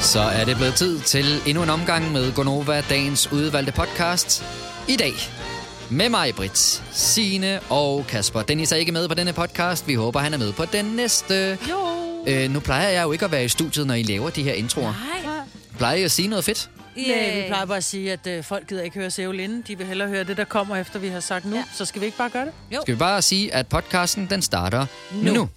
Så 0.00 0.20
er 0.20 0.44
det 0.44 0.56
blevet 0.56 0.74
tid 0.74 1.00
til 1.00 1.42
endnu 1.46 1.62
en 1.62 1.70
omgang 1.70 2.12
med 2.12 2.32
Gonova, 2.32 2.82
dagens 2.88 3.32
udvalgte 3.32 3.72
podcast. 3.72 4.44
I 4.88 4.96
dag 4.96 5.12
med 5.90 6.08
mig, 6.08 6.34
Britt, 6.34 6.82
Sine 6.92 7.60
og 7.68 8.04
Kasper. 8.08 8.42
Dennis 8.42 8.72
er 8.72 8.76
ikke 8.76 8.92
med 8.92 9.08
på 9.08 9.14
denne 9.14 9.32
podcast. 9.32 9.88
Vi 9.88 9.94
håber, 9.94 10.20
han 10.20 10.34
er 10.34 10.38
med 10.38 10.52
på 10.52 10.64
den 10.64 10.84
næste. 10.84 11.58
Jo. 11.70 11.78
Øh, 12.26 12.50
nu 12.50 12.60
plejer 12.60 12.88
jeg 12.88 13.02
jo 13.02 13.12
ikke 13.12 13.24
at 13.24 13.32
være 13.32 13.44
i 13.44 13.48
studiet, 13.48 13.86
når 13.86 13.94
I 13.94 14.02
laver 14.02 14.30
de 14.30 14.42
her 14.42 14.52
introer. 14.52 14.94
Nej. 15.24 15.34
Plejer 15.78 15.96
I 15.96 16.02
at 16.02 16.10
sige 16.10 16.28
noget 16.28 16.44
fedt? 16.44 16.70
Nej, 16.96 17.40
vi 17.40 17.42
plejer 17.48 17.64
bare 17.66 17.76
at 17.76 17.84
sige, 17.84 18.12
at 18.12 18.26
øh, 18.26 18.44
folk 18.44 18.66
gider 18.68 18.82
ikke 18.82 18.98
høre 18.98 19.10
Sævel 19.10 19.40
inden. 19.40 19.64
De 19.68 19.78
vil 19.78 19.86
hellere 19.86 20.08
høre 20.08 20.24
det, 20.24 20.36
der 20.36 20.44
kommer 20.44 20.76
efter, 20.76 20.98
vi 20.98 21.08
har 21.08 21.20
sagt 21.20 21.44
nu. 21.44 21.56
Ja. 21.56 21.64
Så 21.74 21.84
skal 21.84 22.00
vi 22.00 22.06
ikke 22.06 22.18
bare 22.18 22.30
gøre 22.30 22.44
det? 22.44 22.52
Jo. 22.74 22.80
Skal 22.82 22.94
vi 22.94 22.98
bare 22.98 23.22
sige, 23.22 23.54
at 23.54 23.66
podcasten 23.66 24.26
den 24.30 24.42
starter 24.42 24.86
nu. 25.12 25.32
nu. 25.32 25.48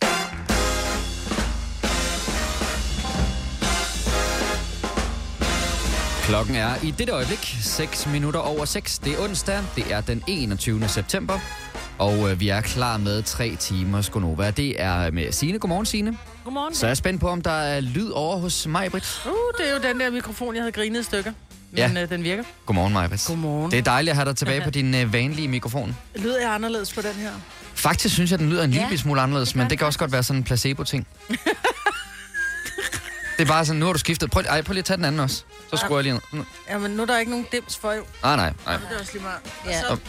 Klokken 6.23 6.55
er 6.55 6.69
i 6.83 6.91
dette 6.91 7.13
øjeblik 7.13 7.55
6 7.61 8.07
minutter 8.07 8.39
over 8.39 8.65
6. 8.65 8.99
Det 8.99 9.13
er 9.13 9.17
onsdag. 9.23 9.59
Det 9.75 9.91
er 9.93 10.01
den 10.01 10.23
21. 10.27 10.87
september. 10.87 11.39
Og 11.97 12.31
øh, 12.31 12.39
vi 12.39 12.49
er 12.49 12.61
klar 12.61 12.97
med 12.97 13.23
tre 13.23 13.55
timer 13.55 14.01
Skonova. 14.01 14.51
Det 14.51 14.81
er 14.81 15.11
med 15.11 15.31
Signe. 15.31 15.59
Godmorgen, 15.59 15.85
Signe. 15.85 16.17
Godmorgen. 16.43 16.75
Så 16.75 16.85
er 16.85 16.89
jeg 16.89 16.97
spændt 16.97 17.21
på, 17.21 17.29
om 17.29 17.41
der 17.41 17.51
er 17.51 17.79
lyd 17.79 18.09
over 18.09 18.37
hos 18.37 18.67
mig, 18.67 18.91
Britt. 18.91 19.21
Uh, 19.25 19.31
det 19.57 19.69
er 19.69 19.73
jo 19.73 19.79
den 19.93 19.99
der 19.99 20.11
mikrofon, 20.11 20.55
jeg 20.55 20.61
havde 20.63 20.71
grinet 20.71 20.99
i 20.99 21.03
stykker. 21.03 21.31
Men 21.71 21.77
Ja. 21.77 22.01
øh, 22.03 22.09
den 22.09 22.23
virker. 22.23 22.43
Godmorgen, 22.65 22.93
Majbrit. 22.93 23.23
Godmorgen. 23.27 23.71
Det 23.71 23.77
er 23.79 23.83
dejligt 23.83 24.11
at 24.11 24.15
have 24.15 24.25
dig 24.29 24.35
tilbage 24.35 24.61
på 24.65 24.69
din 24.69 24.95
øh, 24.95 25.13
vanlige 25.13 25.47
mikrofon. 25.47 25.95
Lyder 26.15 26.39
jeg 26.41 26.53
anderledes 26.53 26.93
på 26.93 27.01
den 27.01 27.13
her? 27.13 27.31
Faktisk 27.75 28.13
synes 28.13 28.31
jeg, 28.31 28.39
den 28.39 28.49
lyder 28.49 28.63
en 28.63 28.71
Ja, 28.71 28.81
lille 28.81 28.97
smule 28.97 29.21
anderledes, 29.21 29.49
det 29.49 29.55
men 29.55 29.69
det 29.69 29.77
kan 29.77 29.87
også 29.87 29.99
godt 29.99 30.11
være 30.11 30.23
sådan 30.23 30.39
en 30.39 30.43
placebo-ting. 30.43 31.07
det 33.37 33.43
er 33.43 33.47
bare 33.47 33.65
sådan, 33.65 33.79
nu 33.79 33.85
har 33.85 33.93
du 33.93 33.99
skiftet. 33.99 34.31
Prøv, 34.31 34.43
ej, 34.49 34.61
prøv 34.61 34.73
lige 34.73 34.79
at 34.79 34.85
tage 34.85 34.97
den 34.97 35.05
anden 35.05 35.19
også. 35.19 35.43
Så 35.69 35.77
skruer 35.77 35.97
jeg 35.97 36.03
lige 36.03 36.13
ned. 36.13 36.21
Mm. 36.31 36.45
Jamen, 36.69 36.91
nu 36.91 37.01
er 37.01 37.05
der 37.05 37.19
ikke 37.19 37.31
nogen 37.31 37.47
dims 37.51 37.77
for 37.77 37.91
jo. 37.91 38.03
Ah, 38.23 38.37
nej, 38.37 38.53
nej. 38.65 38.77
Det 38.77 38.87
er 38.95 38.99
også 38.99 39.13
lige 39.13 39.23
meget. 39.23 39.39
Ja. 39.65 39.91
Og 39.91 39.97
så 39.97 40.03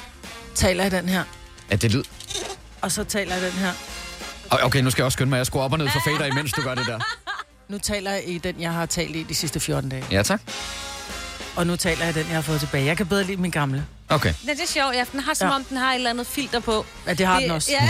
taler 0.54 0.82
jeg 0.82 0.90
den 0.92 1.08
her, 1.08 1.24
Er 1.70 1.76
det 1.76 1.90
lyd? 1.92 2.04
og 2.80 2.92
så 2.92 3.04
taler 3.04 3.34
jeg 3.34 3.42
den 3.42 3.52
her. 3.52 3.72
Okay, 4.50 4.80
nu 4.80 4.90
skal 4.90 5.02
jeg 5.02 5.06
også 5.06 5.16
skynde 5.16 5.30
mig. 5.30 5.36
Jeg 5.36 5.46
skruer 5.46 5.64
op 5.64 5.72
og 5.72 5.78
ned 5.78 5.88
for 5.88 6.00
fader, 6.06 6.24
imens 6.26 6.52
du 6.52 6.62
gør 6.62 6.74
det 6.74 6.86
der. 6.86 7.00
Nu 7.68 7.78
taler 7.78 8.10
jeg 8.10 8.28
i 8.28 8.38
den, 8.38 8.60
jeg 8.60 8.72
har 8.72 8.86
talt 8.86 9.16
i 9.16 9.22
de 9.22 9.34
sidste 9.34 9.60
14 9.60 9.90
dage. 9.90 10.04
Ja, 10.10 10.22
tak. 10.22 10.40
Og 11.56 11.66
nu 11.66 11.76
taler 11.76 12.04
jeg 12.04 12.16
i 12.16 12.18
den, 12.18 12.26
jeg 12.28 12.36
har 12.36 12.42
fået 12.42 12.60
tilbage. 12.60 12.84
Jeg 12.84 12.96
kan 12.96 13.06
bedre 13.06 13.24
lide 13.24 13.36
min 13.40 13.50
gamle. 13.50 13.86
Okay. 14.08 14.34
Det 14.42 14.50
er 14.50 14.66
sjovt, 14.66 14.94
ja. 14.94 15.04
Den 15.12 15.20
har 15.20 15.34
som 15.34 15.48
Ja. 15.48 15.54
om, 15.54 15.64
den 15.64 15.76
har 15.76 15.90
et 15.90 15.94
eller 15.96 16.10
andet 16.10 16.26
filter 16.26 16.60
på. 16.60 16.86
Ja, 17.06 17.14
det 17.14 17.26
har 17.26 17.34
Det- 17.34 17.42
den 17.42 17.50
også. 17.50 17.70
ja. 17.72 17.88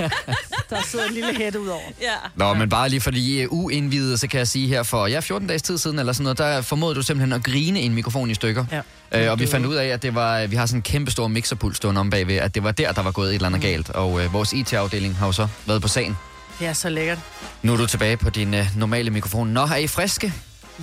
Der 0.70 0.82
sidder 0.86 1.04
en 1.06 1.14
lille 1.14 1.34
hætte 1.36 1.60
ud 1.60 1.68
over. 1.68 1.80
Ja. 2.02 2.08
Nå, 2.34 2.54
men 2.54 2.68
bare 2.68 2.88
lige 2.88 3.00
fordi 3.00 3.36
I 3.36 3.40
er 3.40 3.46
uindvidede, 3.50 4.18
så 4.18 4.28
kan 4.28 4.38
jeg 4.38 4.48
sige 4.48 4.68
her 4.68 4.82
for, 4.82 5.06
ja, 5.06 5.20
14 5.20 5.48
dages 5.48 5.62
tid 5.62 5.78
siden 5.78 5.98
eller 5.98 6.12
sådan 6.12 6.22
noget, 6.24 6.38
der 6.38 6.62
formodede 6.62 6.96
du 6.96 7.02
simpelthen 7.02 7.32
at 7.32 7.44
grine 7.44 7.80
en 7.80 7.94
mikrofon 7.94 8.30
i 8.30 8.34
stykker. 8.34 8.64
Ja. 9.12 9.24
Øh, 9.24 9.30
og 9.32 9.38
vi 9.38 9.46
fandt 9.46 9.66
ud 9.66 9.74
af, 9.74 9.86
at 9.86 10.02
det 10.02 10.14
var, 10.14 10.46
vi 10.46 10.56
har 10.56 10.66
sådan 10.66 10.78
en 10.78 10.82
kæmpe 10.82 11.10
stor 11.10 11.28
mixerpult 11.28 11.76
stående 11.76 12.00
om 12.00 12.10
bagved, 12.10 12.36
at 12.36 12.54
det 12.54 12.64
var 12.64 12.70
der, 12.72 12.92
der 12.92 13.02
var 13.02 13.10
gået 13.10 13.28
et 13.28 13.34
eller 13.34 13.46
andet 13.48 13.62
galt. 13.62 13.90
Og 13.90 14.22
øh, 14.24 14.32
vores 14.32 14.52
IT-afdeling 14.52 15.16
har 15.16 15.26
jo 15.26 15.32
så 15.32 15.48
været 15.66 15.82
på 15.82 15.88
sagen. 15.88 16.16
Det 16.58 16.66
er 16.66 16.72
så 16.72 16.88
lækkert. 16.88 17.18
Nu 17.62 17.72
er 17.72 17.76
du 17.76 17.86
tilbage 17.86 18.16
på 18.16 18.30
din 18.30 18.54
øh, 18.54 18.66
normale 18.76 19.10
mikrofon. 19.10 19.48
Nå, 19.48 19.62
er 19.62 19.76
I 19.76 19.86
friske? 19.86 20.32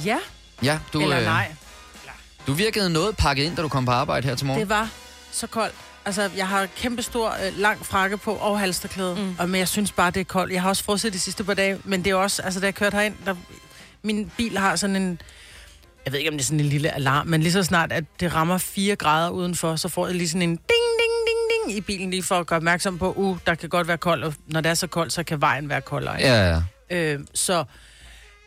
Ja, 0.06 0.18
Ja, 0.64 0.78
du, 0.94 1.02
eller 1.02 1.20
øh, 1.20 1.26
nej. 1.26 1.48
Du 2.48 2.54
virkede 2.54 2.90
noget 2.90 3.18
pakket 3.18 3.44
ind, 3.44 3.56
da 3.56 3.62
du 3.62 3.68
kom 3.68 3.86
på 3.86 3.92
arbejde 3.92 4.28
her 4.28 4.36
til 4.36 4.48
morgen. 4.48 4.62
Det 4.62 4.70
var 4.70 4.90
så 5.32 5.48
koldt. 5.48 5.76
Altså, 6.06 6.30
jeg 6.38 6.48
har 6.48 6.66
kæmpe 6.66 7.02
stor, 7.02 7.30
øh, 7.30 7.58
lang 7.60 7.86
frakke 7.86 8.18
på 8.18 8.34
og 8.34 8.60
halsterklæde. 8.60 9.16
Mm. 9.16 9.36
Og, 9.40 9.50
men 9.50 9.60
jeg 9.60 9.68
synes 9.68 9.92
bare, 9.92 10.12
det 10.12 10.20
er 10.20 10.24
koldt. 10.24 10.54
Jeg 10.54 10.62
har 10.62 10.70
også 10.70 10.84
frosset 10.84 11.14
de 11.14 11.20
sidste 11.20 11.44
par 11.44 11.54
dage, 11.54 11.78
men 11.84 12.04
det 12.04 12.12
er 12.12 12.16
også, 12.16 12.42
altså 12.42 12.60
da 12.60 12.66
jeg 12.66 12.76
kørte 12.76 12.96
herind, 12.96 13.16
der, 13.26 13.36
min 14.04 14.32
bil 14.38 14.58
har 14.58 14.76
sådan 14.76 14.96
en, 14.96 15.22
jeg 16.06 16.14
ved 16.14 16.20
ikke, 16.20 16.30
om 16.32 16.38
det 16.38 16.42
er 16.42 16.46
sådan 16.46 16.60
en 16.60 16.66
lille 16.66 16.96
alarm, 16.96 17.28
men 17.28 17.42
lige 17.42 17.52
så 17.52 17.64
snart, 17.64 17.92
at 17.92 18.04
det 18.20 18.36
rammer 18.36 18.58
4 18.58 18.96
grader 18.96 19.30
udenfor, 19.30 19.76
så 19.76 19.90
får 19.90 20.08
jeg 20.08 20.16
lige 20.16 20.30
sådan 20.30 20.42
en 20.42 20.50
ding, 20.50 20.60
ding, 20.60 21.14
ding, 21.28 21.68
ding 21.68 21.78
i 21.78 21.82
bilen, 21.82 22.10
lige 22.10 22.24
for 22.24 22.36
at 22.36 22.48
gøre 22.48 22.58
opmærksom 22.58 22.98
på, 22.98 23.14
uh, 23.14 23.38
der 23.48 23.56
kan 23.56 23.70
godt 23.70 23.88
være 23.88 23.98
koldt, 23.98 24.24
og 24.24 24.34
når 24.48 24.62
det 24.62 24.70
er 24.70 24.74
så 24.74 24.88
koldt, 24.88 25.14
så 25.14 25.24
kan 25.24 25.42
vejen 25.42 25.70
være 25.70 25.82
koldere. 25.82 26.16
Ja, 26.20 26.50
ja. 26.50 26.62
Øh, 26.98 27.20
så 27.34 27.64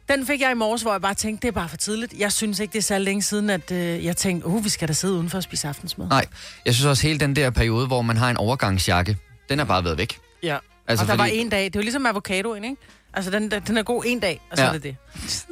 den 0.09 0.27
fik 0.27 0.41
jeg 0.41 0.51
i 0.51 0.55
morges, 0.55 0.83
hvor 0.83 0.93
jeg 0.93 1.01
bare 1.01 1.15
tænkte, 1.15 1.43
det 1.43 1.49
er 1.49 1.53
bare 1.53 1.69
for 1.69 1.77
tidligt. 1.77 2.15
Jeg 2.19 2.33
synes 2.33 2.61
ikke, 2.61 2.73
det 2.73 2.79
er 2.79 2.83
så 2.83 2.99
længe 2.99 3.23
siden, 3.23 3.51
at 3.51 3.71
øh, 3.71 4.05
jeg 4.05 4.17
tænkte, 4.17 4.47
uh, 4.47 4.65
vi 4.65 4.69
skal 4.69 4.89
da 4.89 4.93
sidde 4.93 5.15
udenfor 5.15 5.37
og 5.39 5.43
spise 5.43 5.69
aftensmad. 5.69 6.07
Nej, 6.09 6.27
jeg 6.67 6.75
synes 6.75 6.87
også 6.87 7.03
hele 7.07 7.21
den 7.21 7.37
der 7.37 7.51
periode, 7.51 7.87
hvor 7.87 8.03
man 8.03 8.17
har 8.17 8.31
en 8.31 8.37
overgangsjakke, 8.37 9.17
den 9.49 9.61
er 9.61 9.65
bare 9.65 9.85
været 9.85 9.99
væk. 9.99 10.19
Ja. 10.43 10.55
Altså, 10.55 10.61
Altså, 10.89 11.05
og 11.05 11.09
der 11.19 11.25
fordi- 11.25 11.37
var 11.37 11.41
en 11.43 11.49
dag. 11.49 11.65
Det 11.65 11.77
er 11.77 11.81
jo 11.81 11.83
ligesom 11.83 12.07
avocadoen, 12.07 12.65
ikke? 12.65 12.77
Altså, 13.15 13.31
den, 13.31 13.51
den 13.67 13.77
er 13.79 13.83
god 13.83 14.03
en 14.07 14.21
dag, 14.21 14.41
og 14.51 14.57
så 14.57 14.63
Ja. 14.63 14.69
er 14.69 14.73
det 14.73 14.83
det. 14.83 14.97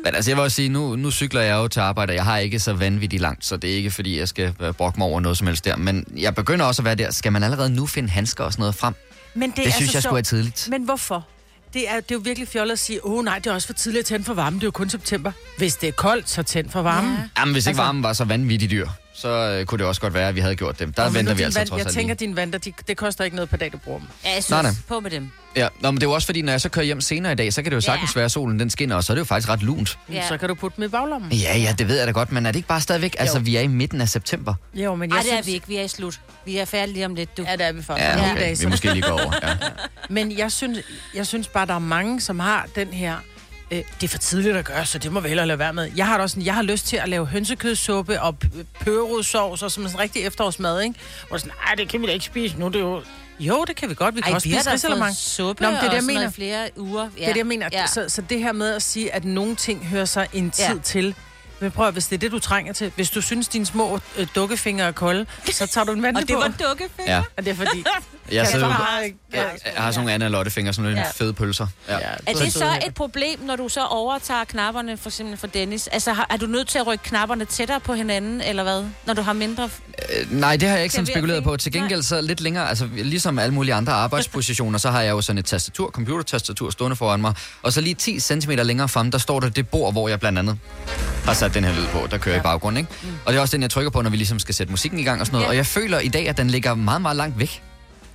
Men 0.05 0.15
altså, 0.15 0.31
jeg 0.31 0.37
vil 0.37 0.43
også 0.45 0.55
sige, 0.55 0.69
nu, 0.69 0.97
nu 0.97 1.11
cykler 1.11 1.41
jeg 1.41 1.55
jo 1.55 1.69
til 1.69 1.81
arbejde, 1.81 2.11
og 2.11 2.15
jeg 2.15 2.25
har 2.25 2.39
ikke 2.39 2.59
så 2.61 2.73
vanvittigt 2.73 3.23
langt, 3.23 3.45
så 3.45 3.57
det 3.57 3.71
er 3.73 3.75
ikke, 3.77 3.91
fordi 3.91 4.19
jeg 4.19 4.29
skal 4.29 4.55
øh, 4.61 4.73
brokke 4.75 4.99
mig 4.99 5.09
over 5.09 5.21
noget 5.21 5.39
som 5.39 5.47
helst 5.47 5.65
der. 5.65 5.77
Men 5.77 6.05
jeg 6.17 6.35
begynder 6.35 6.65
også 6.67 6.83
at 6.83 6.85
være 6.85 6.95
der. 6.95 7.11
Skal 7.11 7.33
man 7.33 7.43
allerede 7.43 7.71
nu 7.71 7.87
finde 7.87 8.09
handsker 8.09 8.45
og 8.45 8.53
sådan 8.53 8.61
noget 8.63 8.75
frem? 8.75 8.95
Men 9.35 9.51
det, 9.51 9.57
Det, 9.57 9.67
er 9.67 9.71
synes 9.71 9.91
så 9.91 9.97
jeg 9.97 10.03
skulle 10.03 10.21
er 10.21 10.25
sjovt. 10.25 10.27
tidligt. 10.45 10.69
Men 10.71 10.83
hvorfor? 10.85 11.27
Det 11.75 11.91
er, 11.91 11.95
det 12.01 12.11
er 12.11 12.15
jo 12.15 12.21
virkelig 12.25 12.49
fjollet 12.49 12.73
at 12.73 12.79
sige, 12.79 13.05
åh 13.07 13.13
oh, 13.19 13.25
nej, 13.25 13.39
det 13.39 13.51
er 13.51 13.55
også 13.55 13.67
for 13.67 13.75
tidligt 13.75 14.01
at 14.01 14.07
tænde 14.07 14.25
for 14.25 14.35
varmen, 14.35 14.61
det 14.61 14.65
er 14.65 14.67
jo 14.67 14.71
kun 14.71 14.91
september. 14.91 15.33
Hvis 15.59 15.77
det 15.77 15.89
er 15.89 15.93
koldt, 15.93 16.31
så 16.31 16.43
tænd 16.43 16.71
for 16.71 16.83
varmen. 16.83 17.13
Ja. 17.15 17.41
Jamen, 17.41 17.53
hvis 17.55 17.67
ikke 17.67 17.71
Altså- 17.71 17.83
varmen 17.83 18.03
var 18.03 18.13
så 18.13 18.25
vanvittigt 18.25 18.71
dyr, 18.71 18.89
så 19.23 19.29
øh, 19.29 19.67
kunne 19.67 19.79
det 19.79 19.87
også 19.87 20.01
godt 20.01 20.15
være, 20.15 20.29
at 20.29 20.35
vi 20.35 20.41
havde 20.41 20.57
gjort 20.57 20.79
det. 20.79 20.97
Der 20.97 21.03
Og 21.03 21.09
ved 21.15 21.19
venter 21.19 21.35
vi 21.35 21.43
altså 21.43 21.61
vand, 21.61 21.69
trods 21.69 21.85
Jeg 21.85 21.93
tænker, 21.93 22.15
lige. 22.15 22.27
dine 22.27 22.37
vanter, 22.37 22.59
de, 22.59 22.73
det 22.89 22.97
koster 22.97 23.25
ikke 23.25 23.37
noget 23.37 23.51
per 23.51 23.57
dag, 23.57 23.73
du 23.73 23.79
bruger 23.79 23.99
dem. 23.99 24.09
Ja, 24.25 24.29
jeg 24.35 24.45
synes, 24.45 24.51
Nej, 24.51 24.63
nej. 24.63 24.73
på 24.89 25.01
med 25.01 25.11
dem. 25.11 25.31
Ja, 25.57 25.69
Nå, 25.81 25.91
men 25.91 25.97
det 26.01 26.03
er 26.03 26.11
jo 26.11 26.15
også 26.15 26.27
fordi, 26.27 26.43
når 26.43 26.53
jeg 26.53 26.61
så 26.61 26.69
kører 26.69 26.85
hjem 26.87 27.01
senere 27.01 27.33
i 27.33 27.35
dag, 27.35 27.53
så 27.53 27.63
kan 27.63 27.71
det 27.73 27.77
jo 27.77 27.81
sagtens 27.81 28.11
Ja. 28.15 28.19
være, 28.19 28.25
at 28.25 28.31
solen 28.33 28.61
den 28.61 28.71
skinner, 28.71 28.97
og 28.97 29.05
så 29.05 29.13
er 29.13 29.15
det 29.15 29.21
jo 29.21 29.25
faktisk 29.25 29.49
ret 29.49 29.63
lunt. 29.63 29.99
Ja. 30.09 30.15
Ja. 30.15 30.29
Så 30.29 30.37
kan 30.39 30.49
du 30.49 30.55
putte 30.55 30.77
dem 30.77 30.85
i 30.85 30.89
baglommen. 30.89 31.33
Ja, 31.33 31.57
ja, 31.59 31.75
det 31.79 31.89
ved 31.89 31.99
jeg 31.99 32.07
da 32.07 32.13
godt, 32.13 32.33
men 32.33 32.47
er 32.47 32.51
det 32.51 32.57
ikke 32.57 32.69
bare 32.69 32.81
stadigvæk? 32.81 33.17
Altså, 33.19 33.39
vi 33.39 33.57
er 33.57 33.61
i 33.61 33.67
midten 33.67 34.01
af 34.01 34.09
september. 34.09 34.55
Jo, 34.75 34.95
men 34.95 35.11
jeg 35.11 35.19
det 35.23 35.29
er 35.33 35.35
synes... 35.35 35.47
vi 35.47 35.53
ikke. 35.53 35.69
Vi 35.69 35.77
er 35.77 35.83
i 35.83 35.89
slut. 35.89 36.21
Vi 36.47 36.57
er 36.57 36.65
færdige 36.65 36.95
lige 36.95 37.07
om 37.07 37.15
lidt, 37.15 37.37
du. 37.37 37.43
Ja, 37.43 37.53
det 37.53 37.67
er 37.67 37.73
vi 37.73 37.83
faktisk. 37.83 38.07
Ja, 38.09 38.31
okay. 38.33 38.41
dage, 38.41 38.59
Vi 38.59 38.67
måske 38.67 38.93
lige 38.93 39.03
gå 39.03 39.13
over. 39.13 39.33
Ja. 39.43 39.49
Men 40.15 40.39
jeg 40.39 40.53
synes, 40.53 40.79
jeg 41.15 41.27
synes 41.27 41.49
bare, 41.49 41.67
der 41.67 41.75
er 41.75 41.79
mange, 41.79 42.21
som 42.21 42.41
har 42.41 42.67
den 42.75 42.89
her... 42.89 43.17
Øh, 43.73 43.79
det 43.79 44.03
er 44.03 44.09
for 44.09 44.19
tidligt 44.19 44.57
at 44.57 44.65
gøre, 44.65 44.87
så 44.87 44.99
det 44.99 45.13
må 45.13 45.21
vi 45.21 45.29
hellere 45.29 45.47
lade 45.47 45.59
være 45.59 45.73
med. 45.73 45.91
Jeg 45.97 46.07
har 46.07 46.19
også 46.19 46.35
sådan, 46.35 46.47
jeg 46.47 46.55
har 46.55 46.63
lyst 46.63 46.87
til 46.87 46.97
at 46.97 47.09
lave 47.09 47.27
hønsekødssuppe 47.27 48.23
og 48.23 48.37
pørodsovs 48.81 49.63
og 49.63 49.71
som 49.71 49.83
en 49.83 49.99
rigtig 49.99 50.23
efterårsmad, 50.25 50.81
ikke? 50.83 50.95
Hvor 51.29 51.37
sådan, 51.39 51.53
nej, 51.67 51.75
det 51.75 51.89
kan 51.89 52.01
vi 52.03 52.07
da 52.07 52.13
ikke 52.13 52.25
spise 52.25 52.59
nu, 52.59 52.67
det 52.69 52.77
er 52.77 52.81
jo... 52.81 53.03
Jo, 53.41 53.65
det 53.67 53.77
kan 53.77 53.89
vi 53.91 53.95
godt. 53.95 54.17
Vi 54.17 54.21
kan 54.21 54.33
Ej, 54.33 54.35
også 54.35 54.49
vi 54.49 54.55
spise 54.55 54.73
risalemang. 54.73 55.17
suppe 55.17 55.63
Nå, 55.63 55.69
det 55.71 55.77
er 55.77 55.81
det, 55.81 55.89
jeg 55.89 55.97
og 55.97 56.03
sådan 56.03 56.15
mener. 56.17 56.31
flere 56.31 56.69
uger. 56.77 57.03
Ja. 57.03 57.09
Det 57.21 57.25
er 57.25 57.33
det, 57.33 57.37
jeg 57.39 57.47
mener. 57.47 57.69
Ja. 57.73 57.87
Så, 57.87 58.09
så 58.09 58.23
det 58.23 58.39
her 58.39 58.53
med 58.53 58.75
at 58.75 58.83
sige, 58.83 59.15
at 59.15 59.25
nogle 59.25 59.57
ting 59.57 59.87
hører 59.87 60.05
sig 60.05 60.29
en 60.33 60.51
tid 60.51 60.65
ja. 60.65 60.81
til. 60.85 61.15
Men 61.63 61.71
prøv 61.71 61.87
at, 61.87 61.93
hvis 61.93 62.07
det 62.07 62.15
er 62.17 62.19
det, 62.21 62.33
du 62.33 62.39
trænger 62.39 62.73
til. 62.73 62.93
Hvis 62.97 63.11
du 63.11 63.21
synes, 63.21 63.49
dine 63.49 63.67
små 63.67 64.01
øh, 64.19 64.27
dukkefingre 64.35 64.85
er 64.87 64.93
kolde, 64.93 65.27
så 65.53 65.67
tager 65.67 65.85
du 65.85 65.93
en 65.93 66.03
vand 66.03 66.17
Og 66.17 66.29
det 66.29 66.37
var 66.37 66.53
dukkefinger. 66.69 67.15
ja. 67.15 67.23
Og 67.37 67.45
det 67.45 67.51
er 67.51 67.55
fordi... 67.55 67.85
Jeg, 68.33 68.47
sidder, 68.47 69.01
ikke- 69.05 69.19
ja, 69.35 69.43
jeg 69.43 69.53
har 69.77 69.91
sådan 69.91 70.01
nogle 70.01 70.13
Anna 70.15 70.29
Lotte 70.29 70.51
fingre, 70.51 70.73
sådan 70.73 70.91
nogle 70.91 71.01
Ja. 71.07 71.11
fede 71.15 71.33
pølser. 71.33 71.67
Ja. 71.89 71.93
ja, 71.95 71.99
Er 72.27 72.37
så 72.37 72.45
det 72.45 72.53
så 72.53 72.65
et 72.87 72.95
problem, 72.95 73.41
når 73.41 73.57
du 73.57 73.69
så 73.69 73.85
overtager 73.85 74.45
knapperne, 74.45 74.97
for 74.97 75.09
eksempel 75.11 75.37
for 75.37 75.47
Dennis? 75.47 75.87
Altså, 75.87 76.13
har- 76.13 76.27
er 76.31 76.37
du 76.37 76.47
nødt 76.47 76.69
til 76.69 76.79
at 76.79 76.87
rykke 76.87 77.05
knapperne 77.05 77.45
tættere 77.45 77.81
på 77.81 77.95
hinanden, 77.95 78.41
eller 78.41 78.63
hvad? 78.63 78.85
Når 79.07 79.15
du 79.15 79.23
har 79.23 79.33
mindre... 79.33 79.65
Øh, 79.65 80.33
Nej, 80.33 80.57
det 80.57 80.69
har 80.69 80.75
jeg 80.77 80.83
ikke 80.85 80.95
sådan 80.95 81.07
spekuleret 81.07 81.45
på. 81.45 81.57
Til 81.57 81.73
gengæld 81.73 82.03
så 82.03 82.21
lidt 82.21 82.41
længere, 82.41 82.69
altså 82.69 82.89
ligesom 82.95 83.39
alle 83.39 83.55
mulige 83.55 83.75
andre 83.75 83.93
arbejdspositioner, 83.93 84.79
så 84.79 84.91
har 84.91 85.01
jeg 85.03 85.11
jo 85.11 85.21
sådan 85.21 85.39
et 85.39 85.45
tastatur, 85.45 85.91
computertastatur 85.91 86.71
stående 86.71 86.97
foran 86.97 87.21
mig. 87.21 87.35
Og 87.63 87.73
så 87.73 87.81
lige 87.81 87.95
10 87.95 88.21
cm 88.21 88.51
længere 88.51 88.89
frem, 88.89 89.11
der 89.11 89.19
står 89.19 89.41
der 89.41 89.49
det 89.49 89.69
bord, 89.69 89.93
hvor 89.93 90.09
jeg 90.09 90.21
blandt 90.21 90.39
andet 90.39 90.59
har 91.25 91.35
sat 91.35 91.52
den 91.55 91.65
her 91.65 91.73
lyd 91.75 91.87
på, 91.87 92.07
der 92.11 92.19
kører 92.19 92.35
ja. 92.35 92.41
i 92.41 92.43
baggrunden. 92.43 92.79
Ikke? 92.79 92.91
Mm. 93.03 93.09
Og 93.25 93.33
det 93.33 93.39
er 93.39 93.43
også 93.43 93.57
den, 93.57 93.63
jeg 93.63 93.71
trykker 93.71 93.91
på, 93.91 94.03
når 94.03 94.11
vi 94.11 94.17
ligesom 94.17 94.39
skal 94.39 94.55
sætte 94.55 94.71
musikken 94.71 95.01
i 95.01 95.03
gang 95.05 95.21
og 95.21 95.27
sådan 95.27 95.35
noget. 95.35 95.45
Ja. 95.45 95.49
Og 95.51 95.57
jeg 95.57 95.67
føler 95.67 95.99
i 95.99 96.09
dag, 96.09 96.29
at 96.29 96.37
den 96.37 96.51
ligger 96.51 96.75
meget, 96.75 97.03
meget 97.03 97.17
langt 97.17 97.39
væk. 97.39 97.63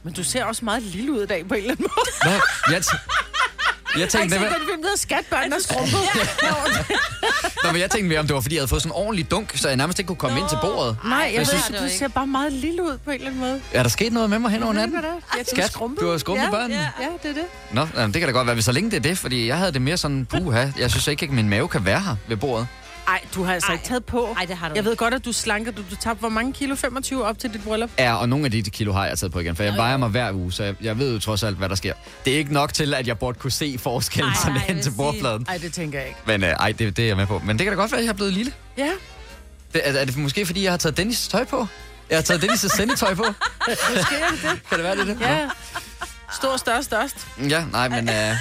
Men 0.03 0.13
du 0.13 0.23
ser 0.23 0.43
også 0.45 0.65
meget 0.65 0.83
lille 0.83 1.11
ud 1.11 1.23
i 1.23 1.25
dag 1.25 1.47
på 1.47 1.53
en 1.53 1.59
eller 1.59 1.71
anden 1.71 1.85
måde. 1.95 2.31
Hvad? 2.31 2.39
Jeg, 2.73 2.73
jeg 2.73 2.83
Jeg 3.99 4.09
tænkte, 4.09 4.23
ikke 4.25 4.33
set 4.33 4.39
hvad? 4.39 4.59
den 4.59 4.67
film, 4.67 4.81
der 4.81 4.87
hedder 4.89 4.97
Skatbørn, 4.97 5.51
der 5.51 5.59
skrumpede. 5.59 6.01
Nå, 7.63 7.71
men 7.71 7.81
jeg 7.81 7.91
tænkte 7.91 8.09
mere, 8.09 8.19
om 8.19 8.27
det 8.27 8.33
var, 8.35 8.41
fordi 8.41 8.55
jeg 8.55 8.59
havde 8.61 8.67
fået 8.67 8.81
sådan 8.81 8.91
en 8.91 8.95
ordentlig 8.95 9.31
dunk, 9.31 9.51
så 9.55 9.67
jeg 9.67 9.77
nærmest 9.77 9.99
ikke 9.99 10.07
kunne 10.07 10.15
komme 10.17 10.39
ind 10.39 10.49
til 10.49 10.57
bordet. 10.61 10.97
Nej, 11.03 11.17
jeg, 11.17 11.29
Jeg 11.31 11.37
jeg 11.39 11.47
synes- 11.47 11.79
du 11.81 11.97
ser 11.99 12.07
bare 12.07 12.27
meget 12.27 12.53
lille 12.53 12.83
ud 12.83 12.97
på 13.05 13.09
en 13.11 13.15
eller 13.15 13.27
anden 13.27 13.41
måde. 13.41 13.61
Er 13.73 13.83
der 13.83 13.89
sket 13.89 14.13
noget 14.13 14.29
med 14.29 14.39
mig 14.39 14.51
hen 14.51 14.63
over 14.63 14.73
natten? 14.73 14.95
Jeg 15.37 15.45
Skat, 15.53 15.73
du 16.01 16.09
har 16.11 16.17
skrumpet 16.17 16.45
ja, 16.45 16.51
børnene. 16.51 16.75
Ja, 16.75 17.03
ja, 17.05 17.09
det 17.23 17.29
er 17.29 17.33
det. 17.41 17.43
Nå, 17.71 17.87
jamen, 17.97 18.13
det 18.13 18.21
kan 18.21 18.27
da 18.27 18.31
godt 18.33 18.47
være, 18.47 18.53
hvis 18.53 18.65
så 18.65 18.71
længe 18.71 18.91
det 18.91 18.97
er 18.97 19.01
det, 19.01 19.17
fordi 19.17 19.47
jeg 19.47 19.57
havde 19.57 19.71
det 19.71 19.81
mere 19.81 19.97
sådan, 19.97 20.25
puha, 20.25 20.65
jeg 20.79 20.89
synes 20.91 21.07
ikke, 21.07 21.23
at 21.25 21.31
min 21.31 21.49
mave 21.49 21.67
kan 21.67 21.85
være 21.85 21.99
her 21.99 22.15
ved 22.27 22.37
bordet. 22.37 22.67
Ej, 23.07 23.21
du 23.35 23.43
har 23.43 23.53
altså 23.53 23.67
Ej. 23.67 23.73
ikke 23.73 23.85
taget 23.85 24.05
på. 24.05 24.29
Nej, 24.35 24.45
det 24.45 24.57
har 24.57 24.67
du 24.67 24.71
Jeg 24.73 24.77
ikke. 24.79 24.89
ved 24.89 24.95
godt, 24.97 25.13
at 25.13 25.25
du 25.25 25.31
slanker. 25.31 25.71
Du, 25.71 25.81
du 25.91 25.95
tabte 25.95 26.19
hvor 26.19 26.29
mange 26.29 26.53
kilo? 26.53 26.75
25 26.75 27.25
op 27.25 27.39
til 27.39 27.53
dit 27.53 27.63
bryllup? 27.63 27.89
Ja, 27.99 28.15
og 28.15 28.29
nogle 28.29 28.45
af 28.45 28.51
de 28.51 28.61
kilo 28.63 28.93
har 28.93 29.05
jeg 29.05 29.17
taget 29.17 29.31
på 29.33 29.39
igen, 29.39 29.55
for 29.55 29.63
jeg 29.63 29.73
vejer 29.75 29.97
mig 29.97 30.09
hver 30.09 30.31
uge, 30.33 30.51
så 30.53 30.63
jeg, 30.63 30.75
jeg 30.81 30.99
ved 30.99 31.13
jo 31.13 31.19
trods 31.19 31.43
alt, 31.43 31.57
hvad 31.57 31.69
der 31.69 31.75
sker. 31.75 31.93
Det 32.25 32.33
er 32.33 32.37
ikke 32.37 32.53
nok 32.53 32.73
til, 32.73 32.93
at 32.93 33.07
jeg 33.07 33.17
burde 33.19 33.39
kunne 33.39 33.51
se 33.51 33.77
forskellen 33.79 34.29
Nej, 34.31 34.35
sådan 34.43 34.57
hen 34.75 34.81
til 34.83 34.91
bordfladen. 34.97 35.43
Nej, 35.47 35.57
det 35.57 35.73
tænker 35.73 35.99
jeg 35.99 36.07
ikke. 36.07 36.19
Men 36.25 36.43
øh, 36.43 36.49
ej, 36.49 36.71
det, 36.71 36.97
det 36.97 37.03
er 37.03 37.07
jeg 37.07 37.17
med 37.17 37.27
på. 37.27 37.41
Men 37.45 37.57
det 37.59 37.65
kan 37.65 37.73
da 37.73 37.79
godt 37.81 37.91
være, 37.91 37.99
at 37.99 38.05
jeg 38.05 38.11
er 38.11 38.15
blevet 38.15 38.33
lille. 38.33 38.51
Ja, 38.77 38.89
Det, 39.73 39.81
er, 39.83 39.91
er 39.99 40.05
det 40.05 40.17
måske, 40.17 40.45
fordi 40.45 40.63
jeg 40.63 40.71
har 40.71 40.77
taget 40.77 40.99
Dennis' 40.99 41.29
tøj 41.29 41.43
på? 41.45 41.67
Jeg 42.09 42.17
har 42.17 42.21
taget 42.23 42.43
Dennis' 42.43 42.77
sendetøj 42.77 43.13
på. 43.15 43.23
måske 43.95 44.15
er 44.15 44.29
det 44.31 44.39
det. 44.41 44.69
Kan 44.69 44.77
det 44.77 44.83
være 44.83 44.95
det? 44.95 45.01
er 45.01 45.05
det? 45.05 45.21
Ja. 45.21 45.49
Stor, 46.33 46.57
størst, 46.57 46.85
størst. 46.85 47.27
Nå. 47.37 47.47
Ja, 47.47 47.63
nej, 47.71 47.89
men 47.89 48.09
øh, 48.09 48.35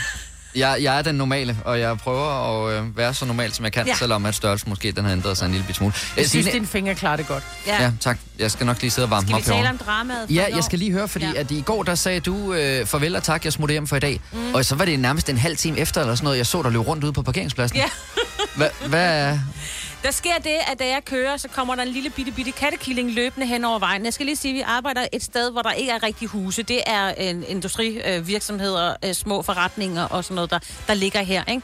Jeg, 0.57 0.77
jeg 0.81 0.99
er 0.99 1.03
den 1.03 1.15
normale, 1.15 1.59
og 1.65 1.81
jeg 1.81 1.99
prøver 1.99 2.67
at 2.69 2.79
øh, 2.79 2.97
være 2.97 3.15
så 3.15 3.25
normal, 3.25 3.53
som 3.53 3.65
jeg 3.65 3.73
kan, 3.73 3.87
ja. 3.87 3.95
Selvom 3.95 4.27
at 4.27 4.35
størrelsen 4.35 4.69
måske 4.71 4.93
den 4.93 5.05
har 5.05 5.13
ændret 5.13 5.37
sig 5.39 5.47
en 5.47 5.53
lille 5.53 5.75
smule. 5.75 5.93
Øh, 5.97 6.19
Jeg 6.19 6.29
synes, 6.31 6.47
Signe- 6.47 6.53
dine 6.55 6.67
fingre 6.67 6.95
klarer 6.95 7.17
det 7.17 7.27
godt. 7.29 7.43
Ja. 7.67 7.83
Ja, 7.83 7.91
tak. 8.01 8.19
Jeg 8.39 8.51
skal 8.51 8.67
nok 8.67 8.81
lige 8.81 8.91
sidde 8.91 9.07
og 9.07 9.11
varme 9.11 9.27
Skal 9.27 9.33
mig 9.33 9.39
vi 9.39 9.43
op 9.43 9.47
herovre. 9.47 9.65
tale 9.67 9.71
om 9.71 9.79
dramaet? 9.87 10.27
Ja, 10.31 10.45
jeg 10.57 10.65
skal 10.65 10.79
lige 10.79 10.93
høre, 10.93 11.09
fordi 11.09 11.25
ja. 11.25 11.41
At 11.41 11.51
i 11.51 11.61
går, 11.61 11.83
der 11.83 11.95
sagde 11.95 12.21
du 12.21 12.53
øh, 12.55 12.87
farvel 12.87 13.17
og 13.17 13.23
tak, 13.23 13.45
jeg 13.45 13.53
smutter 13.53 13.73
hjem 13.75 13.87
for 13.87 13.97
i 13.97 14.01
dag. 14.01 14.21
Mm. 14.33 14.55
Og 14.55 14.65
så 14.65 14.75
var 14.75 14.85
det 14.85 15.01
nærmest 15.01 15.29
en 15.29 15.39
halv 15.39 15.57
time 15.57 15.79
efter, 15.79 16.01
eller 16.01 16.15
sådan 16.15 16.25
noget, 16.25 16.39
jeg 16.39 16.47
så 16.47 16.63
dig 16.63 16.71
løbe 16.73 16.85
rundt 16.85 17.05
ude 17.05 17.13
på 17.13 17.23
parkeringspladsen. 17.23 17.77
Ja. 17.77 17.85
Hva, 18.57 18.69
hvad, 18.89 19.39
der 20.07 20.13
sker 20.13 20.39
det, 20.39 20.59
at 20.73 20.79
da 20.79 20.87
jeg 20.87 21.05
kører, 21.05 21.37
så 21.37 21.49
kommer 21.49 21.75
der 21.75 21.83
en 21.83 21.89
lille 21.89 22.11
bitte, 22.11 22.33
bitte 22.33 22.53
kattekilling 22.53 23.13
løbende 23.13 23.47
hen 23.47 23.65
over 23.65 23.79
vejen. 23.79 24.05
Jeg 24.05 24.15
skal 24.15 24.27
lige 24.27 24.37
sige, 24.37 24.53
at 24.53 24.57
vi 24.57 24.61
arbejder 24.61 25.07
et 25.13 25.23
sted, 25.23 25.51
hvor 25.51 25.63
der 25.63 25.73
ikke 25.73 25.93
er 25.93 26.03
rigtig 26.03 26.29
huse. 26.29 26.63
Det 26.63 26.81
er 26.87 27.09
en 27.09 27.45
industrivirksomheder, 27.49 28.95
øh, 29.05 29.15
små 29.15 29.43
forretninger 29.43 30.05
og 30.05 30.25
sådan 30.25 30.35
noget, 30.35 30.51
der, 30.51 30.59
der 30.87 30.95
ligger 30.95 31.23
her. 31.23 31.45
Ikke? 31.45 31.63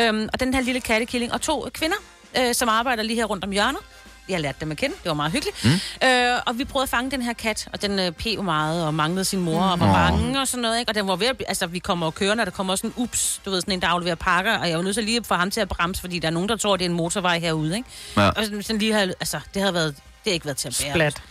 Øhm, 0.00 0.28
og 0.32 0.40
den 0.40 0.54
her 0.54 0.60
lille 0.60 0.80
kattekilling 0.80 1.32
og 1.32 1.40
to 1.40 1.68
kvinder, 1.74 1.96
øh, 2.38 2.54
som 2.54 2.68
arbejder 2.68 3.02
lige 3.02 3.16
her 3.16 3.24
rundt 3.24 3.44
om 3.44 3.50
hjørnet. 3.50 3.80
Jeg 4.28 4.40
lærte 4.40 4.58
dem 4.60 4.70
at 4.70 4.76
kende. 4.76 4.94
Det 5.02 5.08
var 5.08 5.14
meget 5.14 5.32
hyggeligt. 5.32 5.64
Mm. 5.64 6.08
Øh, 6.08 6.38
og 6.46 6.58
vi 6.58 6.64
prøvede 6.64 6.82
at 6.82 6.88
fange 6.88 7.10
den 7.10 7.22
her 7.22 7.32
kat, 7.32 7.68
og 7.72 7.82
den 7.82 7.98
øh, 7.98 8.12
peg 8.12 8.44
meget 8.44 8.86
og 8.86 8.94
manglede 8.94 9.24
sin 9.24 9.40
mor 9.40 9.62
og 9.62 9.80
var 9.80 9.86
Åh. 9.86 9.92
bange 9.92 10.40
og 10.40 10.48
sådan 10.48 10.62
noget. 10.62 10.78
Ikke? 10.78 10.90
Og 10.90 10.94
den 10.94 11.08
var 11.08 11.16
ved 11.16 11.26
at, 11.26 11.36
blive- 11.36 11.48
altså, 11.48 11.66
vi 11.66 11.78
kommer 11.78 12.06
og 12.06 12.14
kører, 12.14 12.34
når 12.34 12.44
der 12.44 12.50
kommer 12.50 12.72
også 12.72 12.86
en 12.86 12.92
ups, 12.96 13.40
du 13.44 13.50
ved, 13.50 13.60
sådan 13.60 13.74
en, 13.74 13.82
der 13.82 13.88
afleverer 13.88 14.14
pakker, 14.14 14.58
og 14.58 14.68
jeg 14.68 14.76
var 14.76 14.82
nødt 14.84 14.94
til 14.94 15.04
lige 15.04 15.16
at 15.16 15.26
få 15.26 15.34
ham 15.34 15.50
til 15.50 15.60
at 15.60 15.68
bremse, 15.68 16.00
fordi 16.00 16.18
der 16.18 16.26
er 16.28 16.32
nogen, 16.32 16.48
der 16.48 16.56
tror, 16.56 16.76
det 16.76 16.84
er 16.84 16.88
en 16.88 16.96
motorvej 16.96 17.38
herude. 17.38 17.76
Ikke? 17.76 17.88
Ja. 18.16 18.28
Og 18.28 18.44
sådan, 18.44 18.62
sådan 18.62 18.78
lige 18.78 18.92
havde, 18.92 19.14
altså, 19.20 19.40
det 19.54 19.62
havde 19.62 19.74
været, 19.74 19.94
det 19.96 20.30
har 20.30 20.32
ikke 20.32 20.46
været 20.46 20.56
til 20.56 20.68
at 20.68 20.78
bære. 20.82 20.92
Splat. 20.92 21.22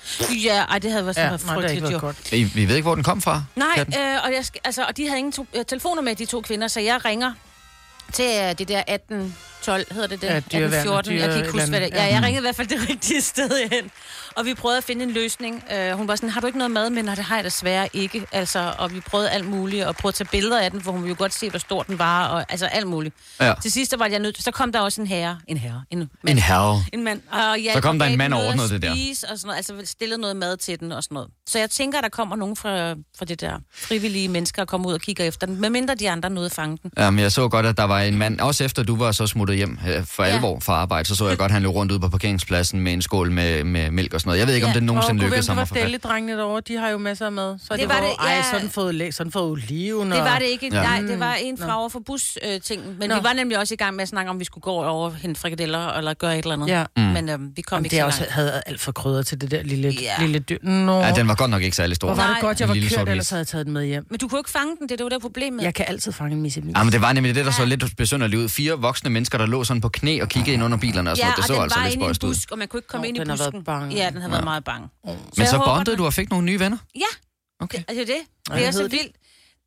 Ja, 0.43 0.61
ej, 0.69 0.79
det 0.79 0.91
havde 0.91 1.05
været 1.05 1.17
Ja, 1.17 1.21
sådan 1.37 1.45
nej, 1.45 1.55
noget 1.55 1.63
det 1.63 1.69
har 1.69 1.75
ikke 1.75 1.81
frygteligt, 1.81 1.83
været 1.83 2.01
jo. 2.01 2.07
godt. 2.07 2.33
I, 2.33 2.43
vi 2.43 2.67
ved 2.67 2.75
ikke, 2.75 2.85
hvor 2.85 2.95
den 2.95 3.03
kom 3.03 3.21
fra? 3.21 3.43
Nej, 3.55 3.67
katten? 3.75 3.95
øh, 4.01 4.17
og, 4.23 4.33
jeg, 4.33 4.45
skal- 4.45 4.61
altså, 4.63 4.83
og 4.83 4.97
de 4.97 5.07
havde 5.07 5.17
ingen 5.19 5.31
to, 5.31 5.45
øh, 5.53 5.65
telefoner 5.65 6.01
med, 6.01 6.15
de 6.15 6.25
to 6.25 6.41
kvinder, 6.41 6.67
så 6.67 6.79
jeg 6.79 7.05
ringer 7.05 7.33
til 8.13 8.25
øh, 8.25 8.57
det 8.57 8.67
der 8.67 8.83
18, 8.87 9.35
12, 9.61 9.93
hedder 9.93 10.07
det 10.07 10.21
det? 10.21 10.27
Ja, 10.27 10.35
18, 10.35 10.51
dyreværnet, 10.59 10.83
14, 10.83 11.17
jeg 11.17 11.29
kan 11.29 11.37
ikke 11.37 11.51
huske, 11.51 11.69
hvad 11.69 11.81
det 11.81 11.89
Ja, 11.93 12.03
jeg 12.03 12.23
ringede 12.23 12.41
i 12.41 12.41
hvert 12.41 12.55
fald 12.55 12.67
det 12.67 12.89
rigtige 12.89 13.21
sted 13.31 13.69
hen. 13.71 13.91
Og 14.35 14.45
vi 14.45 14.53
prøvede 14.53 14.77
at 14.77 14.83
finde 14.83 15.03
en 15.03 15.11
løsning. 15.11 15.63
Uh, 15.91 15.97
hun 15.97 16.07
var 16.07 16.15
sådan, 16.15 16.29
har 16.29 16.41
du 16.41 16.47
ikke 16.47 16.57
noget 16.57 16.71
mad 16.71 16.89
med? 16.89 17.03
Nej, 17.03 17.15
det 17.15 17.23
har 17.23 17.35
jeg 17.35 17.43
desværre 17.43 17.89
ikke. 17.93 18.25
Altså, 18.31 18.73
og 18.77 18.93
vi 18.93 18.99
prøvede 18.99 19.29
alt 19.29 19.47
muligt, 19.47 19.85
og 19.85 19.95
prøvede 19.95 20.11
at 20.11 20.15
tage 20.15 20.27
billeder 20.31 20.59
af 20.59 20.71
den, 20.71 20.81
for 20.81 20.91
hun 20.91 21.01
ville 21.01 21.09
jo 21.09 21.15
godt 21.17 21.33
se, 21.33 21.49
hvor 21.49 21.59
stor 21.59 21.83
den 21.83 21.99
var, 21.99 22.27
og 22.27 22.45
altså 22.49 22.65
alt 22.65 22.87
muligt. 22.87 23.15
Ja. 23.39 23.53
Til 23.61 23.71
sidst 23.71 23.95
var 23.99 24.05
jeg 24.05 24.19
nødt 24.19 24.43
så 24.43 24.51
kom 24.51 24.71
der 24.71 24.79
også 24.79 25.01
en 25.01 25.07
herre. 25.07 25.39
En 25.47 25.57
herre. 25.57 25.83
En, 25.91 25.99
mand. 25.99 26.09
En 26.27 26.37
herre. 26.37 26.83
En 26.93 27.03
mand. 27.03 27.21
Og 27.31 27.61
ja, 27.61 27.73
Så 27.73 27.81
kom 27.81 27.99
der 27.99 28.05
en 28.05 28.17
mand 28.17 28.33
og 28.33 28.39
noget 28.39 28.49
ordnede 28.49 28.65
at 28.65 28.71
det 28.71 28.81
der. 28.81 28.93
spise 28.95 29.27
Og 29.31 29.37
sådan 29.37 29.47
noget, 29.47 29.57
altså 29.57 29.91
stillede 29.91 30.21
noget 30.21 30.35
mad 30.35 30.57
til 30.57 30.79
den 30.79 30.91
og 30.91 31.03
sådan 31.03 31.15
noget. 31.15 31.29
Så 31.49 31.59
jeg 31.59 31.69
tænker, 31.69 32.01
der 32.01 32.09
kommer 32.09 32.35
nogen 32.35 32.55
fra, 32.55 32.91
fra 33.17 33.25
det 33.25 33.41
der 33.41 33.59
frivillige 33.75 34.27
mennesker 34.27 34.61
og 34.61 34.67
kommer 34.67 34.89
ud 34.89 34.93
og 34.93 35.01
kigger 35.01 35.25
efter 35.25 35.47
den. 35.47 35.61
Medmindre 35.61 35.95
de 35.95 36.09
andre 36.09 36.29
nåede 36.29 36.45
at 36.45 36.51
fange 36.51 36.77
den. 36.83 36.91
Jamen, 36.97 37.19
jeg 37.19 37.31
så 37.31 37.47
godt, 37.49 37.65
at 37.65 37.77
der 37.77 37.83
var 37.83 37.99
en 37.99 38.17
mand, 38.17 38.39
også 38.39 38.63
efter 38.63 38.83
du 38.83 38.95
var 38.95 39.11
så 39.11 39.27
smuttet 39.27 39.50
hjem 39.55 39.79
øh, 39.89 40.05
for 40.05 40.23
Ja. 40.23 40.29
alvor 40.29 40.59
fra 40.59 40.73
arbejde, 40.73 41.07
så 41.07 41.15
så 41.15 41.27
jeg 41.27 41.37
godt, 41.37 41.49
at 41.49 41.53
han 41.53 41.61
løb 41.61 41.71
rundt 41.71 41.91
ude 41.91 41.99
på 41.99 42.09
parkeringspladsen 42.09 42.79
med 42.79 42.93
en 42.93 43.01
skål 43.01 43.31
med, 43.31 43.63
med 43.63 43.91
mælk 43.91 44.13
og 44.13 44.21
sådan 44.21 44.29
noget. 44.29 44.39
Jeg 44.39 44.47
ved 44.47 44.53
ikke, 44.53 44.65
om 44.67 44.69
Ja. 44.69 44.73
det 44.75 44.83
nogensinde 44.83 45.19
gud, 45.19 45.25
lykkedes 45.25 45.47
ham 45.47 45.55
det 45.55 45.61
at 45.61 45.67
få 45.67 45.73
var 45.75 45.79
fat. 45.79 45.83
dælledrengene 45.85 46.37
derovre, 46.37 46.61
de 46.67 46.75
har 46.77 46.89
jo 46.89 46.97
masser 46.97 47.25
af 47.25 47.31
mad. 47.31 47.57
Så 47.59 47.67
Det 47.73 47.79
det 47.79 47.89
var 47.89 47.95
var, 47.95 48.01
det, 48.01 48.11
ej, 48.19 48.31
ja. 48.33 48.43
sådan 48.53 48.69
fået, 48.69 48.95
læ- 48.95 49.11
sådan 49.11 49.31
fået 49.31 49.45
oliven. 49.51 50.11
Det 50.11 50.19
og- 50.19 50.25
var 50.25 50.37
det 50.39 50.45
ikke. 50.47 50.69
Ja. 50.73 50.83
Nej, 50.83 51.01
det 51.01 51.19
var 51.19 51.33
en 51.33 51.57
fra 51.57 51.79
over 51.79 51.89
for 51.89 51.99
bus-ting. 52.05 52.81
Men 52.99 53.09
Nå. 53.09 53.15
vi 53.15 53.23
var 53.23 53.33
nemlig 53.33 53.57
også 53.59 53.73
i 53.73 53.77
gang 53.77 53.95
med 53.95 54.01
at 54.01 54.07
snakke 54.09 54.29
om, 54.31 54.39
vi 54.39 54.45
skulle 54.45 54.61
gå 54.61 54.71
over 54.71 55.05
og 55.05 55.15
hente 55.15 55.39
frikadeller 55.41 55.93
eller 55.97 56.13
gøre 56.13 56.37
et 56.39 56.43
eller 56.43 56.53
andet. 56.55 56.67
Ja. 56.67 56.83
Mm. 56.97 57.03
Men 57.03 57.29
øhm, 57.29 57.51
vi 57.55 57.61
kom 57.61 57.75
Jamen, 57.75 57.85
ikke 57.85 57.95
det 57.95 58.01
så 58.01 58.05
også, 58.05 58.25
havde 58.29 58.61
alt 58.65 58.81
for 58.81 58.91
krydder 58.91 59.23
til 59.23 59.41
det 59.41 59.51
der 59.51 59.63
lille, 59.63 59.89
Ja. 60.01 60.21
lille 60.23 60.39
dyr. 60.39 60.57
Nå, 60.63 60.99
Ja, 61.01 61.11
den 61.15 61.27
var 61.27 61.35
godt 61.35 61.51
nok 61.51 61.61
ikke 61.63 61.75
særlig 61.75 61.95
stor. 61.95 62.07
hvor 62.13 62.23
var 62.23 62.33
det 62.33 62.41
godt, 62.41 62.59
jeg 62.59 62.69
var 62.69 62.75
kørt, 62.97 63.09
ellers 63.09 63.29
havde 63.29 63.39
jeg 63.39 63.47
taget 63.47 63.65
den 63.65 63.73
med 63.73 63.85
hjem. 63.85 64.05
Men 64.09 64.19
du 64.19 64.27
kunne 64.27 64.39
ikke 64.39 64.49
fange 64.49 64.75
den, 64.79 64.89
det, 64.89 64.97
det 64.99 65.03
var 65.03 65.09
der 65.09 65.19
problemet. 65.19 65.63
Jeg 65.63 65.73
kan 65.73 65.85
altid 65.87 66.11
fange 66.11 66.31
en 66.35 66.41
misse 66.41 66.63
Ja, 66.75 66.83
men 66.83 66.93
det 66.93 67.01
var 67.01 67.13
nemlig 67.13 67.35
det, 67.35 67.45
der 67.45 67.51
så 67.51 67.65
lidt 67.65 67.83
besynderligt 67.97 68.41
ud. 68.41 68.49
Fire 68.49 68.73
voksne 68.73 69.09
mennesker, 69.09 69.37
der 69.41 69.47
lå 69.47 69.63
sådan 69.63 69.81
på 69.81 69.89
knæ 69.89 70.21
og 70.21 70.29
kiggede 70.29 70.53
ind 70.53 70.63
under 70.63 70.77
bilerne 70.77 71.11
og 71.11 71.17
sådan 71.17 71.27
Ja, 71.29 71.33
noget. 71.35 71.37
Det 71.37 71.43
og 71.43 71.47
så 71.47 71.53
den 71.53 71.61
altså 71.63 71.79
lidt 71.79 71.93
inde 71.93 72.05
i 72.05 72.07
en 72.09 72.13
spøjst 72.15 72.23
ud. 72.23 72.29
busk, 72.29 72.51
og 72.51 72.57
man 72.57 72.67
kunne 72.67 72.77
ikke 72.77 72.87
komme 72.87 73.03
Nå, 73.03 73.07
ind 73.07 73.17
i 73.17 73.19
busken. 73.19 73.53
været 73.53 73.65
bange. 73.65 73.95
Ja, 73.95 74.09
den 74.13 74.21
har 74.21 74.29
været 74.29 74.43
meget 74.43 74.63
bange. 74.63 74.87
Men 75.05 75.15
jeg 75.37 75.47
så 75.47 75.57
håber, 75.57 75.75
bondede 75.75 75.97
du 75.97 76.05
og 76.05 76.13
fik 76.13 76.29
nogle 76.29 76.45
nye 76.45 76.59
venner? 76.59 76.77
Ja, 76.95 77.11
Okay. 77.59 77.77
det, 77.77 77.85
altså 77.87 78.01
det. 78.13 78.55
Det 78.55 78.65
er 78.67 78.71
så 78.71 78.81
vildt. 78.87 79.15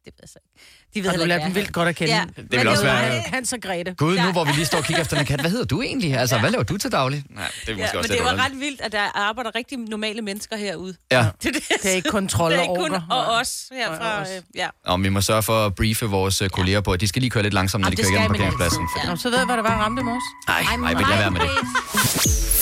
Det 0.05 0.13
ved 0.13 0.13
jeg 0.23 0.29
så 0.29 0.39
ikke. 0.45 0.65
De 0.95 1.03
ved 1.03 1.11
Har 1.11 1.17
du 1.17 1.25
lært 1.25 1.37
ikke, 1.39 1.47
dem 1.47 1.55
vildt 1.55 1.73
godt 1.73 1.89
at 1.89 1.97
kende? 1.97 2.13
Ja. 2.15 2.25
Ja. 2.37 2.43
Det 2.43 2.59
vil 2.61 2.69
også 2.69 2.83
være- 2.85 3.23
Hans 3.27 3.53
og 3.53 3.59
Grete. 3.63 3.95
Gud, 3.99 4.17
nu 4.17 4.25
Ja. 4.25 4.33
hvor 4.33 4.45
vi 4.45 4.53
lige 4.53 4.65
står 4.67 4.79
og 4.79 4.85
kigger 4.85 5.03
efter 5.03 5.17
den 5.17 5.27
kat, 5.27 5.41
hvad 5.41 5.51
hedder 5.51 5.65
du 5.65 5.83
egentlig? 5.83 6.17
Altså, 6.17 6.39
hvad 6.39 6.51
laver 6.51 6.65
du 6.65 6.77
til 6.79 6.93
daglig? 6.93 7.25
Nej, 7.31 7.45
det 7.67 7.73
er 7.73 7.77
Ja, 7.77 7.83
måske 7.83 7.91
men 7.93 7.99
også 7.99 8.03
det 8.03 8.11
lidt 8.11 8.25
var 8.25 8.31
underligt. 8.33 8.55
ret 8.55 8.61
vildt, 8.61 8.81
at 8.81 8.93
der 8.93 9.19
arbejder 9.29 9.51
rigtig 9.55 9.79
normale 9.79 10.23
mennesker 10.23 10.57
herude. 10.57 10.95
Ja, 11.13 11.19
Det, 11.43 11.55
det, 11.55 11.63
Det 11.83 11.91
er 11.91 11.95
ikke 11.97 12.09
det 12.13 12.25
er 12.25 12.47
og 12.47 12.53
ikke 12.53 12.65
kun 12.77 12.93
orker. 12.93 13.03
og 13.11 13.27
os 13.41 13.65
herfra. 13.73 14.23
Os. 14.23 14.29
øh, 14.37 14.43
Ja. 14.55 14.69
og 14.87 15.03
vi 15.03 15.09
må 15.09 15.21
sørge 15.21 15.43
for 15.43 15.67
at 15.67 15.75
briefe 15.75 16.07
vores 16.07 16.43
øh, 16.43 16.49
kolleger 16.51 16.81
på, 16.81 16.93
at 16.93 17.01
de 17.01 17.09
skal 17.09 17.23
lige 17.23 17.31
køre 17.31 17.43
lidt 17.43 17.55
langsomt, 17.55 17.83
når 17.83 17.87
Jamen, 17.87 17.97
de 17.97 18.03
det 18.03 18.11
kører 18.11 18.21
igennem 18.21 18.37
parkeringspladsen. 18.37 18.89
Nå, 19.07 19.17
så 19.17 19.29
ved 19.31 19.37
jeg, 19.39 19.47
hvad 19.47 19.57
der 19.57 19.63
var 19.63 19.71
ramt 19.83 20.01
i 20.01 20.03
morges. 20.03 20.25
Nej, 20.49 20.77
nej, 20.77 20.95
vil 20.95 21.07
jeg 21.11 21.19
være 21.19 21.31
med 21.31 21.41
det. 21.41 21.51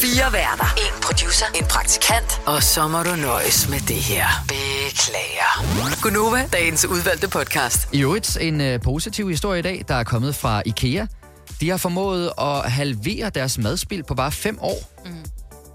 Fire 0.02 0.32
værter. 0.32 0.75
En 0.76 1.02
producer. 1.02 1.46
En 1.55 1.64
praktikant. 1.64 2.40
Og 2.46 2.62
så 2.62 2.88
må 2.88 3.02
du 3.02 3.14
nøjes 3.17 3.69
med 3.69 3.81
det 3.81 3.96
her. 3.96 4.26
Beklager. 5.07 6.03
Gunova, 6.03 6.49
dagens 6.53 6.87
udvalgte 6.87 7.29
podcast. 7.29 7.89
I 7.93 8.03
øvrigt 8.03 8.39
en 8.41 8.61
øh, 8.61 8.81
positiv 8.81 9.29
historie 9.29 9.59
i 9.59 9.63
dag, 9.63 9.85
der 9.89 9.95
er 9.95 10.05
kommet 10.05 10.35
fra 10.35 10.63
IKEA. 10.67 11.07
De 11.61 11.71
har 11.71 11.77
formået 11.77 12.33
at 12.39 12.71
halvere 12.71 13.31
deres 13.31 13.59
madspil 13.59 14.03
på 14.03 14.15
bare 14.15 14.33
fem 14.33 14.59
år. 14.61 14.93
Mm. 15.05 15.13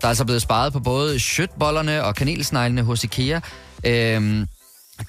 Der 0.02 0.06
er 0.06 0.08
altså 0.08 0.26
blevet 0.26 0.42
sparet 0.42 0.74
på 0.74 0.80
både 0.80 1.20
shitbollerne 1.20 2.04
og 2.04 2.16
kanelsneglene 2.16 2.82
hos 2.82 3.04
IKEA. 3.04 3.40
Øhm, 3.86 4.48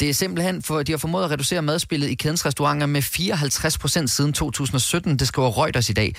det 0.01 0.11
er 0.11 0.15
simpelthen, 0.15 0.63
for 0.63 0.83
de 0.83 0.93
har 0.93 0.99
formået 0.99 1.25
at 1.25 1.31
reducere 1.31 1.63
madspillet 1.63 2.09
i 2.09 2.15
kædens 2.15 2.47
restauranter 2.47 2.87
med 2.87 3.03
54 3.03 3.79
procent 3.79 4.11
siden 4.11 4.33
2017. 4.33 5.17
Det 5.17 5.29
skriver 5.29 5.63
Reuters 5.63 5.91
i 5.91 5.93
dag. 5.93 6.15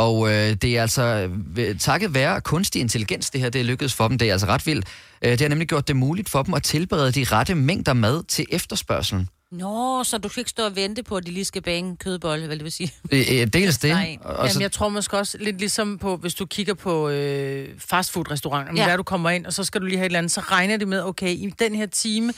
Og 0.00 0.28
øh, 0.32 0.54
det 0.62 0.64
er 0.64 0.82
altså 0.82 1.28
ved- 1.32 1.74
takket 1.78 2.14
være 2.14 2.40
kunstig 2.40 2.80
intelligens, 2.80 3.30
det 3.30 3.40
her 3.40 3.50
det 3.50 3.60
er 3.60 3.64
lykkedes 3.64 3.94
for 3.94 4.08
dem. 4.08 4.18
Det 4.18 4.28
er 4.28 4.32
altså 4.32 4.46
ret 4.46 4.66
vildt. 4.66 4.86
Øh, 5.24 5.30
det 5.32 5.40
har 5.40 5.48
nemlig 5.48 5.68
gjort 5.68 5.88
det 5.88 5.96
muligt 5.96 6.28
for 6.28 6.42
dem 6.42 6.54
at 6.54 6.62
tilberede 6.62 7.12
de 7.12 7.24
rette 7.24 7.54
mængder 7.54 7.92
mad 7.92 8.24
til 8.24 8.46
efterspørgselen. 8.50 9.28
Nå, 9.52 10.04
så 10.04 10.18
du 10.18 10.28
kan 10.28 10.40
ikke 10.40 10.50
stå 10.50 10.64
og 10.66 10.76
vente 10.76 11.02
på, 11.02 11.16
at 11.16 11.26
de 11.26 11.30
lige 11.30 11.44
skal 11.44 11.62
bage 11.62 11.78
en 11.78 11.96
kødbolle, 11.96 12.46
hvad 12.46 12.56
det 12.56 12.64
vil 12.64 12.72
sige. 12.72 12.92
Øh, 13.12 13.20
øh, 13.32 13.46
dels 13.46 13.78
det. 13.78 13.90
Nej. 13.90 14.16
Og 14.24 14.48
Jamen, 14.48 14.62
jeg 14.62 14.72
tror 14.72 14.88
måske 14.88 15.18
også 15.18 15.38
lidt 15.40 15.58
ligesom 15.58 15.98
på, 15.98 16.16
hvis 16.16 16.34
du 16.34 16.46
kigger 16.46 16.74
på 16.74 17.08
øh, 17.08 17.68
fastfood-restauranter, 17.78 18.72
Ja. 18.76 18.90
der 18.90 18.96
du 18.96 19.02
kommer 19.02 19.30
ind, 19.30 19.46
og 19.46 19.52
så 19.52 19.64
skal 19.64 19.80
du 19.80 19.86
lige 19.86 19.96
have 19.96 20.06
et 20.06 20.10
eller 20.10 20.18
andet, 20.18 20.32
så 20.32 20.40
regner 20.40 20.76
de 20.76 20.86
med, 20.86 21.02
okay, 21.02 21.28
i 21.30 21.52
den 21.58 21.74
her 21.74 21.86
time, 21.86 22.32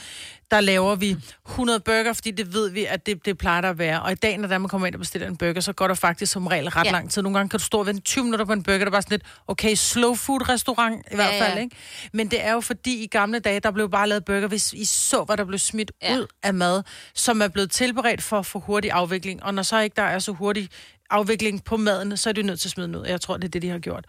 der 0.53 0.61
laver 0.61 0.95
vi 0.95 1.15
100 1.49 1.79
burger, 1.79 2.13
fordi 2.13 2.31
det 2.31 2.53
ved 2.53 2.69
vi, 2.69 2.85
at 2.85 3.05
det, 3.05 3.25
det 3.25 3.37
plejer 3.37 3.61
der 3.61 3.69
at 3.69 3.77
være. 3.77 4.01
Og 4.01 4.11
i 4.11 4.15
dag, 4.15 4.37
når 4.37 4.47
der 4.47 4.57
man 4.57 4.69
kommer 4.69 4.87
ind 4.87 4.95
og 4.95 4.99
bestiller 4.99 5.27
en 5.27 5.37
burger, 5.37 5.61
så 5.61 5.73
går 5.73 5.87
der 5.87 5.93
faktisk 5.95 6.31
som 6.31 6.47
regel 6.47 6.69
ret 6.69 6.85
Ja. 6.85 6.91
lang 6.91 7.11
tid. 7.11 7.21
Nogle 7.21 7.37
gange 7.37 7.49
kan 7.49 7.59
du 7.59 7.65
stå 7.65 7.79
og 7.79 7.85
vente 7.85 8.01
20 8.01 8.23
minutter 8.23 8.45
på 8.45 8.53
en 8.53 8.63
burger, 8.63 8.79
der 8.79 8.85
er 8.85 8.91
bare 8.91 9.01
sådan 9.01 9.13
lidt, 9.15 9.23
okay, 9.47 9.75
slow 9.75 10.13
food 10.15 10.49
restaurant 10.49 11.05
i 11.11 11.15
hvert 11.15 11.33
Ja, 11.33 11.41
fald, 11.45 11.53
ja. 11.53 11.61
ikke? 11.63 11.75
Men 12.13 12.27
det 12.31 12.45
er 12.45 12.53
jo 12.53 12.59
fordi, 12.61 13.03
i 13.03 13.07
gamle 13.07 13.39
dage, 13.39 13.59
der 13.59 13.71
blev 13.71 13.89
bare 13.89 14.09
lavet 14.09 14.25
burger, 14.25 14.47
hvis 14.47 14.73
I 14.73 14.85
så, 14.85 15.23
hvad 15.23 15.37
der 15.37 15.45
blev 15.45 15.59
smidt 15.59 15.91
Ja. 16.03 16.17
ud 16.17 16.27
af 16.43 16.53
mad, 16.53 16.83
som 17.13 17.41
er 17.41 17.47
blevet 17.47 17.71
tilberedt 17.71 18.21
for 18.21 18.39
at 18.39 18.45
få 18.45 18.59
hurtig 18.59 18.91
afvikling. 18.91 19.43
Og 19.43 19.53
når 19.53 19.63
så 19.63 19.79
ikke 19.79 19.93
der 19.95 20.03
er 20.03 20.19
så 20.19 20.31
hurtig 20.31 20.69
afvikling 21.09 21.63
på 21.63 21.77
maden, 21.77 22.17
så 22.17 22.29
er 22.29 22.33
de 22.33 22.41
nødt 22.43 22.59
til 22.59 22.67
at 22.67 22.71
smide 22.71 22.87
den 22.87 22.95
ud. 22.95 23.05
Jeg 23.05 23.21
tror, 23.21 23.37
det 23.37 23.43
er 23.43 23.49
det, 23.49 23.61
de 23.61 23.69
har 23.69 23.79
gjort. 23.79 24.05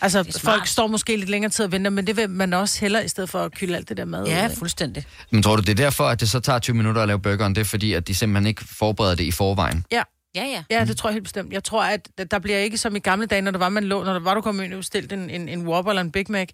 Altså, 0.00 0.40
folk 0.44 0.66
står 0.66 0.86
måske 0.86 1.16
lidt 1.16 1.30
længere 1.30 1.50
tid 1.52 1.64
og 1.64 1.72
venter, 1.72 1.90
men 1.90 2.06
det 2.06 2.16
vil 2.16 2.30
man 2.30 2.52
også 2.52 2.80
hellere, 2.80 3.04
i 3.04 3.08
stedet 3.08 3.30
for 3.30 3.38
at 3.38 3.52
kylde 3.54 3.76
alt 3.76 3.88
det 3.88 3.96
der 3.96 4.04
mad 4.04 4.22
ud. 4.22 4.28
Ja, 4.28 4.46
fuldstændig. 4.46 5.04
men 5.30 5.42
tror 5.42 5.56
du, 5.56 5.62
det 5.62 5.68
er 5.68 5.74
derfor, 5.74 6.04
at 6.04 6.20
det 6.20 6.30
så 6.30 6.40
tager 6.40 6.58
20 6.58 6.76
minutter 6.76 7.02
at 7.02 7.08
lave 7.08 7.18
burgeren? 7.18 7.54
Det 7.54 7.60
er 7.60 7.64
fordi, 7.64 7.92
at 7.92 8.08
de 8.08 8.14
simpelthen 8.14 8.46
ikke 8.46 8.64
forbereder 8.64 9.14
det 9.14 9.24
i 9.24 9.30
forvejen. 9.30 9.84
Ja. 9.92 10.02
Ja, 10.34 10.44
ja. 10.44 10.62
Ja, 10.70 10.84
det 10.84 10.96
tror 10.96 11.10
jeg 11.10 11.12
helt 11.14 11.24
bestemt. 11.24 11.52
Jeg 11.52 11.64
tror, 11.64 11.82
at 11.84 12.08
der 12.30 12.38
bliver 12.38 12.58
ikke 12.58 12.78
som 12.78 12.96
i 12.96 12.98
gamle 12.98 13.26
dage, 13.26 13.42
når 13.42 13.50
der 13.50 13.58
var, 13.58 13.68
man 13.68 13.84
lå, 13.84 14.04
når 14.04 14.12
der 14.12 14.20
var, 14.20 14.34
du 14.34 14.40
kom 14.40 14.62
ind 14.62 14.72
og 14.72 14.78
bestilte 14.78 15.14
en, 15.14 15.30
en, 15.30 15.48
en 15.48 15.66
Whopper 15.66 15.90
eller 15.90 16.02
en 16.02 16.12
Big 16.12 16.26
Mac, 16.28 16.48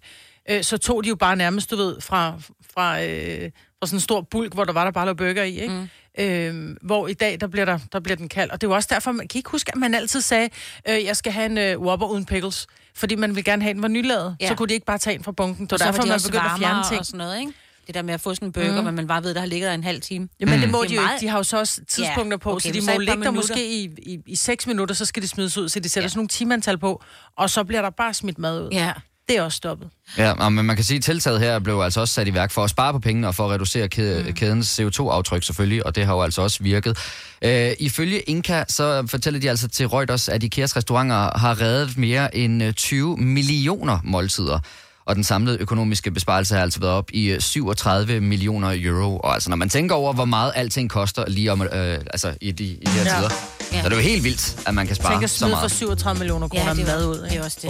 øh, 0.49 0.63
så 0.63 0.77
tog 0.77 1.03
de 1.03 1.09
jo 1.09 1.15
bare 1.15 1.35
nærmest, 1.35 1.71
du 1.71 1.75
ved, 1.75 2.01
fra, 2.01 2.33
fra, 2.73 3.03
øh, 3.03 3.51
fra 3.79 3.87
sådan 3.87 3.97
en 3.97 4.01
stor 4.01 4.21
bulk, 4.21 4.53
hvor 4.53 4.63
der 4.63 4.73
var 4.73 4.83
der 4.83 4.91
bare 4.91 5.05
lå 5.05 5.13
burger 5.13 5.43
i, 5.43 5.59
ikke? 5.61 5.73
Mm. 5.73 6.23
Øh, 6.23 6.75
hvor 6.81 7.07
i 7.07 7.13
dag, 7.13 7.37
der 7.41 7.47
bliver, 7.47 7.65
der, 7.65 7.79
der 7.91 7.99
bliver 7.99 8.15
den 8.15 8.29
kald. 8.29 8.49
Og 8.49 8.61
det 8.61 8.67
er 8.67 8.71
jo 8.71 8.75
også 8.75 8.89
derfor, 8.91 9.11
man 9.11 9.27
kan 9.27 9.39
ikke 9.39 9.49
huske, 9.49 9.71
at 9.73 9.77
man 9.77 9.93
altid 9.95 10.21
sagde, 10.21 10.49
øh, 10.89 11.03
jeg 11.05 11.17
skal 11.17 11.31
have 11.31 11.45
en 11.45 11.57
øh, 11.57 11.79
Whopper 11.81 12.07
uden 12.07 12.25
pickles, 12.25 12.67
fordi 12.97 13.15
man 13.15 13.35
vil 13.35 13.43
gerne 13.43 13.61
have 13.63 13.73
den 13.73 13.81
var 13.81 13.87
nylavet. 13.87 14.37
Ja. 14.41 14.47
Så 14.47 14.55
kunne 14.55 14.67
de 14.69 14.73
ikke 14.73 14.85
bare 14.85 14.97
tage 14.97 15.15
en 15.15 15.23
fra 15.23 15.31
bunken. 15.31 15.65
Det 15.65 15.71
var 15.71 15.77
derfor, 15.77 16.01
de 16.01 16.07
man 16.09 16.19
begyndte 16.25 16.45
at 16.49 16.59
fjerne 16.59 16.83
ting. 16.89 16.99
og 16.99 17.05
sådan 17.05 17.17
noget, 17.17 17.39
ikke? 17.39 17.53
Det 17.87 17.95
der 17.95 18.01
med 18.01 18.13
at 18.13 18.21
få 18.21 18.35
sådan 18.35 18.47
en 18.47 18.51
burger, 18.51 18.77
mm. 18.81 18.85
men 18.85 18.95
man 18.95 19.07
bare 19.07 19.23
ved, 19.23 19.33
der 19.33 19.39
har 19.39 19.47
ligget 19.47 19.67
der 19.67 19.73
en 19.73 19.83
halv 19.83 20.01
time. 20.01 20.27
Jamen, 20.39 20.55
mm. 20.55 20.61
det 20.61 20.69
må 20.71 20.81
Det 20.81 20.89
de 20.89 20.95
jo 20.95 21.01
meget- 21.01 21.13
ikke. 21.15 21.25
De 21.25 21.29
har 21.31 21.37
jo 21.37 21.43
så 21.43 21.59
også 21.59 21.81
tidspunkter 21.87 22.37
på, 22.37 22.49
Ja, 22.49 22.55
okay, 22.55 22.69
okay, 22.69 22.81
så 22.81 22.91
de 22.91 22.93
må 22.93 22.99
ligge 22.99 23.23
der 23.23 23.31
måske 23.31 23.67
i, 23.67 23.83
i, 23.97 24.19
i 24.25 24.35
6 24.35 24.67
minutter, 24.67 24.95
så 24.95 25.05
skal 25.05 25.23
de 25.23 25.27
smides 25.27 25.57
ud, 25.57 25.69
så 25.69 25.79
de 25.79 25.89
sætter 25.89 26.05
ja. 26.05 26.09
sådan 26.09 26.17
nogle 26.17 26.27
timeantal 26.27 26.77
på, 26.77 27.03
og 27.37 27.49
så 27.49 27.63
bliver 27.63 27.81
der 27.81 27.89
bare 27.89 28.13
smidt 28.13 28.39
mad 28.39 28.61
ud. 28.61 28.69
Ja. 28.71 28.93
Det 29.27 29.37
er 29.37 29.41
også 29.41 29.55
stoppet. 29.55 29.89
Ja, 30.17 30.49
men 30.49 30.65
man 30.65 30.75
kan 30.75 30.85
sige, 30.85 30.97
at 30.97 31.03
tiltaget 31.03 31.39
her 31.39 31.59
blev 31.59 31.79
altså 31.79 32.01
også 32.01 32.13
sat 32.13 32.27
i 32.27 32.33
værk 32.33 32.51
for 32.51 32.63
at 32.63 32.69
spare 32.69 32.93
på 32.93 32.99
pengene 32.99 33.27
og 33.27 33.35
for 33.35 33.45
at 33.45 33.51
reducere 33.51 33.83
mm. 33.85 34.33
kædens 34.33 34.79
CO2-aftryk 34.79 35.43
selvfølgelig, 35.43 35.85
og 35.85 35.95
det 35.95 36.05
har 36.05 36.13
jo 36.13 36.21
altså 36.21 36.41
også 36.41 36.63
virket. 36.63 36.97
Øh, 37.41 37.71
ifølge 37.79 38.19
Inka, 38.19 38.63
så 38.67 39.07
fortæller 39.07 39.39
de 39.39 39.49
altså 39.49 39.67
til 39.67 39.87
Reuters, 39.87 40.29
at 40.29 40.43
Ikeas 40.43 40.75
restauranter 40.75 41.37
har 41.37 41.61
reddet 41.61 41.97
mere 41.97 42.35
end 42.35 42.63
øh, 42.63 42.73
20 42.73 43.17
millioner 43.17 43.99
måltider. 44.03 44.59
Og 45.05 45.15
den 45.15 45.23
samlede 45.23 45.57
økonomiske 45.61 46.11
besparelse 46.11 46.55
har 46.55 46.61
altså 46.61 46.79
været 46.79 46.93
op 46.93 47.09
i 47.13 47.25
øh, 47.31 47.41
37 47.41 48.21
millioner 48.21 48.73
euro. 48.75 49.17
Og 49.17 49.33
altså, 49.33 49.49
når 49.49 49.57
man 49.57 49.69
tænker 49.69 49.95
over, 49.95 50.13
hvor 50.13 50.25
meget 50.25 50.51
alting 50.55 50.89
koster 50.89 51.23
lige 51.27 51.51
om, 51.51 51.61
øh, 51.61 51.69
altså, 51.73 52.33
i 52.41 52.51
de, 52.51 52.63
i 52.63 52.79
de 52.85 52.91
her 52.91 53.03
Ja. 53.03 53.17
tider, 53.17 53.29
Ja. 53.71 53.79
så 53.79 53.85
er 53.85 53.89
det 53.89 53.95
jo 53.95 54.01
helt 54.01 54.23
vildt, 54.23 54.59
at 54.67 54.73
man 54.73 54.87
kan 54.87 54.95
spare 54.95 55.13
Tænk 55.13 55.23
at 55.23 55.29
så 55.29 55.37
smide 55.37 55.51
for 55.51 55.57
meget. 55.57 55.71
37 55.71 56.19
millioner 56.19 56.47
kroner 56.47 56.65
Ja, 56.67 56.73
det 56.73 56.85
mad 56.87 57.05
var, 57.05 57.11
ud. 57.13 57.17
det 57.17 57.25
Ikke? 57.31 57.37
er 57.41 57.43
også 57.45 57.57
det. 57.61 57.69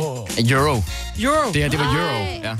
Euro. 0.51 0.83
Euro. 1.19 1.51
Det 1.53 1.61
her, 1.61 1.69
det 1.69 1.79
var 1.79 1.85
euro. 1.85 2.25
Ja. 2.43 2.55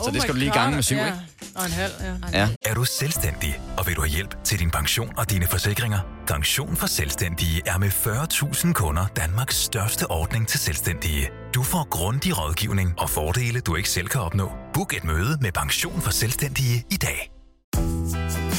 Oh 0.00 0.04
Så 0.04 0.10
det 0.10 0.14
my 0.14 0.20
skal 0.20 0.34
du 0.34 0.38
lige 0.38 0.50
God. 0.50 0.58
gange 0.60 0.74
med 0.74 0.82
syv, 0.82 0.96
ja. 0.96 1.06
ikke? 1.06 1.18
Og 1.54 1.64
en 1.66 1.72
halv, 1.72 1.92
ja. 2.32 2.38
Ja. 2.40 2.48
Er 2.66 2.74
du 2.74 2.84
selvstændig, 2.84 3.60
og 3.78 3.86
vil 3.86 3.96
du 3.96 4.00
have 4.00 4.10
hjælp 4.10 4.44
til 4.44 4.58
din 4.58 4.70
pension 4.70 5.12
og 5.16 5.30
dine 5.30 5.46
forsikringer? 5.46 5.98
Pension 6.26 6.76
for 6.76 6.86
Selvstændige 6.86 7.62
er 7.66 7.78
med 7.78 7.88
40.000 7.88 8.72
kunder 8.72 9.06
Danmarks 9.16 9.56
største 9.56 10.10
ordning 10.10 10.48
til 10.48 10.60
selvstændige. 10.60 11.28
Du 11.54 11.62
får 11.62 11.88
grundig 11.90 12.38
rådgivning 12.38 12.94
og 12.98 13.10
fordele, 13.10 13.60
du 13.60 13.76
ikke 13.76 13.88
selv 13.90 14.08
kan 14.08 14.20
opnå. 14.20 14.52
Book 14.74 14.94
et 14.96 15.04
møde 15.04 15.38
med 15.40 15.52
Pension 15.52 16.00
for 16.00 16.10
Selvstændige 16.10 16.84
i 16.90 16.96
dag. 16.96 17.30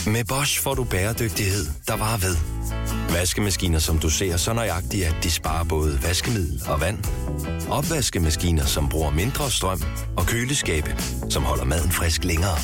Med 0.08 0.26
Bosch 0.26 0.62
får 0.62 0.74
du 0.74 0.84
bæredygtighed, 0.84 1.66
der 1.88 1.98
varer 1.98 2.18
ved. 2.18 2.36
Vaskemaskiner, 3.14 3.80
som 3.80 4.00
du 4.00 4.10
ser 4.10 4.38
så 4.38 4.54
nøjagtigt, 4.54 5.06
at 5.06 5.16
de 5.24 5.32
sparer 5.32 5.64
både 5.64 6.04
vaskemiddel 6.04 6.64
og 6.68 6.82
vand. 6.82 6.98
Opvaskemaskiner, 7.70 8.66
som 8.66 8.90
bruger 8.90 9.12
mindre 9.12 9.52
strøm. 9.52 9.82
Og 10.18 10.26
køleskabe, 10.26 10.96
som 11.30 11.44
holder 11.44 11.64
maden 11.64 11.92
frisk 11.92 12.24
længere. 12.24 12.58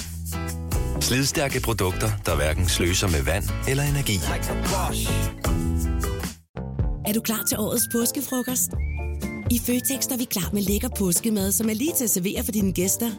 Slidstærke 1.01 1.61
produkter, 1.61 2.09
der 2.25 2.35
hverken 2.35 2.69
sløser 2.69 3.07
med 3.07 3.21
vand 3.23 3.43
eller 3.67 3.83
energi. 3.83 4.15
Er 7.05 7.13
du 7.13 7.21
klar 7.21 7.43
til 7.49 7.57
årets 7.59 7.83
påskefrokost? 7.91 8.69
I 9.51 9.59
Føtex 9.65 10.05
er 10.07 10.17
vi 10.17 10.23
klar 10.23 10.49
med 10.53 10.61
lækker 10.61 10.89
påskemad, 10.97 11.51
som 11.51 11.69
er 11.69 11.73
lige 11.73 11.93
til 11.97 12.03
at 12.03 12.09
servere 12.09 12.43
for 12.43 12.51
dine 12.51 12.73
gæster. 12.73 13.09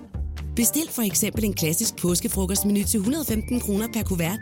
Bestil 0.59 0.89
for 0.91 1.03
eksempel 1.03 1.45
en 1.45 1.55
klassisk 1.55 1.97
påskefrokostmenu 1.97 2.83
til 2.85 2.99
115 2.99 3.61
kroner 3.61 3.89
per 3.93 4.03
kuvert. 4.03 4.39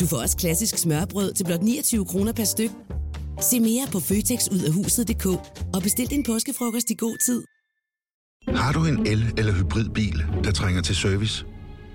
Du 0.00 0.06
får 0.06 0.16
også 0.16 0.36
klassisk 0.36 0.78
smørbrød 0.78 1.32
til 1.34 1.44
blot 1.44 1.62
29 1.62 2.06
kroner 2.06 2.32
per 2.32 2.44
styk. 2.44 2.70
Se 3.40 3.60
mere 3.60 3.86
på 3.92 4.00
føtexudafhuset.dk 4.00 5.26
og 5.74 5.82
bestil 5.82 6.10
din 6.10 6.22
påskefrokost 6.22 6.90
i 6.90 6.94
god 6.94 7.16
tid. 7.26 7.42
Har 8.56 8.72
du 8.72 8.84
en 8.84 9.06
el- 9.06 9.34
eller 9.38 9.52
hybridbil, 9.52 10.24
der 10.44 10.52
trænger 10.52 10.82
til 10.82 10.96
service? 10.96 11.44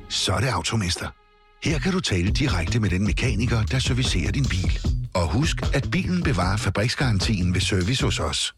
Så 0.09 0.33
er 0.33 0.39
det 0.39 0.47
Automester. 0.47 1.07
Her 1.63 1.79
kan 1.79 1.91
du 1.91 1.99
tale 1.99 2.31
direkte 2.31 2.79
med 2.79 2.89
den 2.89 3.03
mekaniker, 3.03 3.63
der 3.63 3.79
servicerer 3.79 4.31
din 4.31 4.45
bil. 4.49 4.79
Og 5.13 5.33
husk, 5.33 5.57
at 5.73 5.87
bilen 5.91 6.23
bevarer 6.23 6.57
fabriksgarantien 6.57 7.53
ved 7.53 7.61
service 7.61 8.03
hos 8.03 8.19
os. 8.19 8.53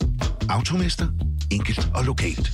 Automester. 0.50 1.08
Enkelt 1.52 1.90
og 1.96 2.06
lokalt. 2.06 2.52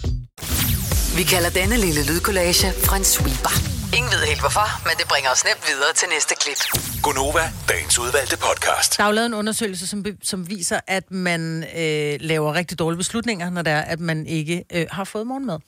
Vi 1.17 1.24
kalder 1.24 1.50
denne 1.50 1.77
lille 1.77 2.05
lydkollage 2.05 2.67
en 2.98 3.03
sweeper. 3.03 3.53
Ingen 3.98 4.12
ved 4.12 4.20
helt 4.27 4.39
hvorfor, 4.39 4.67
men 4.88 4.93
det 4.98 5.08
bringer 5.08 5.29
os 5.32 5.43
nemt 5.46 5.63
videre 5.67 5.93
til 5.96 6.08
næste 6.13 6.36
klip. 6.41 6.82
Gonova, 7.03 7.51
dagens 7.70 8.00
udvalgte 8.00 8.38
podcast. 8.38 8.98
Der 8.98 9.03
er 9.03 9.08
jo 9.08 9.13
lavet 9.13 9.25
en 9.25 9.34
undersøgelse, 9.34 9.88
som, 9.88 10.03
be- 10.03 10.17
som 10.24 10.50
viser, 10.50 10.79
at 10.88 11.12
man 11.12 11.63
øh, 11.77 12.17
laver 12.20 12.53
rigtig 12.53 12.79
dårlige 12.79 12.98
beslutninger, 12.98 13.50
når 13.50 13.62
det 13.62 13.74
er, 13.74 13.82
at 13.82 14.00
man 14.00 14.27
ikke 14.27 14.63
øh, 14.74 14.86
har 14.91 15.03
fået 15.03 15.27
morgenmad. 15.27 15.60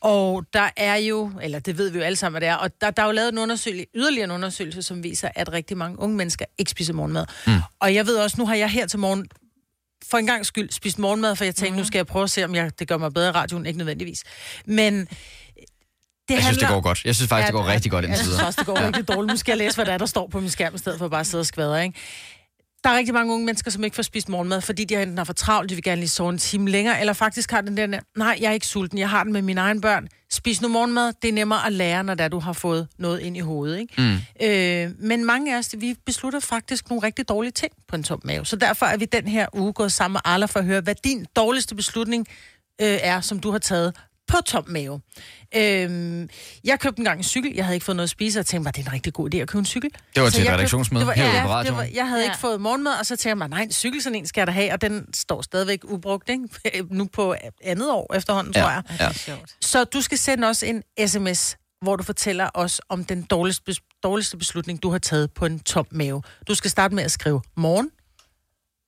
Og 0.00 0.44
der 0.52 0.68
er 0.76 0.96
jo, 0.96 1.30
eller 1.42 1.58
det 1.58 1.78
ved 1.78 1.90
vi 1.90 1.98
jo 1.98 2.04
alle 2.04 2.16
sammen, 2.16 2.32
hvad 2.32 2.40
det 2.40 2.48
er, 2.48 2.54
og 2.54 2.70
der, 2.80 2.90
der 2.90 3.02
er 3.02 3.06
jo 3.06 3.12
lavet 3.12 3.32
en 3.32 3.38
undersøgelse, 3.38 3.86
yderligere 3.94 4.24
en 4.24 4.30
undersøgelse, 4.30 4.82
som 4.82 5.02
viser, 5.02 5.28
at 5.34 5.52
rigtig 5.52 5.76
mange 5.76 5.98
unge 5.98 6.16
mennesker 6.16 6.44
ikke 6.58 6.70
spiser 6.70 6.92
morgenmad. 6.92 7.24
Mm. 7.46 7.52
Og 7.80 7.94
jeg 7.94 8.06
ved 8.06 8.16
også, 8.16 8.36
nu 8.38 8.46
har 8.46 8.54
jeg 8.54 8.70
her 8.70 8.86
til 8.86 8.98
morgen 8.98 9.26
for 10.10 10.18
en 10.18 10.26
gang 10.26 10.46
skyld 10.46 10.70
spist 10.70 10.98
morgenmad, 10.98 11.36
for 11.36 11.44
jeg 11.44 11.54
tænkte, 11.54 11.72
mm. 11.72 11.78
nu 11.78 11.84
skal 11.84 11.98
jeg 11.98 12.06
prøve 12.06 12.22
at 12.22 12.30
se, 12.30 12.44
om 12.44 12.54
jeg, 12.54 12.78
det 12.78 12.88
gør 12.88 12.96
mig 12.96 13.14
bedre 13.14 13.28
i 13.28 13.32
radioen, 13.32 13.66
ikke 13.66 13.78
nødvendigvis. 13.78 14.24
Men 14.66 14.94
det 15.00 15.08
Jeg 16.34 16.42
synes, 16.42 16.56
det 16.58 16.66
handler- 16.66 16.68
går 16.68 16.80
godt. 16.80 17.04
Jeg 17.04 17.14
synes 17.14 17.28
faktisk, 17.28 17.46
det 17.46 17.52
går 17.54 17.66
rigtig 17.66 17.90
godt 17.90 18.02
Jeg 18.02 18.08
indtil 18.08 18.24
synes 18.24 18.34
videre. 18.36 18.46
også, 18.46 18.58
det 18.58 18.66
går 18.66 18.80
rigtig 18.86 19.08
dårligt. 19.08 19.30
Nu 19.32 19.36
skal 19.36 19.52
jeg 19.52 19.58
læse, 19.58 19.76
hvad 19.76 19.86
der 19.86 19.92
er, 19.92 19.98
der 19.98 20.06
står 20.06 20.26
på 20.28 20.40
min 20.40 20.50
skærm, 20.50 20.74
i 20.74 20.78
stedet 20.78 20.98
for 20.98 21.08
bare 21.08 21.20
at 21.20 21.26
sidde 21.26 21.42
og 21.42 21.46
skvadre, 21.46 21.84
ikke? 21.84 21.98
Der 22.84 22.90
er 22.90 22.96
rigtig 22.96 23.14
mange 23.14 23.32
unge 23.32 23.46
mennesker, 23.46 23.70
som 23.70 23.84
ikke 23.84 23.94
får 23.94 24.02
spist 24.02 24.28
morgenmad, 24.28 24.60
fordi 24.60 24.84
de 24.84 25.02
enten 25.02 25.18
har 25.18 25.24
for 25.24 25.32
travlt, 25.32 25.70
de 25.70 25.74
vil 25.74 25.84
gerne 25.84 26.00
lige 26.00 26.08
sove 26.08 26.30
en 26.30 26.38
time 26.38 26.70
længere, 26.70 27.00
eller 27.00 27.12
faktisk 27.12 27.50
har 27.50 27.60
den 27.60 27.76
der, 27.76 28.00
nej, 28.16 28.38
jeg 28.40 28.48
er 28.48 28.52
ikke 28.52 28.66
sulten, 28.66 28.98
jeg 28.98 29.10
har 29.10 29.24
den 29.24 29.32
med 29.32 29.42
mine 29.42 29.60
egne 29.60 29.80
børn. 29.80 30.08
Spis 30.30 30.62
nu 30.62 30.68
morgenmad, 30.68 31.12
det 31.22 31.28
er 31.28 31.32
nemmere 31.32 31.66
at 31.66 31.72
lære, 31.72 32.04
når 32.04 32.14
det 32.14 32.24
er, 32.24 32.28
du 32.28 32.38
har 32.38 32.52
fået 32.52 32.88
noget 32.98 33.20
ind 33.20 33.36
i 33.36 33.40
hovedet, 33.40 33.78
ikke? 33.78 33.94
Mm. 33.98 34.46
Øh, 34.46 34.90
men 34.98 35.24
mange 35.24 35.54
af 35.54 35.58
os, 35.58 35.74
vi 35.78 35.94
beslutter 36.06 36.40
faktisk 36.40 36.90
nogle 36.90 37.06
rigtig 37.06 37.28
dårlige 37.28 37.52
ting 37.52 37.72
på 37.88 37.96
en 37.96 38.02
tom 38.02 38.20
mave. 38.24 38.46
Så 38.46 38.56
derfor 38.56 38.86
er 38.86 38.96
vi 38.96 39.04
den 39.04 39.28
her 39.28 39.46
uge 39.52 39.72
gået 39.72 39.92
sammen 39.92 40.12
med 40.12 40.20
Arla 40.24 40.46
for 40.46 40.58
at 40.58 40.64
høre, 40.64 40.80
hvad 40.80 40.94
din 41.04 41.26
dårligste 41.36 41.74
beslutning 41.74 42.26
øh, 42.80 42.98
er, 43.02 43.20
som 43.20 43.40
du 43.40 43.50
har 43.50 43.58
taget 43.58 43.96
på 44.28 44.36
tom 44.46 44.64
mave. 44.68 45.00
Øhm, 45.56 46.28
jeg 46.64 46.80
købte 46.80 46.98
engang 47.00 47.18
en 47.18 47.24
cykel, 47.24 47.52
jeg 47.54 47.64
havde 47.64 47.76
ikke 47.76 47.84
fået 47.84 47.96
noget 47.96 48.06
at 48.06 48.10
spise, 48.10 48.40
og 48.40 48.46
tænkte 48.46 48.62
mig, 48.64 48.76
det 48.76 48.82
er 48.82 48.86
en 48.86 48.92
rigtig 48.92 49.12
god 49.12 49.34
idé 49.34 49.38
at 49.38 49.48
købe 49.48 49.58
en 49.58 49.66
cykel. 49.66 49.90
Det 50.14 50.22
var 50.22 50.28
Så 50.28 50.34
til 50.34 50.42
et 50.42 50.46
købte- 50.46 50.54
redaktionsmøde 50.56 51.00
det 51.00 51.06
var, 51.06 51.14
ja, 51.16 51.62
det 51.64 51.76
var, 51.76 51.86
jeg 51.94 52.08
havde 52.08 52.20
Ja. 52.22 52.26
ikke 52.30 52.38
fået 52.40 52.60
morgenmad, 52.60 52.92
og 53.00 53.06
så 53.06 53.16
tænkte 53.16 53.28
jeg 53.28 53.38
mig, 53.38 53.48
nej, 53.48 53.62
en 53.62 53.72
cykel 53.72 54.02
sådan 54.02 54.16
en 54.18 54.26
skal 54.26 54.40
jeg 54.40 54.46
da 54.46 54.52
have, 54.52 54.72
og 54.72 54.80
den 54.80 55.14
står 55.14 55.42
stadigvæk 55.42 55.80
ubrugt, 55.84 56.28
ikke? 56.28 56.48
nu 56.98 57.04
på 57.12 57.34
andet 57.64 57.90
år 57.92 58.14
efterhånden, 58.14 58.52
tror 58.52 58.70
jeg. 58.70 58.82
ja. 59.00 59.12
Sjovt. 59.12 59.56
Så 59.60 59.84
du 59.84 60.00
skal 60.00 60.18
sende 60.18 60.48
os 60.48 60.62
en 60.62 60.82
sms, 61.06 61.56
hvor 61.82 61.96
du 61.96 62.02
fortæller 62.02 62.50
os 62.54 62.80
om 62.88 63.04
den 63.04 63.22
dårligste, 63.22 63.74
dårligste 64.02 64.36
beslutning, 64.36 64.82
du 64.82 64.90
har 64.90 64.98
taget 64.98 65.30
på 65.32 65.46
en 65.46 65.60
tom 65.60 65.86
mave. 65.90 66.22
Du 66.48 66.54
skal 66.54 66.70
starte 66.70 66.94
med 66.94 67.04
at 67.04 67.10
skrive 67.10 67.42
morgen, 67.56 67.90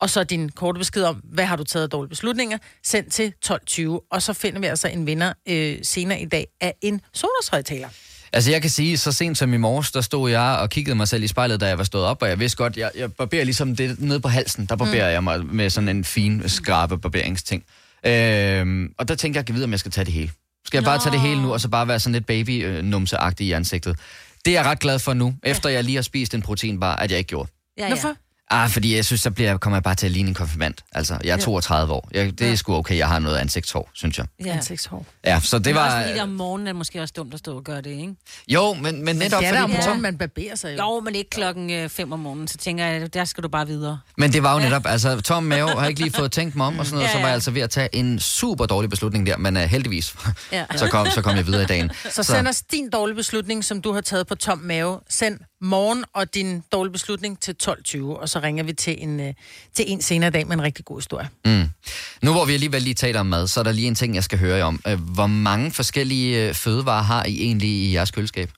og 0.01 0.11
så 0.11 0.25
din 0.25 0.49
korte 0.49 0.79
besked 0.79 1.03
om, 1.03 1.17
hvad 1.25 1.45
har 1.45 1.57
du 1.57 1.65
taget 1.65 1.83
af 1.83 1.91
dårlige 1.91 2.09
beslutninger, 2.09 2.59
send 2.85 3.11
til 3.11 3.33
12.20, 3.47 4.07
og 4.11 4.23
så 4.23 4.33
finder 4.33 4.61
vi 4.61 4.67
altså 4.67 4.89
en 4.89 5.07
vinder 5.07 5.33
øh, 5.49 5.79
senere 5.83 6.21
i 6.21 6.27
dag 6.27 6.47
af 6.61 6.75
en 6.83 7.01
Sonos-højtaler. 7.13 7.89
Altså 8.33 8.51
jeg 8.51 8.61
kan 8.61 8.71
sige, 8.71 8.99
så 8.99 9.13
sent 9.13 9.39
som 9.39 9.55
i 9.55 9.57
morges, 9.57 9.93
der 9.93 10.01
stod 10.01 10.31
jeg 10.31 10.59
og 10.61 10.71
kiggede 10.71 10.97
mig 10.97 11.09
selv 11.09 11.23
i 11.23 11.27
spejlet, 11.27 11.61
da 11.61 11.67
jeg 11.67 11.79
var 11.79 11.85
stået 11.85 12.05
op, 12.05 12.23
og 12.23 12.29
jeg 12.29 12.41
vidste 12.41 12.57
godt, 12.57 12.77
jeg, 12.77 12.91
jeg 12.97 13.13
barberer 13.13 13.45
ligesom 13.45 13.77
det 13.77 14.01
nede 14.01 14.21
på 14.21 14.29
halsen, 14.29 14.67
der 14.67 14.77
barberer 14.77 15.09
mm. 15.09 15.13
jeg 15.13 15.25
mig 15.25 15.47
med 15.47 15.71
sådan 15.71 15.89
en 15.89 16.05
fin, 16.05 16.49
skarpe 16.49 16.99
barberingsting. 16.99 17.65
Øhm, 18.07 18.95
og 18.99 19.09
der 19.09 19.15
tænkte 19.15 19.39
jeg, 19.39 19.49
jeg 19.49 19.55
vide, 19.55 19.65
om 19.65 19.71
jeg 19.71 19.79
skal 19.79 19.93
tage 19.93 20.05
det 20.05 20.13
hele. 20.13 20.31
Skal 20.67 20.79
jeg 20.79 20.85
bare 20.85 20.99
tage 20.99 21.13
det 21.13 21.21
hele 21.21 21.43
nu, 21.43 21.53
og 21.53 21.61
så 21.61 21.69
bare 21.69 21.89
være 21.89 22.01
sådan 22.01 22.13
lidt 22.13 22.27
baby-numseagtig 22.27 23.47
i 23.47 23.53
ansigtet? 23.53 23.99
Det 24.45 24.51
er 24.51 24.61
jeg 24.61 24.65
ret 24.65 24.79
glad 24.79 24.99
for 24.99 25.15
nu, 25.15 25.35
efter 25.43 25.69
jeg 25.69 25.85
lige 25.85 25.95
har 25.95 26.03
spist 26.03 26.35
en 26.35 26.43
proteinbar, 26.43 26.97
at 26.97 27.11
jeg 27.11 27.19
ikke 27.19 27.29
gjorde. 27.29 27.51
Ja, 27.79 27.83
ja. 27.83 27.89
Hvorfor? 27.89 28.17
Ah, 28.53 28.71
fordi 28.71 28.97
jeg 28.97 29.05
synes, 29.05 29.21
så 29.21 29.31
bliver, 29.31 29.57
kommer 29.57 29.77
jeg 29.77 29.83
bare 29.83 29.95
til 29.95 30.07
at 30.07 30.13
ligne 30.13 30.29
en 30.29 30.35
konfirmand. 30.35 30.75
Altså, 30.93 31.19
jeg 31.25 31.33
er 31.33 31.37
32 31.37 31.93
år. 31.93 32.09
Jeg, 32.15 32.39
det 32.39 32.51
er 32.51 32.55
sgu 32.57 32.75
okay, 32.75 32.97
jeg 32.97 33.09
har 33.09 33.19
noget 33.19 33.37
ansigtshår, 33.37 33.91
synes 33.95 34.19
jeg. 34.19 34.27
Ja. 34.45 34.53
Ansigtshår. 34.53 35.07
Ja, 35.25 35.41
så 35.43 35.59
det 35.59 35.65
Det 35.65 35.75
var... 35.75 35.81
var... 35.91 35.97
Også 36.01 36.11
lige 36.13 36.23
om 36.23 36.29
morgenen 36.29 36.67
er 36.67 36.73
det 36.73 36.77
måske 36.77 37.03
også 37.03 37.15
dumt 37.17 37.35
at 37.35 37.39
stå 37.39 37.57
og 37.57 37.65
gøre 37.65 37.81
det, 37.81 37.91
ikke? 37.91 38.15
Jo, 38.49 38.75
men, 38.75 39.05
men 39.05 39.17
netop 39.17 39.41
Det 39.41 39.49
er 39.49 39.53
der 39.53 39.63
om 39.63 39.71
fordi... 39.71 39.83
morgenen, 39.83 40.03
man 40.03 40.19
barberer 40.19 40.55
sig 40.55 40.73
jo. 40.79 40.83
Jo, 40.85 41.01
men 41.01 41.15
ikke 41.15 41.31
klokken 41.31 41.91
5 41.91 42.13
om 42.13 42.19
morgenen, 42.19 42.49
så 42.49 42.57
tænker 42.59 42.87
jeg, 42.87 43.15
der 43.15 43.25
skal 43.25 43.43
du 43.45 43.49
bare 43.49 43.67
videre. 43.67 43.99
Men 44.17 44.33
det 44.33 44.43
var 44.43 44.53
jo 44.55 44.61
netop, 44.61 44.87
altså 44.87 45.21
Tom 45.21 45.43
Mave 45.43 45.81
har 45.81 45.87
ikke 45.89 46.01
lige 46.01 46.13
fået 46.13 46.33
tænkt 46.33 46.57
mig 46.57 46.67
om, 46.67 46.79
og 46.79 46.87
sådan 46.87 46.95
noget, 46.97 47.09
Ja, 47.09 47.13
så 47.13 47.17
var 47.19 47.21
ja. 47.23 47.27
jeg 47.27 47.35
altså 47.35 47.51
ved 47.51 47.63
at 47.63 47.71
tage 47.71 47.89
en 47.95 48.19
super 48.19 48.67
dårlig 48.67 48.91
beslutning 48.91 49.27
der, 49.27 49.37
men 49.37 49.57
uh, 49.57 49.63
heldigvis, 49.63 50.15
Ja. 50.53 50.65
så, 50.77 50.89
kom, 50.89 51.07
så 51.11 51.23
kom 51.23 51.37
jeg 51.37 51.47
videre 51.47 51.63
i 51.63 51.67
dagen. 51.67 51.91
Så 52.11 52.23
send 52.23 52.49
os 52.49 52.63
din 52.63 52.91
dårlige 52.91 53.17
beslutning, 53.17 53.65
som 53.65 53.83
du 53.83 53.93
har 53.93 54.01
taget 54.01 54.27
på 54.27 54.35
tom 54.35 54.59
mave. 54.59 55.01
Send 55.09 55.39
morgen 55.61 56.05
og 56.13 56.35
din 56.35 56.63
dårlige 56.73 56.93
beslutning 56.93 57.41
til 57.41 57.57
12.20, 57.63 58.03
og 58.03 58.29
så 58.29 58.41
ringer 58.41 58.65
vi 58.65 58.73
til 58.73 59.03
en, 59.03 59.21
øh, 59.21 59.35
til 59.75 59.85
en 59.89 60.03
senere 60.03 60.31
dag 60.31 60.47
med 60.47 60.57
en 60.57 60.63
rigtig 60.63 60.85
god 60.85 60.99
historie. 60.99 61.29
Mm. 61.45 61.69
Nu 62.23 62.33
hvor 62.33 62.45
vi 62.45 62.53
alligevel 62.55 62.83
lige 62.83 62.95
taler 62.95 63.21
om 63.21 63.27
mad, 63.27 63.47
så 63.47 63.61
er 63.61 63.65
der 63.65 63.73
lige 63.73 63.87
en 63.89 63.95
ting, 63.95 64.15
jeg 64.15 64.25
skal 64.25 64.39
høre 64.39 64.57
jer 64.57 64.65
om. 64.65 64.81
Øh, 64.89 65.01
Hvor 65.01 65.27
mange 65.27 65.73
forskellige 65.73 66.49
øh, 66.49 66.55
fødevarer 66.55 67.03
har 67.03 67.25
I 67.25 67.43
egentlig 67.43 67.69
i 67.71 67.95
jeres 67.95 68.11
køleskab? 68.11 68.51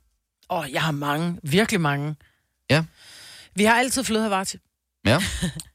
Åh, 0.51 0.59
oh, 0.59 0.73
jeg 0.73 0.83
har 0.83 0.93
mange. 0.93 1.39
Virkelig 1.43 1.81
mange. 1.81 2.15
Ja. 2.71 2.85
Vi 3.55 3.65
har 3.65 3.75
altid 3.75 4.05
flødehavarti. 4.05 4.57
Ja. 5.07 5.19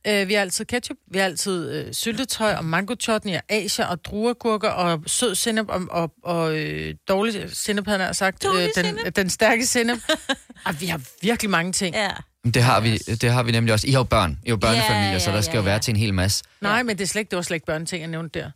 Øh, 0.08 0.28
vi 0.28 0.34
har 0.34 0.42
altid 0.42 0.66
ketchup, 0.66 0.98
vi 1.12 1.18
har 1.18 1.26
altid 1.26 1.72
øh, 1.72 1.94
syltetøj 1.94 2.54
og 2.54 2.66
mango 2.66 2.96
chutney 3.02 3.36
og 3.36 3.42
asia 3.50 3.86
og 3.86 4.06
druergurker 4.06 4.70
og 4.70 5.04
sød 5.08 5.36
sennep 5.36 5.70
og, 5.70 5.82
og, 5.90 6.14
og 6.24 6.58
øh, 6.58 6.96
dårlig 7.08 7.46
sennep, 7.54 7.86
havde 7.88 8.00
jeg 8.00 8.08
nær 8.08 8.14
sagt. 8.14 8.44
Dårlig 8.44 8.70
den, 8.76 8.86
sennep. 8.86 9.16
den 9.16 9.30
stærke 9.30 9.66
sennep. 9.66 10.00
og 10.66 10.76
vi 10.82 10.86
har 10.86 11.02
virkelig 11.22 11.50
mange 11.50 11.72
ting. 11.72 11.96
Ja. 11.96 12.10
Det 12.54 12.64
har, 12.64 12.80
vi, 12.80 12.98
det 12.98 13.32
har 13.32 13.44
vi 13.44 13.52
nemlig 13.52 13.74
også. 13.74 13.88
I 13.88 13.92
har 13.92 14.00
jo 14.00 14.04
børn. 14.04 14.32
I 14.32 14.50
har 14.50 14.56
jo 14.56 14.58
børnefamilier, 14.58 15.12
Ja, 15.12 15.20
så 15.20 15.30
der 15.30 15.36
ja, 15.36 15.42
skal 15.42 15.52
ja, 15.54 15.58
jo 15.58 15.64
være 15.64 15.74
ja. 15.74 15.80
til 15.80 15.92
en 15.92 15.98
hel 15.98 16.14
masse. 16.14 16.44
Nej, 16.62 16.84
men 16.84 16.98
det, 16.98 17.04
er 17.04 17.08
slet 17.08 17.20
ikke, 17.20 17.30
det 17.30 17.36
var 17.36 17.42
slet 17.44 17.56
ikke 17.56 17.66
børneting, 17.66 18.02
jeg 18.02 18.10
nævnte 18.10 18.40
der. 18.40 18.52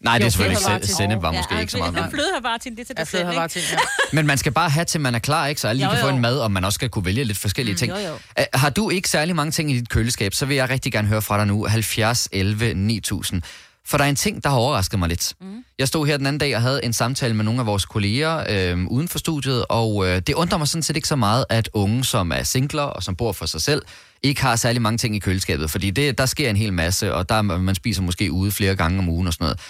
Nej, 0.00 0.18
det 0.18 0.26
er 0.26 0.30
selvfølgelig 0.30 0.74
ikke. 0.74 0.86
Sennep 0.86 1.22
var 1.22 1.32
måske 1.32 1.60
ikke 1.60 1.72
så 1.72 1.78
meget. 1.78 1.94
Men 1.94 2.10
fløde 2.10 2.28
har 2.34 2.40
bare 2.40 2.58
til 2.58 2.76
det 2.76 2.86
til 2.86 2.94
Ja, 2.98 3.02
det 3.02 3.08
flødehavarti, 3.08 3.58
ja. 3.58 3.78
Men 4.16 4.26
man 4.26 4.38
skal 4.38 4.52
bare 4.52 4.70
have 4.70 4.84
til, 4.84 5.00
man 5.00 5.14
er 5.14 5.18
klar, 5.18 5.46
ikke? 5.46 5.60
Så 5.60 5.68
alle 5.68 5.78
lige 5.78 5.88
Jo, 5.88 5.94
kan 5.94 6.02
få 6.02 6.08
en 6.08 6.20
mad, 6.20 6.38
og 6.38 6.52
man 6.52 6.64
også 6.64 6.74
skal 6.74 6.88
kunne 6.88 7.04
vælge 7.04 7.24
lidt 7.24 7.38
forskellige 7.38 7.76
ting. 7.76 7.92
jo, 7.92 7.98
jo. 7.98 8.18
Har 8.54 8.70
du 8.70 8.90
ikke 8.90 9.08
særlig 9.08 9.36
mange 9.36 9.50
ting 9.52 9.70
i 9.72 9.78
dit 9.78 9.88
køleskab, 9.88 10.34
så 10.34 10.46
vil 10.46 10.56
jeg 10.56 10.70
rigtig 10.70 10.92
gerne 10.92 11.08
høre 11.08 11.22
fra 11.22 11.38
dig 11.38 11.46
nu. 11.46 11.66
70 11.66 12.28
11 12.32 12.74
9000. 12.74 13.42
For 13.86 13.96
der 13.96 14.04
er 14.04 14.08
en 14.08 14.16
ting, 14.16 14.44
der 14.44 14.50
har 14.50 14.56
overrasket 14.56 14.98
mig 14.98 15.08
lidt. 15.08 15.34
Mm. 15.40 15.64
Jeg 15.78 15.88
stod 15.88 16.06
her 16.06 16.16
den 16.16 16.26
anden 16.26 16.38
dag 16.38 16.56
og 16.56 16.62
havde 16.62 16.84
en 16.84 16.92
samtale 16.92 17.34
med 17.34 17.44
nogle 17.44 17.60
af 17.60 17.66
vores 17.66 17.86
kolleger 17.86 18.44
øh, 18.48 18.86
uden 18.86 19.08
for 19.08 19.18
studiet, 19.18 19.66
og 19.68 20.06
øh, 20.06 20.22
det 20.26 20.34
undrer 20.34 20.58
mig 20.58 20.68
sådan 20.68 20.82
set 20.82 20.96
ikke 20.96 21.08
så 21.08 21.16
meget, 21.16 21.44
at 21.48 21.68
unge, 21.72 22.04
som 22.04 22.32
er 22.32 22.42
singler 22.42 22.82
og 22.82 23.02
som 23.02 23.16
bor 23.16 23.32
for 23.32 23.46
sig 23.46 23.62
selv, 23.62 23.82
ikke 24.22 24.42
har 24.42 24.56
særlig 24.56 24.82
mange 24.82 24.98
ting 24.98 25.16
i 25.16 25.18
køleskabet, 25.18 25.70
fordi 25.70 25.90
det, 25.90 26.18
der 26.18 26.26
sker 26.26 26.50
en 26.50 26.56
hel 26.56 26.72
masse, 26.72 27.14
og 27.14 27.28
der, 27.28 27.42
man 27.42 27.74
spiser 27.74 28.02
måske 28.02 28.32
ude 28.32 28.52
flere 28.52 28.76
gange 28.76 28.98
om 28.98 29.08
ugen 29.08 29.26
og 29.26 29.32
sådan 29.32 29.44
noget. 29.44 29.60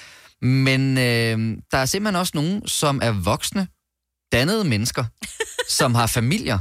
Men 0.43 0.99
øh, 0.99 1.63
der 1.73 1.79
er 1.79 1.87
simpelthen 1.87 2.17
også 2.17 2.33
nogen, 2.35 2.69
som 2.69 3.01
er 3.03 3.11
voksne, 3.11 3.69
dannede 4.33 4.65
mennesker, 4.65 5.05
som 5.79 5.95
har 5.95 6.07
familier, 6.07 6.59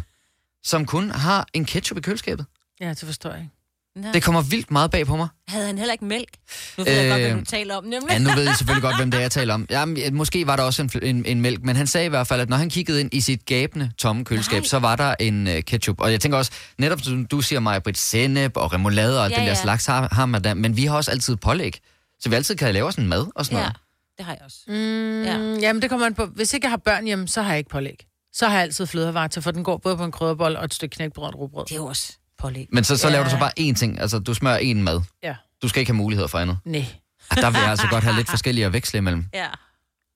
som 0.64 0.86
kun 0.86 1.10
har 1.10 1.48
en 1.54 1.66
ketchup 1.66 1.98
i 1.98 2.02
køleskabet. 2.02 2.46
Ja, 2.82 2.90
det 2.90 3.00
forstår 3.00 3.30
jeg 3.30 3.40
ikke. 3.40 3.55
Nå. 3.96 4.08
Det 4.14 4.24
kommer 4.24 4.42
vildt 4.42 4.72
meget 4.72 4.92
bag 4.92 5.06
på 5.06 5.16
mig. 5.16 5.28
Havde 5.48 5.66
han 5.66 5.78
heller 5.78 5.92
ikke 5.92 6.06
mælk? 6.06 6.30
Nu 6.78 6.84
ved 6.84 6.94
jeg 6.94 7.10
godt, 7.10 7.22
hvad 7.22 7.32
Øh, 7.32 7.40
du 7.40 7.46
taler 7.46 7.76
om, 7.76 7.84
nemlig. 7.84 8.12
Ja, 8.12 8.20
nu 8.20 8.30
ved 8.36 8.44
jeg 8.44 8.56
selvfølgelig 8.56 8.82
godt, 8.82 8.98
hvem 8.98 9.12
det 9.12 9.18
er, 9.18 9.22
jeg 9.22 9.32
taler 9.40 9.54
om. 9.54 9.68
Jamen, 9.70 10.16
måske 10.16 10.48
var 10.48 10.56
der 10.56 10.64
også 10.64 10.82
en, 10.82 10.90
en, 11.04 11.26
en 11.26 11.42
mælk, 11.42 11.64
men 11.64 11.76
han 11.76 11.88
sagde 11.88 12.06
i 12.06 12.10
hvert 12.10 12.28
fald, 12.28 12.42
at 12.42 12.50
når 12.50 12.58
han 12.58 12.70
kiggede 12.70 13.00
ind 13.02 13.14
i 13.14 13.22
sit 13.22 13.46
gabende 13.46 13.92
tomme 13.98 14.26
køleskab, 14.26 14.60
Nej. 14.62 14.68
så 14.68 14.80
var 14.80 14.96
der 14.96 15.16
en 15.20 15.48
uh, 15.48 15.54
ketchup. 15.60 16.00
Og 16.02 16.12
jeg 16.12 16.22
tænker 16.22 16.38
også, 16.38 16.52
netop 16.78 17.02
som 17.02 17.26
du 17.26 17.42
siger 17.42 17.60
mig, 17.60 17.84
Britt, 17.84 17.98
sennep 17.98 18.58
og 18.58 18.74
remoulade 18.74 19.24
og 19.24 19.30
ja, 19.30 19.36
Ja, 19.36 19.40
den 19.40 19.48
der 19.48 19.56
ja. 19.56 19.62
slags 19.62 19.86
har, 19.86 20.10
har 20.12 20.26
man 20.26 20.42
da, 20.42 20.54
men 20.54 20.78
vi 20.78 20.86
har 20.86 20.96
også 20.96 21.12
altid 21.12 21.36
pålæg. 21.36 21.80
Så 22.20 22.30
vi 22.30 22.36
altid 22.36 22.56
kan 22.56 22.74
lave 22.74 22.92
sådan 22.92 23.08
mad 23.08 23.28
og 23.36 23.46
sådan 23.46 23.58
Ja, 23.58 23.64
noget. 23.64 23.78
det 24.18 24.26
har 24.26 24.34
jeg 24.34 24.42
også. 24.46 24.58
Mm, 24.68 25.24
Ja. 25.24 25.32
ja. 25.38 25.58
Jamen, 25.62 25.82
det 25.82 25.90
kommer 25.90 26.06
an 26.06 26.14
på. 26.14 26.26
Hvis 26.26 26.54
ikke 26.54 26.66
jeg 26.66 26.72
har 26.72 26.78
børn 26.78 27.06
hjemme, 27.06 27.28
så 27.28 27.42
har 27.42 27.50
jeg 27.50 27.58
ikke 27.58 27.70
pålæg. 27.70 28.06
Så 28.34 28.48
har 28.48 28.54
jeg 28.54 28.62
altid 28.62 28.86
flødevarer 28.88 29.28
til, 29.28 29.42
for 29.42 29.52
den 29.52 29.64
går 29.64 29.78
både 29.78 29.98
på 29.98 30.04
en 30.04 30.12
krydderbold 30.12 30.56
og 30.56 30.66
et 30.66 30.74
stykke 30.74 30.96
knækbrød 30.96 31.24
og 31.24 31.30
et 31.30 31.36
rugbrød. 31.36 31.66
Det 31.66 31.78
er 31.78 31.82
også 31.82 32.14
pålæg. 32.40 32.68
Men 32.72 32.84
så, 32.84 32.98
så 32.98 33.08
Ja. 33.08 33.12
laver 33.12 33.24
du 33.24 33.30
så 33.30 33.38
bare 33.40 33.52
én 33.60 33.74
ting, 33.74 34.00
altså 34.02 34.20
du 34.20 34.34
smører 34.34 34.60
én 34.60 34.76
mad. 34.76 35.02
Ja. 35.24 35.36
Du 35.62 35.68
skal 35.68 35.80
ikke 35.80 35.92
have 35.92 35.98
muligheder 35.98 36.28
for 36.28 36.40
andet. 36.40 36.58
Nej. 36.66 36.86
Ah, 37.32 37.38
Der 37.38 37.50
vil 37.50 37.60
jeg 37.60 37.70
altså 37.70 37.88
godt 37.88 38.04
have 38.04 38.16
lidt 38.16 38.30
forskellige 38.30 38.66
at 38.66 38.74
veksle 38.74 38.98
imellem. 38.98 39.26
Ja. 39.34 39.48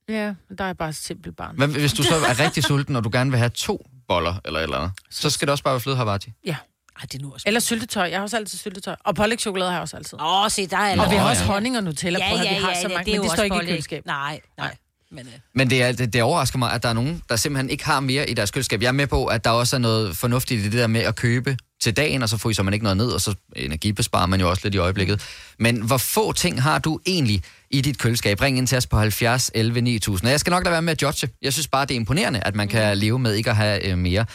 Ja, 0.09 0.33
der 0.57 0.63
er 0.63 0.65
jeg 0.65 0.77
bare 0.77 0.89
et 0.89 0.95
simpelt 0.95 1.37
barn. 1.37 1.55
Men 1.57 1.71
hvis 1.71 1.93
du 1.93 2.03
så 2.03 2.15
er 2.15 2.39
rigtig 2.45 2.63
sulten, 2.63 2.95
og 2.95 3.03
du 3.03 3.09
gerne 3.13 3.29
vil 3.31 3.37
have 3.37 3.49
to 3.49 3.85
boller 4.07 4.35
eller 4.45 4.59
et 4.59 4.63
eller 4.63 4.77
andet, 4.77 4.91
så 5.09 5.29
skal 5.29 5.45
det 5.47 5.51
også 5.51 5.63
bare 5.63 5.71
være 5.73 5.79
fløde 5.81 5.97
Havarti. 5.97 6.31
Ja. 6.45 6.55
Ej, 6.99 7.05
det 7.11 7.15
er 7.15 7.23
nu 7.23 7.31
også... 7.33 7.43
Eller 7.47 7.59
syltetøj. 7.59 8.03
Jeg 8.03 8.17
har 8.17 8.23
også 8.23 8.37
altid 8.37 8.57
syltetøj. 8.57 8.95
Og 9.05 9.15
pålægchokolade 9.15 9.69
har 9.69 9.77
jeg 9.77 9.81
også 9.81 9.97
altid. 9.97 10.21
Åh, 10.21 10.43
oh, 10.43 10.49
se, 10.51 10.67
der 10.67 10.77
er 10.77 11.01
Og 11.01 11.11
vi 11.11 11.15
har 11.15 11.29
også 11.29 11.43
ja. 11.43 11.47
honning 11.51 11.77
og 11.77 11.83
Nutella 11.83 12.19
på, 12.29 12.35
at 12.35 12.41
vi 12.41 12.45
har 12.47 12.73
så 12.81 12.87
mange, 12.87 13.05
det 13.05 13.13
er 13.15 13.19
men 13.19 13.23
det 13.23 13.31
står 13.31 13.43
ikke 13.43 13.55
i 13.55 13.59
pålæg. 13.59 13.69
køleskab. 13.69 14.05
Nej, 14.05 14.39
nej. 14.57 14.75
Men, 15.11 15.27
øh, 15.27 15.33
Men 15.55 15.69
det, 15.69 15.83
er, 15.83 15.91
det, 15.91 16.13
det 16.13 16.21
overrasker 16.23 16.57
mig, 16.59 16.71
at 16.73 16.83
der 16.83 16.89
er 16.89 16.93
nogen, 16.93 17.21
der 17.29 17.35
simpelthen 17.35 17.69
ikke 17.69 17.85
har 17.85 17.99
mere 17.99 18.29
i 18.29 18.33
deres 18.33 18.51
køleskab. 18.51 18.81
Jeg 18.81 18.87
er 18.87 18.91
med 18.91 19.07
på, 19.07 19.25
at 19.25 19.43
der 19.43 19.49
også 19.51 19.75
er 19.75 19.79
noget 19.79 20.17
fornuftigt 20.17 20.61
i 20.61 20.63
det 20.63 20.73
der 20.73 20.87
med 20.87 21.01
at 21.01 21.15
købe 21.15 21.57
til 21.81 21.97
dagen, 21.97 22.23
og 22.23 22.29
så 22.29 22.37
fryser 22.37 22.63
man 22.63 22.73
ikke 22.73 22.83
noget 22.83 22.97
ned, 22.97 23.11
og 23.11 23.21
så 23.21 23.35
energibesparer 23.55 24.25
man 24.25 24.39
jo 24.39 24.49
også 24.49 24.61
lidt 24.65 24.75
i 24.75 24.77
øjeblikket. 24.77 25.17
Men 25.59 25.87
hvor 25.87 25.97
få 25.97 26.33
ting 26.33 26.61
har 26.61 26.79
du 26.79 26.99
egentlig 27.07 27.41
i 27.69 27.81
dit 27.81 27.99
køleskab? 27.99 28.41
Ring 28.41 28.57
ind 28.57 28.67
til 28.67 28.77
os 28.77 28.87
på 28.87 28.97
70 28.97 29.51
11 29.55 29.81
9000. 29.81 30.27
Og 30.27 30.31
jeg 30.31 30.39
skal 30.39 30.51
nok 30.51 30.63
lade 30.63 30.71
være 30.71 30.81
med 30.81 30.91
at 30.91 31.01
judge. 31.01 31.29
Jeg 31.41 31.53
synes 31.53 31.67
bare, 31.67 31.85
det 31.85 31.91
er 31.91 31.95
imponerende, 31.95 32.39
at 32.45 32.55
man 32.55 32.67
kan 32.67 32.97
leve 32.97 33.19
med 33.19 33.33
ikke 33.33 33.49
at 33.49 33.55
have 33.55 33.91
øh, 33.91 33.97
mere. 33.97 34.25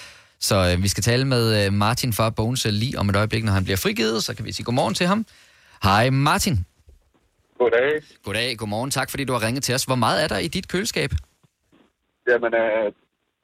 Så 0.41 0.57
øh, 0.73 0.83
vi 0.83 0.89
skal 0.89 1.03
tale 1.03 1.25
med 1.25 1.67
øh, 1.67 1.73
Martin 1.73 2.13
fra 2.13 2.31
Bones 2.31 2.67
lige 2.71 2.99
om 2.99 3.09
et 3.09 3.17
øjeblik, 3.17 3.45
når 3.45 3.53
han 3.53 3.65
bliver 3.65 3.77
frigivet, 3.77 4.25
så 4.25 4.37
kan 4.37 4.45
vi 4.45 4.53
sige 4.53 4.65
godmorgen 4.65 4.95
til 4.95 5.07
ham. 5.07 5.27
Hej 5.83 6.11
Martin. 6.11 6.57
Goddag. 7.59 8.03
Goddag, 8.25 8.57
godmorgen. 8.57 8.91
Tak 8.91 9.11
fordi 9.11 9.25
du 9.25 9.33
har 9.33 9.43
ringet 9.47 9.63
til 9.63 9.75
os. 9.75 9.85
Hvor 9.85 9.95
meget 9.95 10.25
er 10.25 10.29
der 10.29 10.39
i 10.39 10.49
dit 10.49 10.69
køleskab? 10.69 11.11
Jamen, 12.29 12.55
øh, 12.55 12.93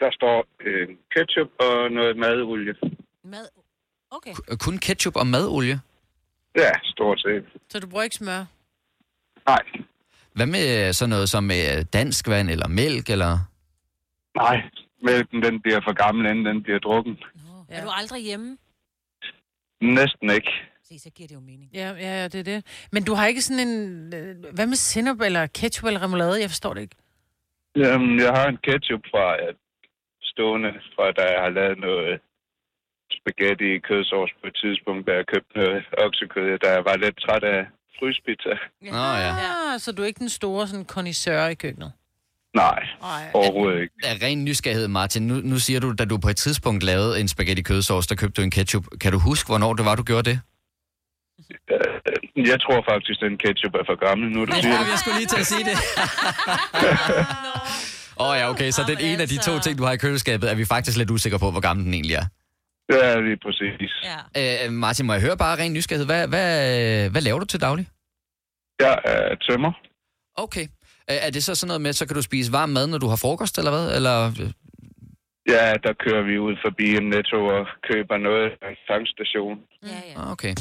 der 0.02 0.10
står 0.18 0.46
øh, 0.66 0.88
ketchup 1.14 1.48
og 1.66 1.90
noget 1.90 2.16
madolie. 2.16 2.74
mad... 3.24 3.59
Okay. 4.10 4.32
Kun 4.60 4.78
ketchup 4.78 5.16
og 5.16 5.26
madolie? 5.26 5.80
Ja, 6.56 6.70
stort 6.84 7.20
set. 7.20 7.44
Så 7.68 7.78
du 7.80 7.86
bruger 7.86 8.02
ikke 8.04 8.16
smør? 8.16 8.44
Nej, 9.46 9.62
Hvad 10.32 10.46
med 10.46 10.92
sådan 10.92 11.10
noget 11.10 11.28
som 11.28 11.50
øh, 11.50 11.84
dansk 11.92 12.28
vand 12.28 12.50
eller 12.50 12.68
mælk? 12.68 13.10
Eller? 13.10 13.38
nej. 14.36 14.62
Mælken, 15.02 15.42
den 15.42 15.60
bliver 15.62 15.80
for 15.84 15.92
gammel, 16.04 16.26
inden 16.30 16.46
den 16.46 16.62
bliver 16.62 16.78
drukken. 16.78 17.12
Nå, 17.34 17.64
Er 17.68 17.84
du 17.84 17.90
aldrig 17.90 18.22
hjemme? 18.22 18.56
Næsten 19.80 20.30
ikke. 20.30 20.50
Se, 20.88 20.98
så 20.98 21.10
giver 21.10 21.28
det 21.28 21.34
jo 21.34 21.40
mening. 21.40 21.70
Ja, 21.74 21.88
ja, 21.90 22.20
ja, 22.20 22.24
det 22.28 22.34
er 22.40 22.44
det. 22.44 22.86
Men 22.92 23.04
du 23.04 23.14
har 23.14 23.26
ikke 23.26 23.42
sådan 23.42 23.68
en... 23.68 24.14
øh, 24.14 24.44
Hvad 24.54 24.66
med 24.66 24.76
sennep 24.76 25.20
eller 25.20 25.46
ketchup 25.46 25.86
eller 25.86 26.02
remoulade? 26.02 26.40
Jeg 26.40 26.50
forstår 26.50 26.74
det 26.74 26.80
ikke. 26.80 26.96
Jamen, 27.76 28.18
jeg 28.20 28.32
har 28.32 28.46
en 28.48 28.56
ketchup 28.56 29.00
fra 29.10 29.42
øh, 29.42 29.54
stående, 30.22 30.68
fra 30.94 31.12
da 31.12 31.22
jeg 31.32 31.40
har 31.42 31.48
lavet 31.50 31.78
noget 31.78 32.20
spaghetti 33.18 33.68
i 33.76 33.78
kødsovs 33.88 34.32
på 34.40 34.44
et 34.50 34.56
tidspunkt, 34.62 35.02
da 35.08 35.12
jeg 35.18 35.24
købte 35.32 35.52
noget 35.58 35.84
oksekød, 36.06 36.58
da 36.64 36.68
jeg 36.76 36.82
var 36.88 36.96
lidt 37.04 37.16
træt 37.24 37.44
af 37.56 37.60
fryspizza. 37.98 38.54
Nå 38.96 39.04
ja. 39.26 39.32
Ja. 39.44 39.78
Så 39.84 39.92
du 39.92 40.02
er 40.02 40.06
ikke 40.06 40.18
den 40.26 40.28
store 40.40 40.66
sådan 40.68 40.84
connoisseur 40.96 41.46
i 41.54 41.54
køkkenet? 41.54 41.92
Nej, 42.54 42.80
Nej. 43.00 43.22
overhovedet 43.34 43.80
ikke. 43.82 43.94
Af 44.04 44.14
ren 44.22 44.44
nysgerrighed, 44.44 44.88
Martin, 44.88 45.22
nu, 45.26 45.34
nu 45.34 45.58
siger 45.58 45.80
du, 45.80 45.92
da 45.98 46.04
du 46.04 46.18
på 46.18 46.28
et 46.28 46.36
tidspunkt 46.36 46.82
lavede 46.82 47.20
en 47.20 47.28
spaghetti 47.28 47.62
kødsovs, 47.62 48.06
der 48.06 48.14
købte 48.14 48.36
du 48.40 48.44
en 48.44 48.50
ketchup. 48.50 48.84
Kan 49.00 49.12
du 49.12 49.18
huske, 49.18 49.46
hvornår 49.48 49.74
det 49.74 49.84
var, 49.84 49.94
du 49.94 50.02
gjorde 50.02 50.30
det? 50.30 50.40
Øh, 51.70 52.48
Jeg 52.48 52.60
tror 52.60 52.84
faktisk, 52.92 53.20
den 53.20 53.38
ketchup 53.38 53.74
er 53.74 53.84
for 53.86 54.06
gammel, 54.08 54.30
nu 54.30 54.44
du 54.44 54.52
siger 54.52 54.78
det. 54.78 54.90
jeg 54.90 54.98
skulle 54.98 55.16
lige 55.18 55.26
til 55.26 55.40
at 55.40 55.46
sige 55.46 55.64
det. 55.70 55.76
Åh 58.20 58.28
oh, 58.28 58.36
ja, 58.38 58.50
okay, 58.50 58.70
så 58.70 58.82
den 58.88 58.98
ene 59.00 59.22
af 59.22 59.28
de 59.28 59.36
to 59.38 59.58
ting, 59.58 59.78
du 59.78 59.84
har 59.84 59.92
i 59.92 59.96
køleskabet, 59.96 60.50
er 60.50 60.54
vi 60.54 60.64
faktisk 60.64 60.96
lidt 60.98 61.10
usikre 61.10 61.38
på, 61.38 61.50
hvor 61.50 61.60
gammel 61.60 61.84
den 61.86 61.94
egentlig 61.94 62.14
er. 62.16 62.24
Ja, 62.90 63.20
lige 63.20 63.36
præcis. 63.44 63.92
Ja. 64.10 64.18
Øh, 64.66 64.72
Martin, 64.72 65.06
må 65.06 65.12
jeg 65.12 65.22
høre 65.22 65.36
bare 65.36 65.58
ren 65.58 65.72
nysgerrighed, 65.72 66.06
hvad, 66.06 66.28
hvad, 66.28 67.10
hvad 67.10 67.22
laver 67.22 67.38
du 67.38 67.44
til 67.46 67.60
daglig? 67.60 67.86
Jeg 68.80 68.98
er 69.04 69.34
tømmer. 69.34 69.72
Okay. 70.34 70.66
Øh, 71.10 71.16
Er 71.26 71.30
det 71.30 71.44
så 71.44 71.54
sådan 71.54 71.68
noget 71.68 71.80
med, 71.80 71.92
så 71.92 72.06
kan 72.06 72.14
du 72.16 72.22
spise 72.22 72.52
varm 72.52 72.68
mad, 72.68 72.86
når 72.86 72.98
du 72.98 73.08
har 73.08 73.16
frokost, 73.16 73.58
eller 73.58 73.70
hvad? 73.70 73.96
Eller, 73.96 74.16
øh, 74.26 74.50
Ja, 75.48 75.72
der 75.86 75.92
kører 76.04 76.22
vi 76.22 76.38
ud 76.38 76.54
forbi 76.64 76.96
en 76.96 77.08
netto 77.14 77.38
og 77.56 77.66
køber 77.90 78.16
noget 78.28 78.46
af 78.62 78.68
en 78.70 78.76
tankstation. 78.90 79.56
Ja, 79.82 79.88
ja. 80.08 80.20
ah, 80.20 80.32
okay. 80.32 80.54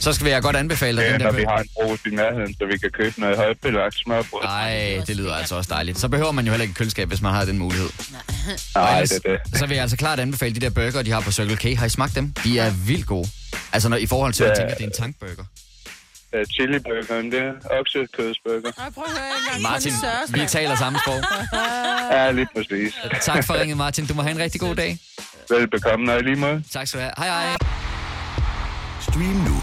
Så 0.00 0.12
skal 0.12 0.24
vi 0.26 0.30
jeg 0.30 0.42
godt 0.42 0.56
anbefale 0.56 0.96
dig 1.00 1.06
Ja, 1.06 1.12
den 1.12 1.20
når 1.20 1.30
der... 1.30 1.36
vi 1.38 1.44
har 1.48 1.58
en 1.58 1.68
brus 1.74 2.00
i 2.06 2.10
nærheden, 2.14 2.54
så 2.54 2.66
vi 2.72 2.78
kan 2.78 2.90
købe 2.90 3.20
noget 3.20 3.36
højbelagt 3.36 3.94
smørbrød. 3.98 4.42
Nej, 4.42 5.00
det 5.06 5.16
lyder 5.16 5.34
altså 5.34 5.54
også 5.56 5.70
dejligt. 5.74 5.98
Så 5.98 6.08
behøver 6.08 6.32
man 6.32 6.44
jo 6.46 6.50
heller 6.50 6.62
ikke 6.62 6.74
køleskab, 6.74 7.08
hvis 7.08 7.22
man 7.22 7.32
har 7.32 7.44
den 7.44 7.58
mulighed. 7.58 7.88
Nej, 8.74 9.00
det 9.02 9.12
er 9.24 9.38
det. 9.46 9.58
Så 9.58 9.66
vil 9.66 9.74
jeg 9.74 9.82
altså 9.82 9.96
klart 9.96 10.20
anbefale 10.20 10.54
de 10.54 10.60
der 10.60 10.70
burger, 10.70 11.02
de 11.02 11.10
har 11.10 11.20
på 11.20 11.32
Circle 11.32 11.56
K. 11.56 11.78
Har 11.78 11.86
I 11.86 11.88
smagt 11.88 12.14
dem? 12.14 12.32
De 12.44 12.58
er 12.58 12.70
vildt 12.86 13.06
gode. 13.06 13.28
Altså 13.72 13.88
når, 13.88 13.96
i 13.96 14.06
forhold 14.06 14.32
til, 14.32 14.44
at 14.44 14.50
Ja. 14.50 14.54
tænker, 14.54 14.72
at 14.72 14.78
det 14.78 14.84
er 14.84 14.88
en 14.88 14.94
tankburger. 15.02 15.44
Uh, 16.36 16.40
chiliburgeren, 16.54 17.32
det 17.32 17.40
er 17.40 17.52
oksekødsburger. 17.80 18.70
Ej, 18.78 18.90
prøv 18.94 19.04
at 19.04 19.10
høre 19.10 19.28
en 19.28 19.50
gang. 19.50 19.62
Martin, 19.62 19.92
vi 20.34 20.46
taler 20.46 20.76
samme 20.76 20.98
sprog. 20.98 21.20
Ja, 22.12 22.30
lige 22.30 22.46
præcis. 22.56 22.94
Tak 23.22 23.46
for 23.46 23.54
ringet, 23.60 23.76
Martin. 23.76 24.06
Du 24.06 24.14
må 24.14 24.22
have 24.22 24.32
en 24.32 24.38
rigtig 24.38 24.60
god 24.60 24.76
dag. 24.76 24.98
Velbekomme, 25.50 26.12
og 26.12 26.22
lige 26.22 26.36
måde. 26.36 26.62
Tak 26.72 26.86
skal 26.88 27.00
du 27.00 27.02
have. 27.02 27.12
Hej 27.18 27.26
hej. 27.46 27.56
Stream 29.00 29.24
nu 29.48 29.62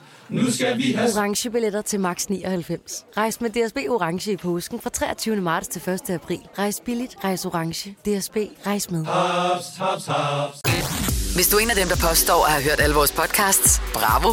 Nu 0.31 0.51
skal 0.51 0.77
vi 0.77 0.91
have... 0.91 1.09
orange 1.17 1.49
billetter 1.49 1.81
til 1.81 1.99
max 1.99 2.25
99. 2.25 3.05
Rejs 3.17 3.41
med 3.41 3.49
DSB 3.49 3.77
orange 3.89 4.31
i 4.31 4.37
påsken 4.37 4.81
fra 4.81 4.89
23. 4.89 5.35
marts 5.35 5.67
til 5.67 5.89
1. 5.89 6.09
april. 6.09 6.39
Rejs 6.59 6.81
billigt, 6.85 7.15
rejs 7.23 7.45
orange. 7.45 7.89
DSB 7.89 8.37
rejs 8.65 8.91
med. 8.91 9.05
Haps, 9.05 9.65
haps, 9.77 10.05
haps. 10.05 10.57
Hvis 11.35 11.47
du 11.47 11.57
er 11.57 11.61
en 11.61 11.69
af 11.69 11.75
dem, 11.75 11.87
der 11.87 11.95
påstår 12.09 12.45
at 12.45 12.51
have 12.51 12.63
hørt 12.63 12.79
alle 12.79 12.95
vores 12.95 13.11
podcasts, 13.11 13.81
bravo. 13.93 14.29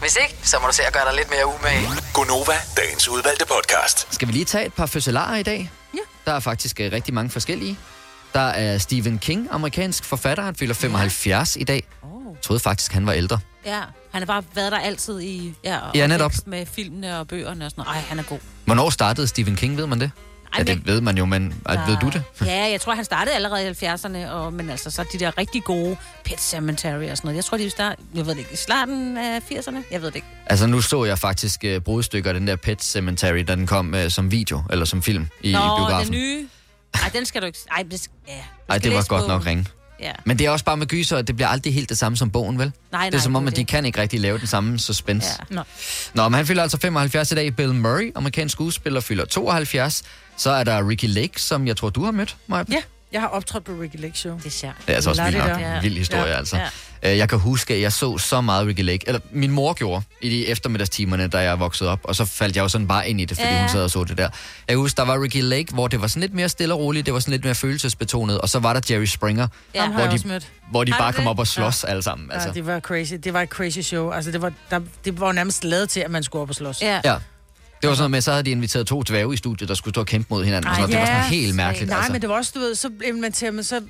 Hvis 0.00 0.16
ikke, 0.22 0.48
så 0.48 0.56
må 0.62 0.66
du 0.66 0.74
se 0.74 0.82
at 0.86 0.92
gøre 0.92 1.04
dig 1.08 1.14
lidt 1.16 1.30
mere 1.30 1.46
umage. 1.46 1.86
Gonova, 2.14 2.56
dagens 2.76 3.08
udvalgte 3.08 3.44
podcast. 3.46 4.14
Skal 4.14 4.28
vi 4.28 4.32
lige 4.32 4.44
tage 4.44 4.66
et 4.66 4.74
par 4.74 4.86
fødselarer 4.86 5.36
i 5.36 5.42
dag? 5.42 5.70
Ja. 5.94 5.98
Der 6.26 6.32
er 6.32 6.40
faktisk 6.40 6.80
øh, 6.80 6.92
rigtig 6.92 7.14
mange 7.14 7.30
forskellige. 7.30 7.78
Der 8.34 8.40
er 8.40 8.78
Stephen 8.78 9.18
King, 9.18 9.48
amerikansk 9.50 10.04
forfatter. 10.04 10.44
Han 10.44 10.54
fylder 10.54 10.74
75 10.74 11.56
i 11.56 11.64
dag. 11.64 11.88
Oh. 12.02 12.08
Jeg 12.34 12.42
troede 12.42 12.60
faktisk, 12.60 12.92
han 12.92 13.06
var 13.06 13.12
ældre. 13.12 13.38
Ja, 13.66 13.80
han 14.12 14.20
har 14.22 14.26
bare 14.26 14.42
været 14.54 14.72
der 14.72 14.78
altid 14.78 15.20
i... 15.20 15.54
Ja, 15.64 15.78
Ja, 15.94 16.06
netop. 16.06 16.32
med 16.46 16.66
filmene 16.66 17.18
og 17.18 17.28
bøgerne 17.28 17.64
og 17.64 17.70
sådan 17.70 17.84
noget. 17.84 17.96
Ej, 17.96 18.02
han 18.08 18.18
er 18.18 18.22
god. 18.22 18.38
Hvornår 18.64 18.90
startede 18.90 19.26
Stephen 19.26 19.56
King, 19.56 19.76
ved 19.76 19.86
man 19.86 20.00
det? 20.00 20.10
Ej, 20.52 20.58
ja, 20.58 20.62
det 20.72 20.86
ved 20.86 21.00
man 21.00 21.18
jo, 21.18 21.24
men 21.24 21.54
der... 21.66 21.86
ved 21.86 21.96
du 22.00 22.08
det? 22.08 22.22
Ja, 22.46 22.70
jeg 22.70 22.80
tror, 22.80 22.94
han 22.94 23.04
startede 23.04 23.34
allerede 23.34 23.70
i 23.70 23.86
70'erne, 23.86 24.30
og, 24.30 24.52
men 24.52 24.70
altså 24.70 24.90
så 24.90 25.04
de 25.12 25.18
der 25.18 25.38
rigtig 25.38 25.64
gode 25.64 25.96
Pet 26.24 26.40
Cemetery 26.40 27.10
og 27.10 27.16
sådan 27.16 27.18
noget. 27.24 27.36
Jeg 27.36 27.44
tror, 27.44 27.58
de 27.58 27.70
start, 27.70 27.96
jeg 28.14 28.26
ved 28.26 28.32
det 28.32 28.38
ikke, 28.38 28.52
i 28.52 28.56
starten 28.56 29.18
af 29.18 29.38
80'erne? 29.52 29.76
Jeg 29.90 30.02
ved 30.02 30.08
det 30.08 30.14
ikke. 30.14 30.26
Altså, 30.46 30.66
nu 30.66 30.80
så 30.80 31.04
jeg 31.04 31.18
faktisk 31.18 31.64
uh, 31.76 31.82
brudstykker 31.82 32.30
af 32.30 32.34
den 32.34 32.46
der 32.46 32.56
Pet 32.56 32.82
Cemetery, 32.84 33.44
da 33.48 33.54
den 33.54 33.66
kom 33.66 33.94
uh, 33.94 34.08
som 34.08 34.30
video, 34.30 34.62
eller 34.70 34.84
som 34.84 35.02
film 35.02 35.28
i, 35.42 35.52
Nå, 35.52 35.58
i 35.58 35.62
biografen. 35.62 36.12
den 36.12 36.20
nye... 36.20 36.48
Ej, 36.94 37.10
den 37.12 37.26
skal 37.26 37.40
du 37.40 37.46
ikke... 37.46 37.58
Ej, 37.70 37.82
det, 37.90 38.08
ja, 38.28 38.32
Ej, 38.68 38.78
det 38.78 38.94
var 38.94 39.04
godt 39.08 39.28
nok 39.28 39.46
ringe. 39.46 39.66
Ja. 40.00 40.12
Men 40.24 40.38
det 40.38 40.46
er 40.46 40.50
også 40.50 40.64
bare 40.64 40.76
med 40.76 40.86
gyser, 40.86 41.16
at 41.16 41.26
det 41.26 41.36
bliver 41.36 41.48
aldrig 41.48 41.74
helt 41.74 41.88
det 41.88 41.98
samme 41.98 42.16
som 42.16 42.30
bogen, 42.30 42.58
vel? 42.58 42.72
Nej, 42.92 43.00
det 43.04 43.06
er 43.06 43.10
nej, 43.18 43.20
som 43.22 43.36
om, 43.36 43.46
at 43.46 43.52
de 43.52 43.60
det. 43.60 43.66
kan 43.68 43.84
ikke 43.84 44.00
rigtig 44.00 44.20
lave 44.20 44.38
den 44.38 44.46
samme 44.46 44.78
suspense. 44.78 45.28
Ja. 45.50 45.54
Nå. 45.54 45.62
Nå, 46.14 46.28
men 46.28 46.34
han 46.34 46.46
fylder 46.46 46.62
altså 46.62 46.78
75 46.78 47.32
i 47.32 47.34
dag. 47.34 47.56
Bill 47.56 47.74
Murray, 47.74 48.12
amerikansk 48.14 48.52
skuespiller, 48.52 49.00
fylder 49.00 49.24
72. 49.24 50.02
Så 50.36 50.50
er 50.50 50.64
der 50.64 50.88
Ricky 50.88 51.04
Lake, 51.08 51.32
som 51.42 51.66
jeg 51.66 51.76
tror, 51.76 51.90
du 51.90 52.04
har 52.04 52.10
mødt, 52.10 52.36
Maja. 52.46 52.64
Ja, 52.70 52.82
jeg 53.12 53.20
har 53.20 53.28
optrådt 53.28 53.64
på 53.64 53.72
Ricky 53.82 53.96
Lake 54.00 54.18
Show. 54.18 54.36
Det 54.36 54.46
er 54.46 54.50
sjovt. 54.50 54.74
Det 54.86 54.90
er 54.92 54.94
altså 54.94 55.10
også 55.10 55.22
vildt 55.24 55.38
nok. 55.38 55.60
Ja. 55.60 55.80
Vild 55.80 55.96
historie, 55.98 56.24
Ja. 56.26 56.36
altså. 56.38 56.56
Øh, 56.56 56.62
Jeg 57.02 57.28
kan 57.28 57.38
huske, 57.38 57.74
at 57.74 57.80
jeg 57.80 57.92
så 57.92 58.18
så 58.18 58.40
meget 58.40 58.66
Ricky 58.66 58.80
Lake, 58.82 59.04
eller 59.06 59.20
min 59.32 59.50
mor 59.50 59.72
gjorde, 59.72 60.02
i 60.20 60.28
de 60.30 60.46
eftermiddagstimerne, 60.46 61.28
da 61.28 61.38
jeg 61.38 61.60
voksede 61.60 61.90
op, 61.90 62.00
og 62.04 62.16
så 62.16 62.24
faldt 62.24 62.56
jeg 62.56 62.62
jo 62.62 62.68
sådan 62.68 62.86
bare 62.88 63.08
ind 63.08 63.20
i 63.20 63.24
det, 63.24 63.36
fordi 63.36 63.46
Ja, 63.48 63.52
ja. 63.54 63.56
ja. 63.56 63.62
hun 63.62 63.70
sad 63.72 63.82
og 63.84 63.90
så 63.90 64.04
det 64.04 64.16
der. 64.18 64.22
Jeg 64.22 64.30
kan 64.68 64.76
huske, 64.76 64.96
der 64.96 65.02
var 65.04 65.22
Ricky 65.22 65.42
Lake, 65.42 65.66
hvor 65.74 65.88
det 65.88 66.00
var 66.00 66.06
sådan 66.06 66.20
lidt 66.20 66.34
mere 66.34 66.48
stille 66.48 66.74
og 66.74 66.80
roligt, 66.80 67.06
det 67.06 67.14
var 67.14 67.20
sådan 67.20 67.32
lidt 67.32 67.44
mere 67.44 67.54
følelsesbetonet, 67.54 68.40
og 68.40 68.48
så 68.48 68.58
var 68.58 68.72
der 68.72 68.80
Jerry 68.94 69.04
Springer, 69.04 69.48
Ja. 69.74 69.88
Hvor, 69.88 70.06
de, 70.06 70.40
hvor 70.70 70.84
de 70.84 70.92
bare 70.98 71.12
kom 71.12 71.26
op 71.26 71.38
og 71.38 71.46
slås 71.46 71.84
Ja. 71.84 71.88
alle 71.90 72.02
sammen. 72.02 72.32
Altså. 72.32 72.48
Ja, 72.48 72.54
det 72.54 72.66
var 72.66 72.80
crazy. 72.80 73.14
Det 73.14 73.32
var 73.32 73.42
et 73.42 73.48
crazy 73.48 73.78
show. 73.80 74.10
Altså, 74.10 74.30
det 74.30 74.42
var, 74.42 74.52
der, 74.70 74.80
det 75.04 75.20
var 75.20 75.32
nærmest 75.32 75.64
lavet 75.64 75.88
til, 75.88 76.00
at 76.00 76.10
man 76.10 76.22
skulle 76.22 76.42
op 76.42 76.48
og 76.48 76.54
slås. 76.54 76.82
Ja. 76.82 77.00
Ja. 77.04 77.14
Det 77.82 77.88
var 77.88 77.94
sådan 77.94 78.00
noget 78.02 78.10
med, 78.10 78.20
så 78.20 78.30
havde 78.30 78.42
de 78.42 78.50
inviteret 78.50 78.86
to 78.86 79.02
dværge 79.02 79.34
i 79.34 79.36
studiet, 79.36 79.68
der 79.68 79.74
skulle 79.74 79.92
stå 79.94 80.00
og 80.00 80.06
kæmpe 80.06 80.26
mod 80.30 80.44
hinanden. 80.44 80.68
og 80.70 80.76
sådan 80.76 80.90
noget. 80.90 81.06
Det 81.06 81.14
var 81.14 81.20
sådan 81.22 81.34
helt 81.40 81.54
mærkeligt. 81.56 81.88
Nej, 81.88 81.98
altså. 81.98 82.12
men 82.12 82.20
det 82.20 82.28
var 82.28 82.34
også, 82.36 82.52
du 82.54 82.60
ved, 82.60 82.74
så 82.74 82.90
inviterer 83.04 83.50
man, 83.50 83.64
så 83.64 83.80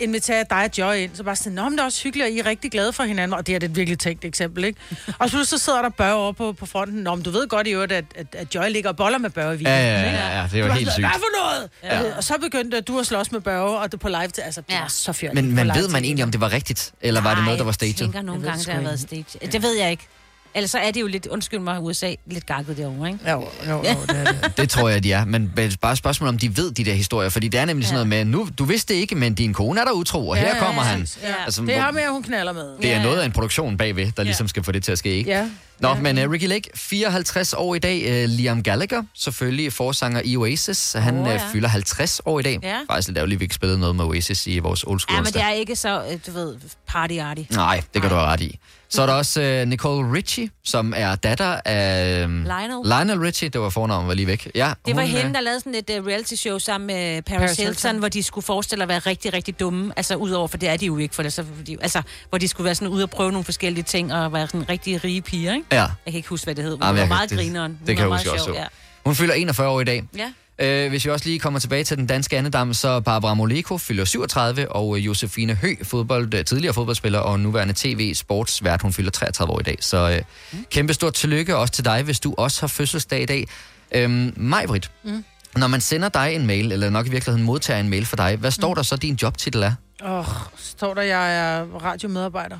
inviterer 0.00 0.36
jeg 0.36 0.46
dig 0.50 0.64
og 0.64 0.70
Joy 0.78 0.94
ind, 0.96 1.10
så 1.14 1.22
bare 1.22 1.36
sådan, 1.36 1.52
nå, 1.52 1.62
men 1.64 1.72
det 1.72 1.80
er 1.80 1.84
også 1.84 2.02
hyggeligt, 2.02 2.24
og 2.26 2.30
I 2.30 2.38
er 2.38 2.46
rigtig 2.46 2.70
glade 2.70 2.92
for 2.92 3.02
hinanden, 3.04 3.34
og 3.38 3.46
det 3.46 3.54
er 3.54 3.58
det 3.58 3.70
et 3.70 3.76
virkelig 3.76 3.98
tænkt 3.98 4.24
eksempel, 4.24 4.64
ikke? 4.64 4.80
Og 5.18 5.30
så, 5.30 5.44
så 5.44 5.58
sidder 5.58 5.82
der 5.82 5.88
Børge 5.88 6.14
over 6.14 6.32
på, 6.32 6.52
på 6.52 6.66
fronten, 6.66 7.02
nå, 7.02 7.14
men 7.14 7.24
du 7.24 7.30
ved 7.30 7.48
godt 7.48 7.66
i 7.66 7.70
øvrigt, 7.70 7.92
at, 7.92 8.04
at, 8.14 8.26
at 8.32 8.54
Joy 8.54 8.70
ligger 8.70 8.90
og 8.90 8.96
boller 8.96 9.18
med 9.18 9.30
Børge 9.30 9.54
i 9.54 9.56
weekenden, 9.56 9.80
Ja, 9.84 10.00
ja, 10.00 10.10
ja, 10.10 10.40
ja, 10.40 10.48
det 10.52 10.62
var 10.62 10.68
var 10.68 10.74
helt 10.74 10.86
sådan, 10.88 10.92
sygt. 10.92 11.02
Hvad 11.06 11.10
for 11.10 11.42
noget? 11.42 11.70
Ja. 11.82 12.08
Ja. 12.08 12.16
Og 12.16 12.24
så 12.24 12.34
begyndte 12.40 12.80
du 12.80 12.98
at 12.98 13.06
slås 13.06 13.32
med 13.32 13.40
Børge, 13.40 13.78
og 13.78 13.92
det 13.92 14.00
på 14.00 14.08
live 14.08 14.28
til, 14.28 14.40
altså, 14.42 14.60
det 14.60 14.72
ja. 14.74 14.80
var 14.80 14.88
så 14.88 15.12
fjert. 15.12 15.34
Men, 15.34 15.54
men 15.54 15.68
ved 15.74 15.88
man 15.88 16.04
egentlig, 16.04 16.24
om 16.24 16.30
det 16.30 16.40
var 16.40 16.52
rigtigt? 16.52 16.92
Eller 17.00 17.20
var 17.20 17.34
det 17.34 17.44
noget, 17.44 17.58
der 17.58 17.64
var 17.64 17.70
Jeg 17.70 17.74
staged? 17.74 17.94
tænker 17.94 18.22
nogle 18.22 18.42
Jeg 18.42 18.48
gange, 18.50 18.64
det 18.64 18.74
har 18.74 18.80
været 18.80 19.00
stage. 19.00 19.24
Det 19.52 19.62
ved 19.62 19.78
jeg 19.78 19.90
ikke. 19.90 20.06
Ellers 20.54 20.70
så 20.70 20.78
er 20.78 20.90
det 20.90 21.00
jo 21.00 21.06
lidt, 21.06 21.26
undskyld 21.26 21.60
mig, 21.60 21.80
USA, 21.80 22.14
lidt 22.26 22.46
gakket 22.46 22.76
derovre, 22.76 23.08
ikke? 23.08 23.30
Jo, 23.30 23.48
jo, 23.66 23.72
jo, 23.72 23.82
det 23.82 24.16
er 24.16 24.32
det. 24.32 24.52
Det 24.56 24.70
tror 24.70 24.88
jeg, 24.88 25.04
de 25.04 25.12
er. 25.12 25.24
Men 25.24 25.52
bare 25.80 25.96
spørgsmål, 25.96 26.28
om 26.28 26.38
de 26.38 26.56
ved 26.56 26.70
de 26.70 26.84
der 26.84 26.94
historier. 26.94 27.28
Fordi 27.28 27.48
det 27.48 27.60
er 27.60 27.64
nemlig 27.64 27.86
sådan 27.86 27.94
noget 27.94 28.08
med, 28.08 28.24
nu, 28.24 28.48
du 28.58 28.64
vidste 28.64 28.94
det 28.94 29.00
ikke, 29.00 29.14
men 29.14 29.34
din 29.34 29.52
kone 29.52 29.80
er 29.80 29.84
der 29.84 29.92
utro, 29.92 30.28
og 30.28 30.36
her 30.36 30.58
kommer 30.58 30.82
han. 30.82 31.08
Ja. 31.22 31.44
Altså, 31.44 31.62
det 31.62 31.76
er 31.76 31.80
ham, 31.80 31.96
hun 32.10 32.22
knaller 32.22 32.52
med. 32.52 32.76
Det 32.82 32.92
er 32.92 33.02
noget 33.02 33.20
af 33.20 33.24
en 33.24 33.32
produktion 33.32 33.76
bagved, 33.76 34.12
der 34.12 34.22
ligesom 34.22 34.48
skal 34.48 34.62
få 34.62 34.72
det 34.72 34.84
til 34.84 34.92
at 34.92 34.98
ske, 34.98 35.10
ikke? 35.10 35.30
Ja. 35.30 35.48
Nå, 35.78 35.94
men 35.94 36.18
uh, 36.18 36.30
Ricky 36.30 36.48
Lake, 36.48 36.70
54 36.74 37.54
år 37.56 37.74
i 37.74 37.78
dag. 37.78 38.24
Uh, 38.24 38.30
Liam 38.30 38.62
Gallagher, 38.62 39.02
selvfølgelig 39.14 39.72
forsanger 39.72 40.22
i 40.24 40.36
Oasis. 40.36 40.92
Han 40.92 41.18
oh, 41.18 41.28
ja. 41.28 41.34
uh, 41.34 41.40
fylder 41.52 41.68
50 41.68 42.20
år 42.24 42.40
i 42.40 42.42
dag. 42.42 42.58
Ja. 42.62 42.76
Faktisk 42.90 43.08
lidt 43.08 43.18
ærgerligt, 43.18 43.40
vi 43.40 43.44
ikke 43.44 43.54
spillede 43.54 43.80
noget 43.80 43.96
med 43.96 44.04
Oasis 44.04 44.46
i 44.46 44.58
vores 44.58 44.84
old 44.84 45.00
school 45.00 45.16
Ja, 45.16 45.22
men 45.22 45.32
det 45.32 45.42
er 45.42 45.50
ikke 45.50 45.76
så, 45.76 46.02
øh, 46.12 46.18
du 46.26 46.32
ved, 46.32 46.56
party-arty. 46.90 47.54
Nej, 47.54 47.82
det 47.94 48.02
kan 48.02 48.10
du 48.10 48.16
have 48.16 48.26
ret 48.26 48.40
i. 48.40 48.58
Så 48.92 49.02
er 49.02 49.06
der 49.06 49.12
også 49.12 49.60
uh, 49.62 49.68
Nicole 49.68 50.12
Richie, 50.12 50.50
som 50.64 50.92
er 50.96 51.14
datter 51.14 51.60
af... 51.64 52.24
Um, 52.24 52.42
Lionel. 52.42 52.78
Lionel 52.84 53.18
Richie, 53.20 53.48
det 53.48 53.60
var 53.60 53.68
fornavnet, 53.70 54.08
var 54.08 54.14
lige 54.14 54.26
væk. 54.26 54.50
Ja, 54.54 54.72
Det 54.86 54.96
var 54.96 55.02
hun, 55.02 55.10
hende, 55.10 55.28
øh, 55.28 55.34
der 55.34 55.40
lavede 55.40 55.60
sådan 55.60 55.74
et 55.74 55.90
uh, 56.00 56.06
reality-show 56.06 56.58
sammen 56.58 56.86
med 56.86 57.22
Paris, 57.22 57.38
Paris 57.40 57.56
Hilton, 57.56 57.66
Hilton. 57.74 57.98
hvor 57.98 58.08
de 58.08 58.22
skulle 58.22 58.44
forestille 58.44 58.82
at 58.82 58.88
være 58.88 58.98
rigtig, 58.98 59.32
rigtig 59.34 59.60
dumme. 59.60 59.92
Altså 59.96 60.14
udover, 60.16 60.48
for 60.48 60.56
det 60.58 60.68
er 60.68 60.76
de 60.76 60.86
jo 60.86 60.98
ikke, 60.98 61.14
for 61.14 61.22
det, 61.22 61.32
så, 61.32 61.44
de, 61.66 61.76
altså, 61.80 62.02
hvor 62.28 62.38
de 62.38 62.48
skulle 62.48 62.64
være 62.64 62.74
sådan 62.74 62.88
ude 62.88 63.02
og 63.02 63.10
prøve 63.10 63.32
nogle 63.32 63.44
forskellige 63.44 63.84
ting, 63.84 64.14
og 64.14 64.32
være 64.32 64.46
sådan 64.46 64.68
rigtig 64.68 65.04
rige 65.04 65.22
piger, 65.22 65.54
ikke? 65.54 65.66
Ja. 65.72 65.76
Jeg 65.82 65.88
kan 66.06 66.14
ikke 66.14 66.28
huske, 66.28 66.44
hvad 66.44 66.54
det 66.54 66.64
hed. 66.64 66.72
Hun 66.72 66.82
Ah, 66.82 66.94
men 66.94 67.00
var 67.00 67.06
meget 67.06 67.30
det- 67.30 67.38
grineren. 67.38 67.70
Hun 67.78 67.86
Det 67.86 67.96
kan 67.96 68.04
jeg 68.08 68.12
huske 68.16 68.32
også. 68.32 68.44
sjov, 68.44 68.56
så. 68.56 68.62
Hun 69.04 69.14
fylder 69.14 69.34
41 69.34 69.68
år 69.68 69.80
i 69.80 69.84
dag. 69.84 70.04
Ja. 70.16 70.32
Øh, 70.60 70.88
hvis 70.88 71.04
vi 71.04 71.10
også 71.10 71.26
lige 71.26 71.38
kommer 71.38 71.60
tilbage 71.60 71.84
til 71.84 71.96
den 71.96 72.06
danske 72.06 72.38
andedam, 72.38 72.74
så 72.74 73.00
Barbara 73.00 73.34
Moleko 73.34 73.78
fylder 73.78 74.04
37, 74.04 74.72
og 74.72 74.96
øh, 74.98 75.06
Josefine 75.06 75.54
Hø, 75.54 75.74
fodbold, 75.82 76.34
øh, 76.34 76.44
tidligere 76.44 76.74
fodboldspiller 76.74 77.18
og 77.18 77.40
nuværende 77.40 77.74
tv-sportsvært, 77.76 78.82
hun 78.82 78.92
fylder 78.92 79.10
33 79.10 79.52
år 79.52 79.60
i 79.60 79.62
dag. 79.62 79.76
Så 79.80 80.10
øh, 80.10 80.22
Mm. 80.52 80.66
kæmpe 80.70 80.94
stort 80.94 81.14
tillykke 81.14 81.56
også 81.56 81.72
til 81.74 81.84
dig, 81.84 82.02
hvis 82.02 82.20
du 82.20 82.34
også 82.38 82.60
har 82.62 82.66
fødselsdag 82.68 83.22
i 83.22 83.26
dag. 83.26 83.46
Øhm, 83.92 84.32
Majbrit, 84.36 84.90
Mm. 85.04 85.24
når 85.56 85.66
man 85.66 85.80
sender 85.80 86.08
dig 86.08 86.34
en 86.34 86.46
mail, 86.46 86.72
eller 86.72 86.90
nok 86.90 87.06
i 87.06 87.10
virkeligheden 87.10 87.46
modtager 87.46 87.80
en 87.80 87.88
mail 87.88 88.06
for 88.06 88.16
dig, 88.16 88.36
hvad 88.36 88.48
Mm. 88.50 88.52
står 88.52 88.74
der 88.74 88.82
så, 88.82 88.96
din 88.96 89.18
jobtitel 89.22 89.62
er? 89.62 89.72
Åh, 90.04 90.18
oh, 90.18 90.24
står 90.56 90.94
der, 90.94 91.02
jeg 91.02 91.36
er 91.38 91.64
radiomedarbejder. 91.64 92.58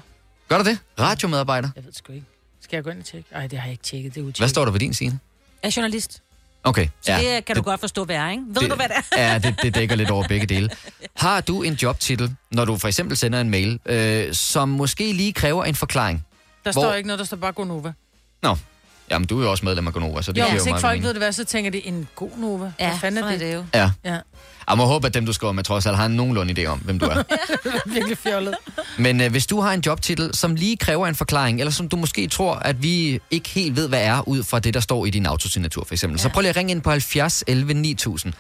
Gør 0.49 0.57
der 0.57 0.65
det? 0.65 0.79
Radiomedarbejder? 1.01 1.69
Jeg 1.77 1.85
ved 1.85 1.93
sgu 1.93 2.13
ikke. 2.13 2.27
Skal 2.63 2.77
jeg 2.77 2.85
gå 2.85 2.91
ind 2.91 2.99
og 2.99 3.05
tjekke? 3.05 3.29
Nej, 3.33 3.47
det 3.47 3.59
har 3.59 3.67
jeg 3.67 3.73
ikke 3.73 3.85
tjekket. 3.85 4.15
Det 4.15 4.21
er 4.21 4.33
Hvad 4.39 4.49
står 4.49 4.65
der 4.65 4.73
på 4.73 4.79
din 4.79 4.95
side? 4.95 5.19
Er 5.63 5.73
journalist. 5.77 6.23
Okay, 6.65 6.89
Så 7.01 7.13
ja, 7.13 7.35
det 7.37 7.45
kan 7.45 7.57
du 7.57 7.63
godt 7.63 7.81
forstå, 7.81 8.05
hvad 8.05 8.17
er, 8.17 8.31
ikke? 8.31 8.43
Ved 8.49 8.55
det, 8.55 8.71
du, 8.71 8.75
hvad 8.77 8.89
det 8.89 8.97
er? 9.13 9.23
ja, 9.33 9.39
det, 9.39 9.55
det 9.63 9.75
dækker 9.75 9.97
lidt 9.97 10.11
over 10.11 10.29
begge 10.29 10.47
dele. 10.47 10.71
Har 11.17 11.41
du 11.41 11.63
en 11.63 11.73
jobtitel, 11.75 12.37
når 12.51 12.65
du 12.65 12.77
for 12.77 12.89
eksempel 12.89 13.17
sender 13.17 13.41
en 13.41 13.51
mail, 13.51 13.81
øh, 13.87 14.35
som 14.35 14.69
måske 14.69 15.13
lige 15.13 15.33
kræver 15.33 15.65
en 15.65 15.75
forklaring? 15.75 16.27
Der 16.65 16.73
Hvor- 16.73 16.83
står 16.83 16.95
ikke 16.95 17.07
noget, 17.07 17.19
der 17.19 17.25
står 17.25 17.37
bare 17.37 17.53
Gonova. 17.53 17.93
Nå, 18.43 18.57
jamen 19.11 19.27
du 19.29 19.39
er 19.41 19.45
jo 19.45 19.51
også 19.51 19.65
medlem 19.65 19.87
af 19.87 19.93
Gonova, 19.93 20.23
så 20.23 20.33
det 20.33 20.41
Jo, 20.41 20.45
giver 20.45 20.51
hvis 20.53 20.59
jo 20.59 20.63
ikke 20.65 20.71
meget 20.71 20.81
folk 20.81 20.93
mening. 20.93 21.05
ved 21.05 21.11
det 21.15 21.21
hvad, 21.23 21.33
så 21.33 21.45
tænker 21.45 21.71
de 21.71 21.87
en 21.87 22.09
god 22.15 22.31
Nova. 22.39 22.73
Ja, 22.81 22.89
Hvad 22.89 22.99
fanden 22.99 23.25
er 23.25 23.31
det? 23.31 23.41
det 23.41 23.55
jo. 23.55 23.65
Ja. 23.75 23.91
Ja. 24.05 24.19
Jeg 24.71 24.79
må 24.79 24.85
håbe, 24.85 25.07
at 25.07 25.15
dem, 25.15 25.27
du 25.27 25.33
skriver 25.33 25.53
med, 25.53 25.65
trods 25.65 25.87
alt 25.87 25.97
har 25.97 26.07
en 26.07 26.13
nogenlunde 26.13 26.63
idé 26.63 26.67
om, 26.67 26.79
hvem 26.79 26.99
du 26.99 27.07
er. 27.07 27.23
Virkelig 27.95 28.19
fjollet. 28.19 28.55
Men 28.99 29.21
øh, 29.21 29.31
hvis 29.31 29.47
du 29.47 29.61
har 29.61 29.73
en 29.73 29.83
jobtitel, 29.87 30.35
som 30.35 30.55
lige 30.55 30.77
kræver 30.77 31.07
en 31.07 31.15
forklaring, 31.15 31.61
eller 31.61 31.71
som 31.71 31.89
du 31.89 31.97
måske 31.97 32.27
tror, 32.27 32.55
at 32.55 32.83
vi 32.83 33.21
ikke 33.31 33.49
helt 33.49 33.77
ved, 33.77 33.89
hvad 33.89 34.03
er, 34.03 34.29
ud 34.29 34.43
fra 34.43 34.59
det, 34.59 34.75
der 34.75 34.81
står 34.81 35.07
i 35.07 35.11
din 35.11 35.27
autosignatur 35.27 35.85
for 35.85 35.95
eksempel, 35.95 36.19
ja. 36.19 36.23
så 36.23 36.29
prøv 36.29 36.41
lige 36.41 36.51
at 36.51 36.57
ringe 36.57 36.71
ind 36.71 36.83
på 36.83 36.91
70 36.91 37.45
11 37.47 37.75
9000. 37.75 38.33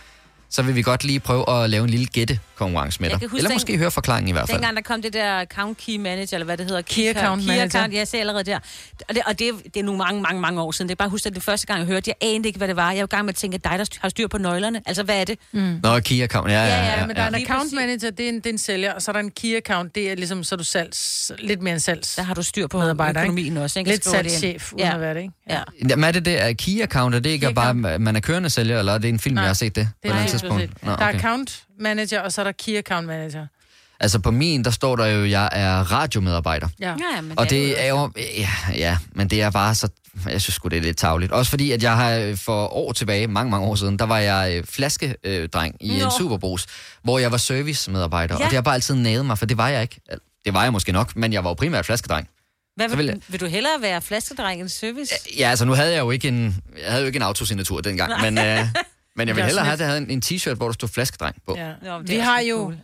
Så 0.51 0.63
vil 0.63 0.75
vi 0.75 0.83
godt 0.83 1.05
lige 1.05 1.21
prøve 1.21 1.51
at 1.63 1.71
lave 1.71 1.85
en 1.85 1.91
lille 1.91 2.07
gætte-konkurrence 2.07 3.01
med 3.01 3.11
Jeg 3.11 3.21
dig. 3.21 3.29
huske 3.29 3.39
Eller 3.39 3.49
den- 3.51 3.55
måske 3.57 3.79
høre 3.79 3.91
forklaringen 3.91 4.29
i 4.29 4.33
hvert 4.33 4.49
fald. 4.49 4.59
Dengang 4.59 4.77
der 4.77 4.83
kom 4.83 5.03
det 5.03 5.13
der 5.13 5.41
account 5.41 5.79
key 5.79 5.97
manager, 5.97 6.29
eller 6.33 6.45
hvad 6.45 6.57
det 6.57 6.67
hedder. 6.67 6.83
Key 6.83 7.09
account 7.17 7.47
manager. 7.47 7.65
Account, 7.65 7.95
jeg 7.95 8.09
ser 8.09 8.21
allerede 8.21 8.45
der. 8.45 8.59
Og, 9.09 9.15
det, 9.15 9.23
og 9.27 9.39
det, 9.39 9.53
det 9.75 9.81
er 9.81 9.85
nu 9.85 9.97
mange, 9.97 10.23
mange, 10.23 10.41
mange 10.41 10.61
år 10.61 10.73
siden. 10.73 10.89
Det 10.89 10.95
er 10.95 10.97
bare 10.97 11.09
husk, 11.09 11.27
at 11.27 11.35
det 11.35 11.43
første 11.43 11.67
gang, 11.67 11.79
jeg 11.79 11.87
hørte, 11.87 12.09
jeg 12.21 12.29
anede 12.29 12.49
ikke, 12.49 12.57
hvad 12.59 12.69
det 12.69 12.77
var. 12.77 12.93
Jeg 12.93 13.01
var 13.01 13.05
i 13.05 13.07
gang 13.07 13.25
med 13.25 13.33
at 13.35 13.37
tænke, 13.37 13.55
at 13.55 13.65
dig, 13.65 13.79
der 13.79 13.85
har 14.01 14.09
styr 14.09 14.29
på 14.29 14.39
nøglerne. 14.39 14.83
Altså, 14.87 15.03
hvad 15.03 15.21
er 15.21 15.25
det? 15.25 15.39
Mm. 15.53 15.81
Nå, 15.83 16.01
key 16.01 16.23
account, 16.23 16.51
ja, 16.51 16.65
ja, 16.65 16.77
ja. 16.85 17.01
Ja, 17.01 17.07
men 17.07 17.17
der 17.17 17.23
er 17.23 17.29
en 17.29 17.35
account 17.35 17.73
manager, 17.73 18.11
det 18.11 18.25
er 18.25 18.29
en, 18.29 18.35
det 18.37 18.47
er 18.47 18.51
en 18.51 18.59
sælger, 18.59 18.93
og 18.93 19.03
så 19.03 19.11
er 19.11 19.13
der 19.13 19.21
en 19.21 19.31
key 19.31 19.57
account, 19.57 19.95
det 19.95 20.11
er 20.11 20.15
ligesom, 20.15 20.45
så 20.45 20.55
er 20.55 20.57
du 20.57 20.65
salgs, 20.65 21.33
lidt 21.39 21.63
mere 21.63 21.75
en 21.75 21.81
salgs 21.81 22.15
Der 22.15 22.23
har 22.23 22.35
du 22.35 22.43
styr 22.43 22.67
på 22.67 22.79
medarbejder, 22.79 23.21
økonomien 23.21 23.57
også. 23.57 23.79
Ikke? 23.79 23.91
Lidt 23.91 24.05
salgschef, 24.05 24.73
uden 24.73 24.87
Ja. 24.87 24.95
at 24.95 25.01
være 25.01 25.15
det, 25.15 25.21
ikke? 25.21 25.35
Ja. 25.51 25.61
Jamen 25.89 26.05
er 26.05 26.13
det 26.13 26.25
det, 26.25 26.43
er 26.43 26.53
key 26.53 26.81
account, 26.83 27.15
er 27.15 27.19
det 27.21 27.31
ikke 27.31 27.47
Key 27.47 27.55
bare, 27.55 27.75
man 27.75 28.17
er 28.17 28.21
kørende 28.21 28.51
sælger, 28.51 28.79
eller 28.79 28.93
er 28.93 28.99
det 28.99 29.09
en 29.09 29.19
film, 29.19 29.35
Nej, 29.35 29.43
jeg 29.43 29.49
har 29.49 29.55
set 29.55 29.77
det? 29.77 29.89
Det 30.03 30.11
på 30.11 30.17
er 30.17 30.23
tidspunkt? 30.41 30.83
Nå, 30.85 30.91
Der 30.91 30.99
er 30.99 31.09
okay. 31.09 31.19
account 31.19 31.63
manager, 31.81 32.21
og 32.21 32.33
så 32.33 32.41
er 32.41 32.45
der 32.45 32.53
key 32.53 32.77
account 32.79 33.07
manager. 33.07 33.47
Altså 34.01 34.19
på 34.19 34.31
min, 34.31 34.65
der 34.65 34.71
står 34.71 34.97
der 34.97 35.07
jo, 35.07 35.25
at 35.25 35.31
jeg 35.31 35.49
er 35.53 35.93
radiomedarbejder. 35.93 36.69
Ja. 36.81 36.95
Ja, 37.15 37.21
men 37.21 37.39
Og 37.39 37.51
det 37.51 37.85
er 37.85 37.89
jo, 37.89 38.11
ja, 38.17 38.49
ja, 38.75 38.99
men 39.13 39.29
det 39.31 39.43
er 39.43 39.51
bare 39.51 39.75
så, 39.75 39.89
jeg 40.29 40.41
synes 40.41 40.55
sgu, 40.55 40.69
det 40.69 40.77
er 40.79 40.83
lidt 40.83 40.97
tavligt. 40.97 41.33
Også 41.33 41.51
fordi, 41.51 41.71
at 41.73 41.83
jeg 41.83 41.97
har 41.97 42.11
øh, 42.15 42.37
for 42.37 42.67
år 42.67 42.93
tilbage, 42.93 43.27
mange, 43.27 43.51
mange 43.51 43.67
år 43.67 43.75
siden, 43.75 43.99
der 43.99 44.05
var 44.07 44.19
jeg 44.19 44.57
øh, 44.57 44.65
flaskedreng 44.65 45.77
i 45.81 45.99
Nå. 45.99 46.05
en 46.05 46.11
superbrus, 46.19 46.67
hvor 47.03 47.19
jeg 47.19 47.31
var 47.33 47.37
servicemedarbejder. 47.37 48.37
Ja. 48.39 48.45
Og 48.45 48.51
det 48.51 48.57
har 48.57 48.63
bare 48.63 48.75
altid 48.75 48.95
naget 48.95 49.27
mig, 49.27 49.39
for 49.39 49.47
det 49.47 49.57
var 49.57 49.69
jeg 49.69 49.83
ikke. 49.83 50.01
Det 50.45 50.55
var 50.55 50.63
jeg 50.63 50.73
måske 50.73 50.93
nok, 50.93 51.17
men 51.17 51.33
jeg 51.33 51.45
var 51.45 51.51
jo 51.51 51.55
primært 51.55 51.87
flaskedreng. 51.87 52.29
Hvad 52.77 52.89
vil, 52.89 52.99
vil 52.99 53.07
vil, 53.07 53.23
vil 53.29 53.41
du 53.41 53.47
hellere 53.47 53.73
være 53.81 54.03
flaskedreng 54.03 54.61
end 54.61 54.69
service? 54.69 55.15
Ja, 55.39 55.51
altså 55.51 55.65
nu 55.65 55.73
havde 55.73 55.93
jeg 55.93 56.01
jo 56.01 56.11
ikke 56.11 56.29
en, 56.29 56.57
jeg 56.83 56.91
havde 56.91 57.01
jo 57.03 57.07
ikke 57.07 57.17
en 57.17 57.23
autosignatur 57.23 57.81
dengang, 57.81 58.11
Nej. 58.11 58.31
men, 58.31 58.39
øh, 58.39 58.67
men 59.17 59.29
jeg 59.29 59.39
er 59.39 59.45
hellere 59.45 59.65
have, 59.65 59.73
at 59.73 59.81
jeg 59.81 59.89
havde 59.89 60.01
en, 60.01 60.11
en 60.11 60.23
t-shirt, 60.25 60.55
hvor 60.55 60.67
der 60.67 60.73
stod 60.73 60.89
flaskedreng 60.89 61.37
på. 61.47 61.57
Ja. 61.59 61.75
Det 61.99 62.09
vi 62.09 62.17
har 62.17 62.41
jo, 62.41 62.57
cool. 62.57 62.77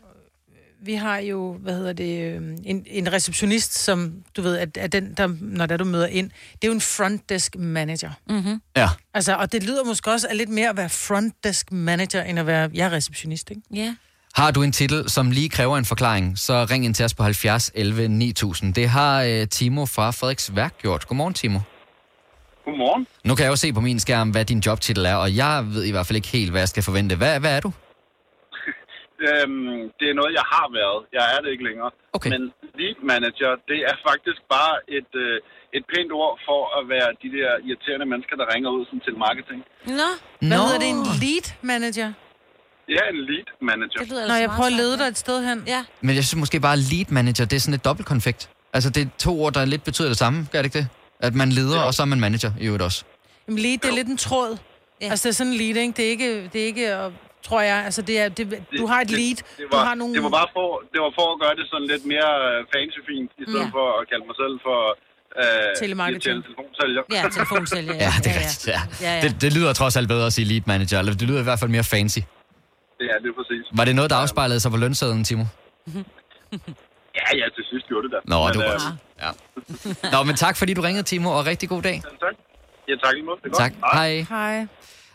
vi 0.82 0.94
har 0.94 1.18
jo, 1.18 1.56
hvad 1.58 1.74
hedder 1.74 1.92
det, 1.92 2.22
øh, 2.24 2.42
en, 2.64 2.86
en 2.86 3.12
receptionist, 3.12 3.78
som 3.78 4.14
du 4.36 4.42
ved, 4.42 4.58
at, 4.58 4.76
at 4.76 4.92
den, 4.92 5.14
der, 5.14 5.28
når 5.40 5.66
der 5.66 5.76
du 5.76 5.84
møder 5.84 6.06
ind, 6.06 6.30
det 6.52 6.64
er 6.64 6.68
jo 6.68 6.74
en 6.74 6.80
front 6.80 7.28
desk 7.28 7.56
manager. 7.58 8.10
Mm-hmm. 8.28 8.60
Ja. 8.76 8.88
Altså, 9.14 9.36
og 9.36 9.52
det 9.52 9.62
lyder 9.62 9.84
måske 9.84 10.10
også 10.10 10.28
lidt 10.34 10.48
mere 10.48 10.68
at 10.68 10.76
være 10.76 10.88
front 10.88 11.34
desk 11.44 11.72
manager, 11.72 12.22
end 12.22 12.38
at 12.38 12.46
være, 12.46 12.70
jeg 12.74 12.86
er 12.86 12.92
receptionist, 12.92 13.50
ikke? 13.50 13.62
Ja. 13.74 13.94
Har 14.34 14.50
du 14.50 14.62
en 14.62 14.72
titel, 14.72 15.10
som 15.10 15.30
lige 15.30 15.48
kræver 15.48 15.78
en 15.78 15.84
forklaring, 15.84 16.38
så 16.38 16.66
ring 16.70 16.84
ind 16.84 16.94
til 16.94 17.04
os 17.04 17.14
på 17.14 17.22
70 17.22 17.70
11 17.74 18.08
9000. 18.08 18.74
Det 18.74 18.88
har 18.88 19.22
øh, 19.22 19.48
Timo 19.48 19.86
fra 19.86 20.10
Frederiks 20.10 20.56
Værk 20.56 20.78
gjort. 20.82 21.06
Godmorgen, 21.08 21.34
Timo. 21.34 21.60
Godmorgen. 22.66 23.02
Nu 23.28 23.32
kan 23.34 23.42
jeg 23.44 23.50
jo 23.54 23.60
se 23.64 23.68
på 23.78 23.82
min 23.88 23.98
skærm, 24.04 24.28
hvad 24.34 24.44
din 24.52 24.60
jobtitel 24.66 25.04
er, 25.12 25.16
og 25.24 25.28
jeg 25.42 25.54
ved 25.74 25.82
i 25.90 25.92
hvert 25.94 26.06
fald 26.06 26.18
ikke 26.20 26.32
helt, 26.38 26.50
hvad 26.52 26.60
jeg 26.64 26.72
skal 26.74 26.82
forvente. 26.88 27.12
Hvad, 27.22 27.32
hvad 27.44 27.52
er 27.56 27.62
du? 27.66 27.70
Øhm, 29.28 29.76
det 29.98 30.06
er 30.12 30.16
noget, 30.20 30.32
jeg 30.40 30.46
har 30.54 30.66
været. 30.80 30.98
Jeg 31.16 31.24
er 31.34 31.38
det 31.42 31.50
ikke 31.54 31.66
længere. 31.68 31.90
Okay. 32.16 32.30
Men 32.34 32.42
lead 32.80 32.98
manager, 33.12 33.52
det 33.70 33.78
er 33.90 33.96
faktisk 34.08 34.40
bare 34.56 34.74
et, 34.98 35.12
øh, 35.26 35.36
et 35.76 35.84
pænt 35.92 36.10
ord 36.22 36.34
for 36.48 36.60
at 36.78 36.82
være 36.94 37.08
de 37.22 37.28
der 37.36 37.50
irriterende 37.68 38.06
mennesker, 38.12 38.34
der 38.40 38.46
ringer 38.54 38.70
ud 38.76 38.82
sådan, 38.88 39.02
til 39.06 39.14
marketing. 39.26 39.60
Nå. 40.00 40.10
Hvad 40.48 40.58
Nå. 40.58 40.62
hedder 40.64 40.80
det? 40.84 40.88
En 40.96 41.02
lead 41.22 41.46
manager? 41.72 42.08
Ja, 42.96 43.02
en 43.14 43.20
lead 43.30 43.48
manager. 43.70 43.98
Det 44.02 44.08
lyder 44.12 44.24
Når 44.30 44.34
altså 44.34 44.44
jeg 44.46 44.50
prøver 44.58 44.70
at 44.74 44.78
lede 44.82 44.94
dig 45.00 45.08
et 45.14 45.18
sted 45.24 45.38
hen. 45.48 45.58
Ja. 45.74 45.80
Men 46.06 46.12
jeg 46.18 46.24
synes 46.28 46.40
måske 46.44 46.58
bare, 46.68 46.76
lead 46.92 47.08
manager, 47.18 47.44
det 47.50 47.56
er 47.60 47.62
sådan 47.66 47.78
et 47.80 47.84
dobbeltkonfekt. 47.88 48.42
Altså, 48.76 48.88
det 48.94 49.00
er 49.06 49.08
to 49.26 49.32
ord, 49.42 49.52
der 49.56 49.64
lidt 49.74 49.84
betyder 49.88 50.08
det 50.14 50.18
samme, 50.24 50.38
gør 50.52 50.58
det 50.62 50.68
ikke 50.70 50.78
det? 50.82 50.88
At 51.20 51.34
man 51.34 51.48
leder, 51.58 51.80
og 51.82 51.94
så 51.94 52.02
er 52.02 52.06
man 52.06 52.20
manager 52.20 52.52
i 52.60 52.64
øvrigt 52.66 52.82
også. 52.82 53.04
Jamen 53.48 53.58
lead, 53.58 53.78
det 53.78 53.88
er 53.90 53.94
lidt 53.94 54.08
en 54.08 54.16
tråd. 54.16 54.58
Ja. 55.00 55.06
Altså 55.10 55.28
det 55.28 55.32
er 55.32 55.36
sådan 55.36 55.52
en 55.52 55.58
lead, 55.58 55.76
ikke? 55.76 55.92
Det 55.96 56.04
er 56.06 56.10
ikke, 56.10 56.30
det 56.52 56.60
er 56.62 56.66
ikke 56.72 56.86
øh, 56.96 57.12
tror 57.42 57.60
jeg, 57.60 57.76
altså 57.88 58.02
det 58.02 58.20
er, 58.20 58.28
det, 58.28 58.62
du 58.80 58.86
har 58.86 59.00
et 59.00 59.10
lead, 59.10 59.34
Det, 59.36 59.44
det, 59.56 59.64
du 59.72 59.76
var, 59.76 59.84
har 59.84 59.94
nogle... 59.94 60.14
det, 60.14 60.22
var 60.22 60.28
bare 60.40 60.48
for, 60.56 60.68
det 60.92 60.98
var 61.04 61.12
for 61.18 61.26
at 61.34 61.38
gøre 61.42 61.54
det 61.60 61.64
sådan 61.72 61.86
lidt 61.92 62.04
mere 62.12 62.30
øh, 62.48 62.58
fancy-fint, 62.74 63.30
i 63.38 63.44
stedet 63.50 63.68
Ja. 63.72 63.76
for 63.78 63.86
at 64.00 64.04
kalde 64.10 64.24
mig 64.30 64.36
selv 64.42 64.54
for... 64.66 64.78
Øh, 65.42 65.76
Telemarketing. 65.82 66.36
telefonsælger. 66.44 67.02
Ja, 67.16 67.22
telefonsælger. 67.38 67.94
Ja, 68.04 68.10
det 68.24 68.30
er 68.34 68.38
rigtigt, 68.42 68.66
ja. 68.74 68.80
Ja, 69.06 69.12
ja. 69.16 69.20
Det, 69.24 69.30
det 69.42 69.50
lyder 69.56 69.72
trods 69.72 69.96
alt 69.96 70.08
bedre 70.08 70.26
at 70.26 70.32
sige 70.32 70.44
lead 70.52 70.62
manager, 70.66 70.98
eller 70.98 71.12
det 71.20 71.22
lyder 71.28 71.40
i 71.40 71.42
hvert 71.48 71.58
fald 71.62 71.70
mere 71.70 71.84
fancy. 71.84 72.18
det 72.98 73.06
er 73.12 73.18
det 73.22 73.28
er 73.32 73.36
præcis. 73.40 73.64
Var 73.78 73.84
det 73.84 73.94
noget, 73.96 74.10
der 74.10 74.16
afspejlede 74.16 74.60
sig 74.60 74.70
på 74.70 74.76
lønsedlen, 74.76 75.24
Timo? 75.24 75.44
Ja, 77.18 77.26
ja, 77.40 77.44
til 77.56 77.64
sidst 77.70 77.86
gjorde 77.88 78.04
det 78.06 78.12
da. 78.14 78.18
Nå, 78.32 78.38
Men, 78.44 78.52
det 78.52 78.58
var 78.58 78.66
øh, 78.66 78.72
godt. 78.72 78.84
Ja. 79.24 79.30
Nå, 80.16 80.22
men 80.22 80.34
tak 80.36 80.56
fordi 80.56 80.74
du 80.74 80.80
ringede, 80.82 81.02
Timo, 81.02 81.30
og 81.30 81.46
rigtig 81.46 81.68
god 81.68 81.82
dag. 81.82 82.02
Tak. 82.04 82.34
Ja, 82.88 82.94
tak 83.04 83.12
lige 83.14 83.24
måde. 83.24 83.38
Det 83.44 83.50
er 83.52 83.56
Tak. 83.58 83.72
godt. 83.80 83.92
Hej. 83.92 84.26
Hej. 84.28 84.66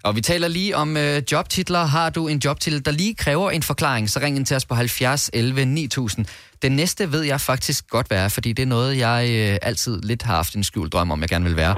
Og 0.03 0.15
vi 0.15 0.21
taler 0.21 0.47
lige 0.47 0.75
om 0.75 0.97
øh, 0.97 1.21
jobtitler. 1.31 1.79
Har 1.79 2.09
du 2.09 2.27
en 2.27 2.41
jobtitel, 2.45 2.85
der 2.85 2.91
lige 2.91 3.15
kræver 3.15 3.51
en 3.51 3.63
forklaring, 3.63 4.09
så 4.09 4.19
ring 4.19 4.35
ind 4.37 4.45
til 4.45 4.55
os 4.55 4.65
på 4.65 4.75
70 4.75 5.29
11 5.33 5.65
9000. 5.65 6.25
Den 6.61 6.71
næste 6.71 7.11
ved 7.11 7.21
jeg 7.21 7.41
faktisk 7.41 7.89
godt 7.89 8.09
være, 8.11 8.29
fordi 8.29 8.53
det 8.53 8.63
er 8.63 8.67
noget, 8.67 8.97
jeg 8.97 9.29
øh, 9.51 9.57
altid 9.61 10.01
lidt 10.01 10.23
har 10.23 10.35
haft 10.35 10.55
en 10.55 10.63
skjult 10.63 10.93
drøm 10.93 11.11
om, 11.11 11.21
jeg 11.21 11.29
gerne 11.29 11.45
vil 11.45 11.55
være. 11.55 11.75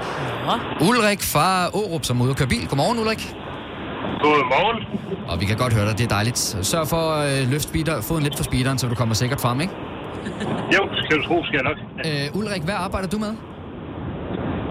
Ulrik 0.80 1.22
fra 1.22 1.68
Årup, 1.74 2.04
som 2.04 2.20
er 2.20 2.24
ude 2.24 2.32
og 2.32 2.36
køre 2.36 2.48
bil. 2.48 2.68
Godmorgen, 2.68 2.98
Ulrik. 2.98 3.18
Godmorgen. 4.22 4.78
Og 5.28 5.40
vi 5.40 5.44
kan 5.46 5.56
godt 5.56 5.72
høre 5.72 5.86
dig, 5.88 5.98
det 5.98 6.04
er 6.04 6.08
dejligt. 6.08 6.38
Sørg 6.62 6.88
for 6.88 7.12
at 7.12 7.42
øh, 7.42 7.50
løfte 7.50 7.68
speeder, 7.68 8.00
foden 8.02 8.22
lidt 8.22 8.36
for 8.36 8.44
speederen, 8.44 8.78
så 8.78 8.88
du 8.88 8.94
kommer 8.94 9.14
sikkert 9.14 9.40
frem, 9.40 9.60
ikke? 9.60 9.72
Jo, 10.74 10.82
skal 11.04 11.14
du 11.18 11.22
tro, 11.28 11.36
skal 11.46 11.56
jeg 11.60 11.66
nok. 11.70 11.78
Øh, 12.08 12.38
Ulrik, 12.38 12.62
hvad 12.68 12.78
arbejder 12.86 13.08
du 13.14 13.18
med? 13.24 13.32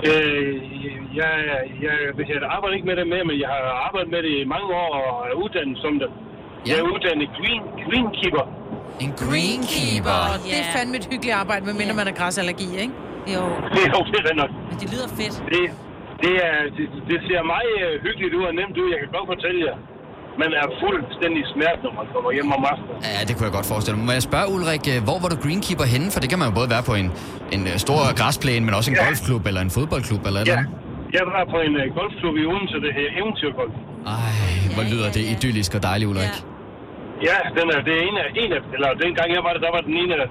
Øh, 0.09 0.53
jeg, 1.21 1.31
jeg, 1.85 1.95
jeg, 2.29 2.37
arbejder 2.55 2.75
ikke 2.77 2.87
med 2.91 2.95
det 2.99 3.07
mere, 3.13 3.25
men 3.29 3.37
jeg 3.43 3.49
har 3.53 3.61
arbejdet 3.87 4.09
med 4.15 4.21
det 4.25 4.33
i 4.41 4.45
mange 4.53 4.69
år 4.83 4.91
og 4.99 5.15
er 5.29 5.35
uddannet 5.43 5.77
som 5.85 5.93
det. 6.01 6.09
Jeg 6.67 6.75
er 6.81 6.85
uddannet 6.93 7.27
green, 7.39 7.63
greenkeeper. 7.85 8.45
En 9.05 9.11
greenkeeper. 9.23 10.17
Og 10.31 10.37
det 10.45 10.53
er 10.61 10.65
fandme 10.77 10.95
et 11.01 11.07
hyggeligt 11.11 11.35
arbejde, 11.41 11.61
medmindre 11.69 11.95
man 12.01 12.07
har 12.09 12.17
græsallergi, 12.21 12.67
ikke? 12.83 12.93
Jo. 13.35 13.41
Det 13.75 13.81
er 13.87 13.91
jo 13.95 14.01
det 14.25 14.31
er 14.33 14.37
nok. 14.43 14.51
Men 14.69 14.75
det 14.81 14.87
lyder 14.93 15.09
fedt. 15.19 15.35
Det, 15.53 15.63
det, 16.23 16.33
er, 16.47 16.57
det, 16.77 16.85
det 17.09 17.17
ser 17.27 17.41
meget 17.55 17.73
øh, 17.85 17.93
hyggeligt 18.05 18.33
ud 18.39 18.43
og 18.49 18.55
nemt 18.59 18.75
ud. 18.81 18.87
Jeg 18.93 18.99
kan 19.01 19.09
godt 19.17 19.27
fortælle 19.33 19.59
jer. 19.67 19.75
Man 20.41 20.51
er 20.61 20.65
fuldstændig 20.83 21.43
smert, 21.53 21.77
når 21.85 21.93
man 21.99 22.05
kommer 22.13 22.29
hjem 22.37 22.49
om 22.57 22.63
aftenen. 22.73 22.97
Ja, 23.15 23.19
det 23.27 23.33
kunne 23.35 23.47
jeg 23.49 23.55
godt 23.59 23.67
forestille 23.73 23.95
mig. 23.99 24.05
Må 24.09 24.13
jeg 24.19 24.25
spørge, 24.29 24.47
Ulrik, 24.55 24.83
øh, 24.93 24.99
hvor 25.07 25.17
var 25.23 25.29
du 25.33 25.37
greenkeeper 25.45 25.85
henne? 25.93 26.07
For 26.13 26.19
det 26.23 26.29
kan 26.31 26.39
man 26.41 26.47
jo 26.49 26.53
både 26.59 26.69
være 26.75 26.83
på 26.89 26.93
en, 27.01 27.07
en 27.55 27.61
øh, 27.71 27.75
stor 27.85 27.99
græsplæne, 28.19 28.63
men 28.67 28.73
også 28.79 28.89
en 28.91 28.97
Ja. 28.97 29.03
golfklub 29.05 29.43
eller 29.49 29.61
en 29.67 29.71
fodboldklub 29.77 30.21
eller 30.29 30.39
et 30.43 30.47
Ja, 30.53 30.57
eller 30.59 30.69
jeg 31.17 31.23
var 31.35 31.43
på 31.55 31.59
en 31.67 31.73
uh, 31.81 31.85
golfklub 31.99 32.35
i 32.41 32.43
Odense, 32.51 32.77
det 32.85 32.91
her 32.99 33.07
Eventyrgolf. 33.19 33.73
Ej, 34.17 34.33
hvor 34.75 34.83
lyder 34.91 35.07
det 35.17 35.23
idyllisk 35.33 35.71
og 35.77 35.81
dejligt, 35.89 36.07
Ulrik. 36.11 36.35
Ja, 37.29 37.37
den 37.57 37.65
er, 37.75 37.79
det 37.87 37.93
er 37.99 38.03
en 38.09 38.15
af, 38.23 38.27
en 38.43 38.51
af, 38.57 38.61
eller 38.75 38.89
dengang 39.05 39.27
jeg 39.37 39.41
var 39.45 39.51
der, 39.55 39.61
der 39.67 39.71
var 39.77 39.83
den 39.89 39.95
ene 40.03 40.13
af, 40.23 40.27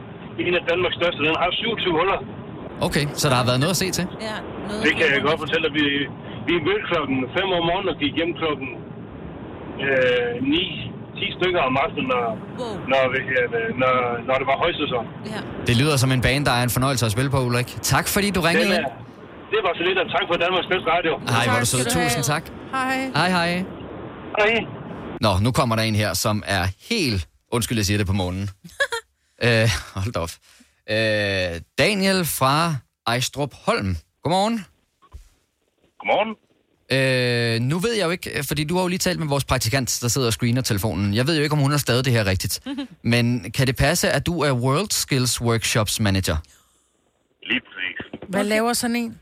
en 0.46 0.54
af 0.58 0.62
Danmarks 0.70 0.96
største. 1.00 1.18
Den 1.28 1.34
har 1.42 1.50
27 1.52 1.92
huller. 2.00 2.18
Okay, 2.86 3.04
så 3.20 3.24
der 3.32 3.36
har 3.40 3.46
været 3.50 3.60
noget 3.64 3.74
at 3.76 3.80
se 3.84 3.88
til? 3.98 4.04
Ja, 4.28 4.36
Det 4.86 4.92
kan 4.98 5.06
jeg 5.14 5.20
godt 5.28 5.38
fortælle 5.44 5.62
dig. 5.66 5.72
Vi, 5.80 5.84
vi 6.48 6.54
mødte 6.66 6.84
klokken 6.90 7.16
5 7.38 7.58
om 7.58 7.62
morgenen 7.70 7.88
og 7.94 7.96
gik 8.02 8.12
hjem 8.20 8.32
klokken 8.40 8.68
øh, 9.90 10.42
9, 10.42 10.92
10 11.20 11.32
stykker 11.38 11.60
om 11.68 11.74
aftenen, 11.84 12.06
når, 12.14 12.26
når, 12.92 13.02
vi, 13.12 13.20
øh, 13.40 13.78
når, 13.82 13.94
når 14.28 14.36
det 14.40 14.46
var 14.52 14.56
højsæson. 14.64 15.04
Det 15.68 15.74
lyder 15.80 15.96
som 16.02 16.10
en 16.16 16.20
bane, 16.26 16.44
der 16.48 16.54
er 16.58 16.62
en 16.68 16.74
fornøjelse 16.76 17.06
at 17.06 17.12
spille 17.12 17.30
på, 17.30 17.40
Ulrik. 17.48 17.68
Tak 17.94 18.06
fordi 18.14 18.28
du 18.36 18.40
ringede 18.40 18.74
ind. 18.76 18.86
Det 19.54 19.60
var 19.66 19.72
så 19.78 19.82
lidt 19.88 19.98
af 20.02 20.06
tak 20.16 20.24
for 20.30 20.34
Danmarks 20.44 20.68
bedste 20.72 20.88
radio. 20.94 21.12
Hej, 21.34 21.44
hvor 21.50 21.58
du 21.64 21.66
sød. 21.66 21.84
Tusind 21.84 22.24
tak. 22.32 22.44
Hej. 22.70 22.96
Hej, 23.18 23.28
hej. 23.38 23.50
Hej. 24.38 24.52
Nå, 25.20 25.32
nu 25.44 25.52
kommer 25.52 25.76
der 25.76 25.82
en 25.82 25.94
her, 25.94 26.14
som 26.14 26.42
er 26.46 26.64
helt... 26.90 27.28
Undskyld, 27.52 27.78
jeg 27.78 27.86
siger 27.86 27.98
det 27.98 28.06
på 28.06 28.12
månen. 28.12 28.50
øh, 29.46 29.68
hold 29.94 30.16
op. 30.16 30.30
Øh, 30.90 31.60
Daniel 31.78 32.24
fra 32.38 32.74
Ejstrup 33.06 33.52
Holm. 33.66 33.96
Godmorgen. 34.22 34.66
Godmorgen. 35.98 36.36
Øh, 36.96 37.60
nu 37.60 37.76
ved 37.78 37.92
jeg 37.98 38.04
jo 38.04 38.10
ikke, 38.10 38.30
fordi 38.48 38.64
du 38.64 38.74
har 38.74 38.82
jo 38.82 38.88
lige 38.88 38.98
talt 38.98 39.18
med 39.18 39.28
vores 39.28 39.44
praktikant, 39.44 39.98
der 40.02 40.08
sidder 40.08 40.26
og 40.26 40.32
screener 40.32 40.62
telefonen. 40.62 41.14
Jeg 41.14 41.26
ved 41.26 41.36
jo 41.36 41.42
ikke, 41.42 41.52
om 41.52 41.58
hun 41.58 41.70
har 41.70 41.78
stadig 41.78 42.04
det 42.04 42.12
her 42.12 42.24
rigtigt. 42.26 42.60
Men 43.14 43.52
kan 43.56 43.66
det 43.66 43.76
passe, 43.76 44.10
at 44.10 44.26
du 44.26 44.40
er 44.40 44.52
World 44.52 44.90
Skills 44.90 45.40
Workshops 45.40 46.00
Manager? 46.00 46.36
Lige 47.42 47.60
præcis. 47.60 47.96
Hvad 48.28 48.44
laver 48.44 48.72
sådan 48.72 48.96
en? 48.96 49.20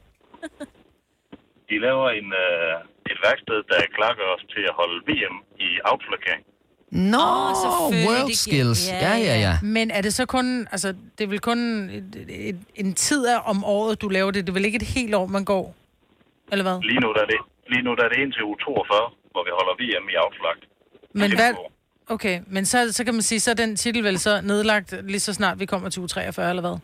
De 1.70 1.76
laver 1.86 2.10
en, 2.10 2.28
øh, 2.44 3.12
et 3.12 3.18
værksted, 3.26 3.58
der 3.70 3.78
klakker 3.98 4.24
os 4.34 4.42
til 4.54 4.62
at 4.70 4.74
holde 4.80 4.98
VM 5.08 5.36
i 5.58 5.68
autolakering. 5.84 6.44
Nå, 6.90 7.28
selvfølgelig. 7.62 8.08
World 8.08 8.34
Skills. 8.34 8.88
Ja, 8.88 9.16
ja, 9.16 9.36
ja. 9.46 9.58
Men 9.62 9.90
er 9.90 10.00
det 10.00 10.14
så 10.14 10.26
kun, 10.26 10.66
altså, 10.72 10.88
det 11.18 11.24
er 11.24 11.28
vel 11.28 11.40
kun 11.40 11.58
et, 11.90 12.26
et, 12.28 12.58
en 12.74 12.94
tid 12.94 13.26
af 13.26 13.40
om 13.44 13.64
året, 13.64 14.00
du 14.00 14.08
laver 14.08 14.30
det? 14.30 14.46
Det 14.46 14.52
er 14.52 14.54
vel 14.54 14.64
ikke 14.64 14.76
et 14.76 14.82
helt 14.82 15.14
år, 15.14 15.26
man 15.26 15.44
går? 15.44 15.74
Eller 16.52 16.62
hvad? 16.62 16.82
Lige 16.82 17.00
nu 17.00 17.12
der 17.12 17.20
er 17.20 17.26
det, 17.26 17.40
lige 17.72 17.82
nu 17.86 17.90
der 17.98 18.04
er 18.06 18.08
det 18.14 18.18
indtil 18.24 18.42
uge 18.50 18.56
42, 18.64 19.06
hvor 19.32 19.42
vi 19.46 19.52
holder 19.58 19.74
VM 19.82 20.06
i 20.12 20.14
autolagt. 20.24 20.62
Men 21.20 21.30
hvad... 21.38 21.52
Okay, 22.16 22.36
men 22.54 22.66
så, 22.66 22.92
så 22.92 23.04
kan 23.04 23.14
man 23.14 23.22
sige, 23.22 23.40
så 23.40 23.50
er 23.50 23.54
den 23.54 23.76
titel 23.76 24.04
vel 24.04 24.18
så 24.18 24.40
nedlagt 24.40 24.94
lige 25.12 25.20
så 25.20 25.32
snart 25.34 25.60
vi 25.60 25.66
kommer 25.66 25.88
til 25.90 26.00
uge 26.00 26.08
43, 26.08 26.50
eller 26.50 26.60
hvad? 26.66 26.76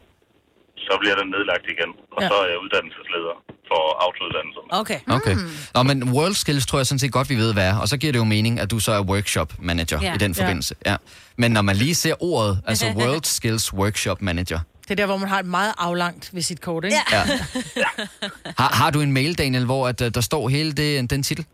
Så 0.76 0.96
bliver 1.00 1.16
den 1.16 1.28
nedlagt 1.30 1.64
igen, 1.74 1.90
og 2.12 2.22
Ja. 2.22 2.28
så 2.28 2.34
er 2.34 2.46
jeg 2.52 2.58
uddannelsesleder 2.64 3.34
for 3.70 3.82
autouddannelserne. 4.06 4.68
Okay. 4.80 5.00
Okay. 5.16 5.36
Nå, 5.74 5.82
men 5.82 6.12
World 6.16 6.34
Skills 6.34 6.66
tror 6.66 6.78
jeg 6.78 6.86
sådan 6.86 6.98
set 6.98 7.12
godt, 7.12 7.30
vi 7.30 7.34
ved, 7.34 7.52
hvad 7.52 7.68
er. 7.70 7.78
Og 7.78 7.88
så 7.88 7.96
giver 7.98 8.12
det 8.12 8.18
jo 8.18 8.24
mening, 8.24 8.60
at 8.60 8.70
du 8.70 8.78
så 8.78 8.92
er 8.92 9.02
workshop 9.02 9.52
manager 9.58 9.98
Ja. 10.02 10.14
i 10.14 10.18
den 10.18 10.32
Ja. 10.32 10.42
forbindelse. 10.42 10.74
Ja. 10.86 10.96
Men 11.36 11.50
når 11.50 11.62
man 11.62 11.76
lige 11.76 11.94
ser 11.94 12.14
ordet, 12.22 12.62
altså 12.66 12.86
World 12.98 13.24
Skills 13.24 13.72
Workshop 13.74 14.22
Manager, 14.22 14.60
Det 14.88 14.90
er 14.90 14.94
der, 14.94 15.06
hvor 15.06 15.16
man 15.16 15.28
har 15.28 15.38
et 15.40 15.46
meget 15.46 15.72
aflangt 15.78 16.30
visitkort, 16.34 16.84
ikke? 16.84 16.96
Ja. 17.12 17.22
har, 18.60 18.74
har 18.74 18.90
du 18.90 19.00
en 19.00 19.12
mail, 19.12 19.38
Daniel, 19.38 19.64
hvor 19.64 19.88
at, 19.88 20.00
øh, 20.00 20.14
der 20.14 20.20
står 20.20 20.48
hele 20.48 20.72
det, 20.72 21.10
den 21.10 21.22
titel? 21.22 21.44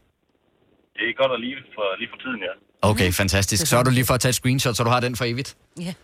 Det 0.96 1.02
er 1.08 1.22
godt 1.22 1.32
at 1.32 1.40
lige 1.40 1.56
for, 1.74 1.98
lige 1.98 2.08
for 2.12 2.16
tiden, 2.24 2.40
ja. 2.40 2.52
Okay, 2.90 3.12
fantastisk. 3.12 3.66
Så 3.66 3.76
er 3.78 3.82
du 3.82 3.90
lige 3.90 4.04
for 4.04 4.14
at 4.14 4.20
tage 4.20 4.30
et 4.30 4.34
screenshot, 4.34 4.76
så 4.76 4.84
du 4.84 4.90
har 4.90 5.00
den 5.00 5.16
for 5.16 5.24
evigt. 5.24 5.56
Ja. 5.80 5.82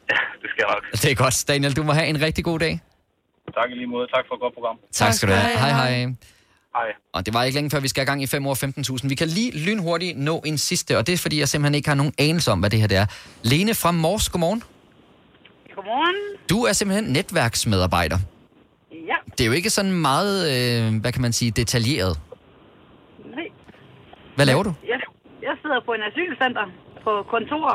Det 0.42 0.48
skal 0.50 0.64
jeg 0.66 0.74
nok. 0.74 0.92
Det 0.92 1.10
er 1.10 1.14
godt. 1.14 1.44
Daniel, 1.48 1.76
du 1.76 1.82
må 1.82 1.92
have 1.92 2.06
en 2.06 2.20
rigtig 2.20 2.44
god 2.44 2.58
dag. 2.58 2.80
Tak 3.54 3.70
i 3.70 3.74
lige 3.74 3.86
måde. 3.86 4.06
Tak 4.14 4.24
for 4.28 4.34
et 4.34 4.40
godt 4.40 4.54
program. 4.54 4.76
Tak 4.92 5.12
skal 5.12 5.28
du 5.28 5.34
have. 5.34 5.58
Hej, 5.58 5.70
hej. 5.70 6.14
Hej. 6.74 6.88
Og 7.12 7.26
det 7.26 7.34
var 7.34 7.44
ikke 7.44 7.54
længe 7.54 7.70
før, 7.70 7.80
vi 7.80 7.88
skal 7.88 8.02
i 8.02 8.04
gang 8.04 8.22
i 8.22 8.26
5 8.26 8.46
år 8.46 8.54
15.000. 9.02 9.08
Vi 9.08 9.14
kan 9.14 9.28
lige 9.28 9.58
lynhurtigt 9.58 10.18
nå 10.18 10.42
en 10.46 10.58
sidste, 10.58 10.98
og 10.98 11.06
det 11.06 11.12
er 11.12 11.16
fordi, 11.16 11.38
jeg 11.38 11.48
simpelthen 11.48 11.74
ikke 11.74 11.88
har 11.88 11.94
nogen 11.94 12.12
anelse 12.18 12.50
om, 12.52 12.60
hvad 12.60 12.70
det 12.70 12.80
her 12.80 12.86
det 12.86 12.96
er. 12.96 13.06
Lene 13.42 13.74
fra 13.74 13.90
Mors, 13.90 14.28
godmorgen. 14.28 14.62
Godmorgen. 15.88 16.16
Du 16.52 16.58
er 16.68 16.72
simpelthen 16.72 17.06
netværksmedarbejder. 17.18 18.18
Ja, 19.10 19.16
Det 19.36 19.40
er 19.44 19.46
jo 19.46 19.52
ikke 19.60 19.70
sådan 19.70 19.92
meget, 20.10 20.36
øh, 20.54 21.00
hvad 21.00 21.12
kan 21.12 21.22
man 21.22 21.32
sige, 21.32 21.50
detaljeret. 21.50 22.12
nej. 23.36 23.46
Hvad 24.36 24.46
laver 24.46 24.62
du? 24.62 24.72
Jeg, 24.92 24.98
jeg 25.48 25.54
sidder 25.62 25.80
på 25.86 25.92
en 25.98 26.02
asylcenter 26.08 26.64
på 27.04 27.12
kontor. 27.34 27.68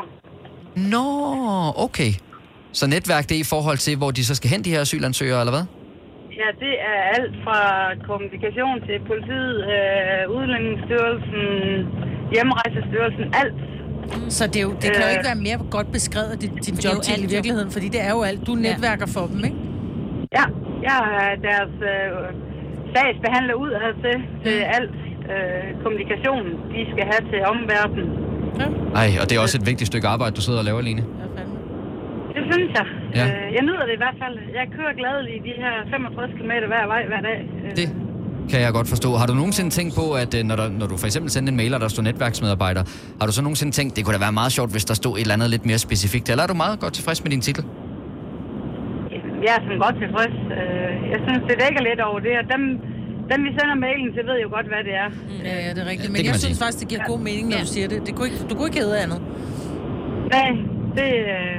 Nå, 0.94 1.06
okay. 1.86 2.10
Så 2.72 2.84
netværk, 2.86 3.24
det 3.28 3.34
er 3.36 3.40
i 3.46 3.50
forhold 3.54 3.78
til, 3.86 3.94
hvor 4.00 4.10
de 4.10 4.24
så 4.24 4.34
skal 4.34 4.50
hen, 4.50 4.62
de 4.64 4.70
her 4.70 4.80
asylansøgere, 4.80 5.40
eller 5.40 5.54
hvad? 5.56 5.64
Ja, 6.40 6.48
det 6.64 6.74
er 6.92 6.98
alt 7.16 7.34
fra 7.44 7.58
kommunikation 8.08 8.76
til 8.88 8.96
politiet, 9.10 9.56
øh, 9.74 10.22
Udlændingsstyrelsen, 10.36 11.42
Hjemrejsestyrelsen, 12.32 13.24
alt. 13.42 13.54
Så 14.28 14.42
det, 14.46 14.56
er 14.56 14.66
jo, 14.68 14.72
det 14.82 14.88
kan 14.94 15.00
jo 15.04 15.08
Øh. 15.08 15.14
ikke 15.16 15.28
være 15.32 15.40
mere 15.48 15.58
godt 15.76 15.88
beskrevet, 15.98 16.34
din, 16.42 16.52
din 16.66 16.74
jobtitel 16.86 17.22
i 17.28 17.30
virkeligheden, 17.36 17.70
fordi 17.76 17.88
det 17.94 18.00
er 18.08 18.12
jo 18.16 18.20
alt. 18.30 18.40
Du 18.46 18.54
netværker 18.68 19.06
for 19.16 19.24
dem, 19.32 19.40
ikke? 19.48 19.56
Ja, 20.38 20.44
jeg 20.88 20.98
er 21.24 21.32
deres 21.48 21.74
øh, 21.92 22.10
sagsbehandler 22.94 23.54
ud 23.64 23.70
af 23.70 23.88
til, 24.04 24.16
til 24.44 24.56
alt 24.78 24.94
øh, 25.32 25.82
kommunikation, 25.82 26.44
de 26.74 26.80
skal 26.92 27.04
have 27.12 27.22
til 27.32 27.40
omverdenen. 27.52 28.08
Ej, 29.02 29.08
og 29.20 29.24
det 29.28 29.34
er 29.36 29.40
også 29.46 29.56
et 29.60 29.66
vigtigt 29.70 29.86
stykke 29.92 30.06
arbejde, 30.14 30.32
du 30.38 30.42
sidder 30.46 30.58
og 30.58 30.64
laver, 30.70 30.80
Line. 30.88 31.04
Det 32.36 32.42
synes 32.50 32.70
jeg. 32.78 32.86
Ja. 33.18 33.24
Øh, 33.26 33.46
jeg 33.56 33.62
nyder 33.68 33.84
det 33.88 33.94
i 33.98 34.02
hvert 34.04 34.18
fald. 34.22 34.36
Jeg 34.58 34.66
kører 34.76 34.92
gladeligt 35.00 35.40
de 35.48 35.54
her 35.62 35.74
65 35.90 36.30
km 36.38 36.52
hver 36.72 36.86
vej 36.92 37.02
hver 37.10 37.20
dag. 37.28 37.38
Det 37.78 37.86
kan 38.50 38.60
jeg 38.60 38.72
godt 38.72 38.88
forstå. 38.88 39.16
Har 39.16 39.26
du 39.26 39.34
nogensinde 39.34 39.70
tænkt 39.70 39.94
på, 39.94 40.12
at 40.12 40.34
øh, 40.34 40.44
når, 40.44 40.56
der, 40.56 40.68
når 40.68 40.86
du 40.86 40.96
for 40.96 41.06
eksempel 41.06 41.30
sender 41.30 41.50
en 41.50 41.56
mail, 41.56 41.74
og 41.74 41.80
der 41.80 41.88
står 41.88 42.02
netværksmedarbejder, 42.02 42.82
har 43.20 43.26
du 43.26 43.32
så 43.32 43.42
nogensinde 43.42 43.72
tænkt, 43.72 43.96
det 43.96 44.04
kunne 44.04 44.14
da 44.14 44.18
være 44.18 44.32
meget 44.32 44.52
sjovt, 44.52 44.70
hvis 44.70 44.84
der 44.84 44.94
stod 44.94 45.16
et 45.16 45.20
eller 45.20 45.34
andet 45.34 45.50
lidt 45.50 45.66
mere 45.66 45.78
specifikt? 45.78 46.30
Eller 46.30 46.42
er 46.42 46.46
du 46.46 46.54
meget 46.54 46.80
godt 46.80 46.92
tilfreds 46.92 47.22
med 47.24 47.30
din 47.30 47.40
titel? 47.40 47.64
Jeg 49.46 49.52
er 49.56 49.60
sådan 49.66 49.78
godt 49.86 49.96
tilfreds. 50.04 50.36
Øh, 50.58 51.10
Jeg 51.12 51.20
synes, 51.26 51.40
det 51.48 51.56
dækker 51.64 51.82
lidt 51.88 52.00
over 52.08 52.18
det, 52.26 52.32
og 52.40 52.44
dem, 52.54 52.62
dem 53.30 53.38
vi 53.46 53.50
sender 53.58 53.74
mailen 53.86 54.08
til, 54.16 54.22
ved 54.30 54.36
jo 54.44 54.48
godt, 54.56 54.66
hvad 54.72 54.82
det 54.88 54.94
er. 55.04 55.08
Ja, 55.48 55.54
ja, 55.66 55.70
det 55.74 55.78
er 55.84 55.88
rigtigt. 55.92 56.02
det 56.02 56.12
Men 56.12 56.20
kan 56.22 56.32
jeg 56.32 56.40
synes 56.40 56.56
sige. 56.56 56.64
faktisk, 56.64 56.80
det 56.82 56.88
giver 56.88 57.02
god 57.12 57.20
mening, 57.28 57.48
når 57.52 57.58
du 57.58 57.66
siger 57.76 57.88
det. 57.88 57.98
det 58.06 58.12
kunne 58.14 58.26
ikke, 58.28 58.38
du 58.50 58.54
kunne 58.56 58.68
ikke 58.70 58.80
hedde 58.84 58.98
andet. 59.04 59.20
Nej, 60.36 60.50
det... 60.98 61.08
øh, 61.36 61.58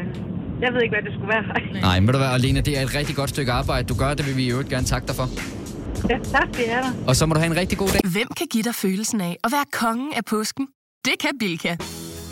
Jeg 0.64 0.70
ved 0.74 0.82
ikke, 0.84 0.96
hvad 0.96 1.04
det 1.08 1.14
skulle 1.18 1.32
være. 1.36 1.46
Nej, 1.90 2.00
men 2.00 2.10
du 2.14 2.18
hvad, 2.18 2.28
Alene, 2.40 2.62
det 2.62 2.74
er 2.80 2.82
et 2.82 2.96
rigtig 3.00 3.16
godt 3.16 3.30
stykke 3.30 3.52
arbejde. 3.52 3.84
Du 3.92 3.96
gør 4.04 4.14
det, 4.18 4.24
vil 4.28 4.38
vi 4.38 4.44
i 4.48 4.52
øvrigt 4.52 4.70
gerne 4.70 4.86
takke 4.94 5.08
dig 5.08 5.16
for. 5.16 5.28
Ja, 6.10 6.18
tak 6.32 6.48
skal 6.54 6.66
I 6.66 6.70
have. 6.70 6.86
Og 7.08 7.16
så 7.16 7.26
må 7.26 7.34
du 7.34 7.40
have 7.40 7.52
en 7.52 7.58
rigtig 7.58 7.78
god 7.78 7.88
dag. 7.90 8.02
Hvem 8.12 8.28
kan 8.38 8.48
give 8.52 8.64
dig 8.64 8.76
følelsen 8.76 9.22
af 9.22 9.38
at 9.44 9.52
være 9.52 9.66
kongen 9.74 10.14
af 10.14 10.26
påsken? 10.26 10.68
Det 11.06 11.14
kan 11.20 11.30
Bilka! 11.40 11.76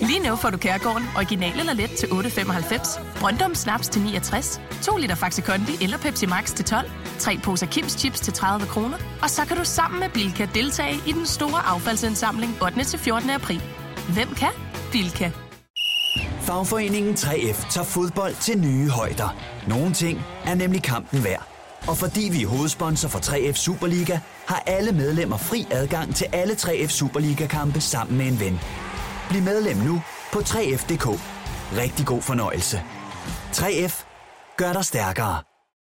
Lige 0.02 0.19
nu 0.30 0.36
får 0.36 0.49
du 0.49 0.58
Kærgården 0.58 1.04
original 1.17 1.60
eller 1.60 1.73
let 1.73 1.89
til 1.89 2.08
8.95, 2.08 3.19
Brøndum 3.19 3.56
Snaps 3.56 3.89
til 3.89 4.02
69, 4.02 4.62
2 4.82 4.97
liter 4.97 5.15
Faxi 5.15 5.41
Kondi 5.41 5.84
eller 5.84 5.97
Pepsi 5.97 6.26
Max 6.26 6.54
til 6.54 6.65
12, 6.65 6.91
3 7.19 7.38
poser 7.43 7.65
Kims 7.67 7.91
Chips 7.91 8.19
til 8.19 8.34
30 8.34 8.67
kroner, 8.67 8.97
og 9.21 9.30
så 9.30 9.45
kan 9.45 9.58
du 9.58 9.63
sammen 9.65 9.99
med 9.99 10.10
Bilka 10.10 10.47
deltage 10.54 10.95
i 11.08 11.12
den 11.12 11.26
store 11.26 11.65
affaldsindsamling 11.65 12.56
8. 12.63 12.84
til 12.84 12.99
14. 12.99 13.30
april. 13.30 13.62
Hvem 14.13 14.28
kan? 14.28 14.49
Bilka. 14.91 15.32
Fagforeningen 16.41 17.13
3F 17.13 17.71
tager 17.71 17.86
fodbold 17.86 18.36
til 18.41 18.58
nye 18.58 18.89
højder. 18.89 19.36
Nogle 19.67 19.93
ting 19.93 20.21
er 20.45 20.56
nemlig 20.56 20.84
kampen 20.84 21.23
værd. 21.23 21.52
Og 21.87 21.97
fordi 21.97 22.29
vi 22.31 22.43
er 22.43 22.47
hovedsponsor 22.47 23.09
for 23.09 23.19
3F 23.19 23.53
Superliga, 23.53 24.19
har 24.47 24.63
alle 24.67 24.91
medlemmer 24.91 25.37
fri 25.37 25.67
adgang 25.71 26.15
til 26.15 26.27
alle 26.33 26.53
3F 26.53 26.87
Superliga-kampe 26.87 27.81
sammen 27.81 28.17
med 28.17 28.27
en 28.27 28.39
ven. 28.39 28.59
Bliv 29.29 29.41
medlem 29.41 29.77
nu 29.77 30.01
på 30.33 30.39
3F.dk. 30.39 31.07
Rigtig 31.77 32.05
god 32.05 32.21
fornøjelse. 32.21 32.83
3F 33.53 34.05
gør 34.57 34.73
dig 34.73 34.85
stærkere. 34.85 35.52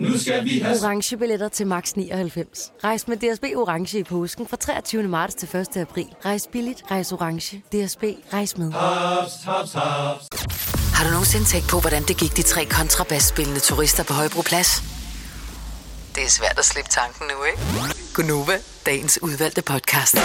Nu 0.00 0.18
skal 0.18 0.44
vi 0.44 0.58
have... 0.58 0.76
Orange 0.82 1.16
billetter 1.16 1.48
til 1.48 1.66
max 1.66 1.92
99. 1.92 2.72
Rejs 2.84 3.08
med 3.08 3.16
DSB 3.16 3.44
Orange 3.56 3.98
i 3.98 4.02
påsken 4.02 4.46
fra 4.48 4.56
23. 4.56 5.02
marts 5.02 5.34
til 5.34 5.56
1. 5.56 5.76
april. 5.76 6.06
Rejs 6.24 6.48
billigt, 6.52 6.82
rejs 6.90 7.12
orange. 7.12 7.56
DSB, 7.56 8.04
rejs 8.32 8.58
med. 8.58 8.72
Haps, 8.72 9.32
haps, 9.44 9.72
haps. 9.72 10.24
Har 10.94 11.04
du 11.04 11.10
nogensinde 11.10 11.44
tænkt 11.44 11.68
på, 11.70 11.80
hvordan 11.80 12.02
det 12.02 12.16
gik 12.16 12.36
de 12.36 12.42
tre 12.42 12.64
kontrabasspillende 12.64 13.60
turister 13.60 14.04
på 14.04 14.12
Højbroplads? 14.12 14.82
Det 16.14 16.22
er 16.22 16.28
svært 16.28 16.58
at 16.58 16.64
slippe 16.64 16.90
tanken 16.90 17.26
nu, 17.26 17.44
ikke? 17.44 17.62
Gunova, 18.14 18.56
dagens 18.86 19.18
udvalgte 19.22 19.62
podcast. 19.62 20.16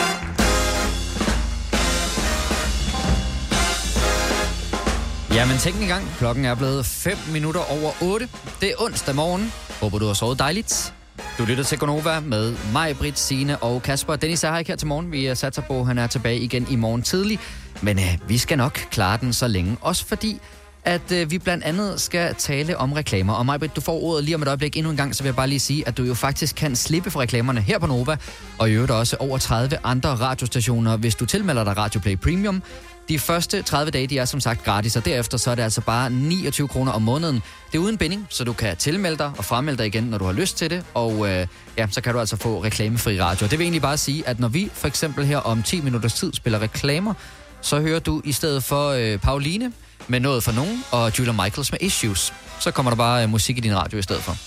Jamen, 5.33 5.57
tænk 5.57 5.75
en 5.81 5.87
gang. 5.87 6.07
Klokken 6.17 6.45
er 6.45 6.55
blevet 6.55 6.85
5 6.85 7.17
minutter 7.31 7.61
over 7.71 7.91
8. 8.01 8.29
Det 8.61 8.69
er 8.69 8.75
onsdag 8.79 9.15
morgen. 9.15 9.53
Håber, 9.81 9.99
du 9.99 10.05
har 10.05 10.13
sovet 10.13 10.39
dejligt. 10.39 10.93
Du 11.37 11.45
lytter 11.45 11.63
til 11.63 11.77
Gonova 11.77 12.19
med 12.19 12.55
mig, 12.73 12.97
Britt, 12.97 13.19
Signe 13.19 13.57
og 13.57 13.81
Kasper. 13.81 14.15
Dennis 14.15 14.43
er 14.43 14.51
her 14.51 14.57
ikke 14.57 14.71
her 14.71 14.75
til 14.75 14.87
morgen. 14.87 15.11
Vi 15.11 15.25
er 15.25 15.33
sat 15.33 15.59
på, 15.67 15.79
at 15.79 15.85
han 15.85 15.97
er 15.97 16.07
tilbage 16.07 16.39
igen 16.39 16.67
i 16.69 16.75
morgen 16.75 17.01
tidlig. 17.01 17.39
Men 17.81 17.99
øh, 17.99 18.17
vi 18.27 18.37
skal 18.37 18.57
nok 18.57 18.73
klare 18.73 19.17
den 19.21 19.33
så 19.33 19.47
længe. 19.47 19.77
Også 19.81 20.05
fordi, 20.05 20.39
at 20.83 21.11
øh, 21.11 21.31
vi 21.31 21.37
blandt 21.37 21.63
andet 21.63 22.01
skal 22.01 22.35
tale 22.35 22.77
om 22.77 22.93
reklamer. 22.93 23.33
Og 23.33 23.45
mig, 23.45 23.75
du 23.75 23.81
får 23.81 24.03
ordet 24.03 24.23
lige 24.23 24.35
om 24.35 24.41
et 24.41 24.47
øjeblik 24.47 24.77
endnu 24.77 24.91
en 24.91 24.97
gang, 24.97 25.15
så 25.15 25.23
vil 25.23 25.27
jeg 25.27 25.35
bare 25.35 25.47
lige 25.47 25.59
sige, 25.59 25.87
at 25.87 25.97
du 25.97 26.03
jo 26.03 26.13
faktisk 26.13 26.55
kan 26.55 26.75
slippe 26.75 27.11
for 27.11 27.19
reklamerne 27.19 27.61
her 27.61 27.79
på 27.79 27.87
Nova. 27.87 28.17
Og 28.59 28.69
i 28.69 28.73
øvrigt 28.73 28.91
også 28.91 29.15
over 29.19 29.37
30 29.37 29.77
andre 29.83 30.09
radiostationer, 30.09 30.97
hvis 30.97 31.15
du 31.15 31.25
tilmelder 31.25 31.63
dig 31.63 31.77
Radio 31.77 31.99
Play 31.99 32.17
Premium. 32.17 32.63
De 33.09 33.19
første 33.19 33.61
30 33.61 33.91
dage, 33.91 34.07
de 34.07 34.17
er 34.17 34.25
som 34.25 34.39
sagt 34.39 34.63
gratis, 34.63 34.95
og 34.95 35.05
derefter 35.05 35.37
så 35.37 35.51
er 35.51 35.55
det 35.55 35.63
altså 35.63 35.81
bare 35.81 36.09
29 36.09 36.67
kroner 36.67 36.91
om 36.91 37.01
måneden. 37.01 37.35
Det 37.71 37.77
er 37.77 37.81
uden 37.81 37.97
binding, 37.97 38.27
så 38.29 38.43
du 38.43 38.53
kan 38.53 38.77
tilmelde 38.77 39.17
dig 39.17 39.31
og 39.37 39.45
fremmelde 39.45 39.77
dig 39.77 39.87
igen, 39.87 40.03
når 40.03 40.17
du 40.17 40.25
har 40.25 40.33
lyst 40.33 40.57
til 40.57 40.69
det. 40.69 40.85
Og 40.93 41.29
øh, 41.29 41.47
ja, 41.77 41.87
så 41.91 42.01
kan 42.01 42.13
du 42.13 42.19
altså 42.19 42.37
få 42.37 42.63
reklamefri 42.63 43.21
radio. 43.21 43.47
Det 43.47 43.59
vil 43.59 43.65
egentlig 43.65 43.81
bare 43.81 43.97
sige, 43.97 44.27
at 44.27 44.39
når 44.39 44.47
vi 44.47 44.69
for 44.73 44.87
eksempel 44.87 45.25
her 45.25 45.37
om 45.37 45.63
10 45.63 45.81
minutters 45.81 46.13
tid 46.13 46.33
spiller 46.33 46.61
reklamer, 46.61 47.13
så 47.61 47.81
hører 47.81 47.99
du 47.99 48.21
i 48.25 48.31
stedet 48.31 48.63
for 48.63 48.89
øh, 48.89 49.19
Pauline 49.19 49.73
med 50.07 50.19
noget 50.19 50.43
for 50.43 50.51
nogen, 50.51 50.83
og 50.91 51.19
Julia 51.19 51.33
Michaels 51.33 51.71
med 51.71 51.79
Issues. 51.81 52.33
Så 52.59 52.71
kommer 52.71 52.91
der 52.91 52.95
bare 52.95 53.23
øh, 53.23 53.29
musik 53.29 53.57
i 53.57 53.61
din 53.61 53.75
radio 53.75 53.97
i 53.97 54.01
stedet 54.01 54.21
for. 54.23 54.37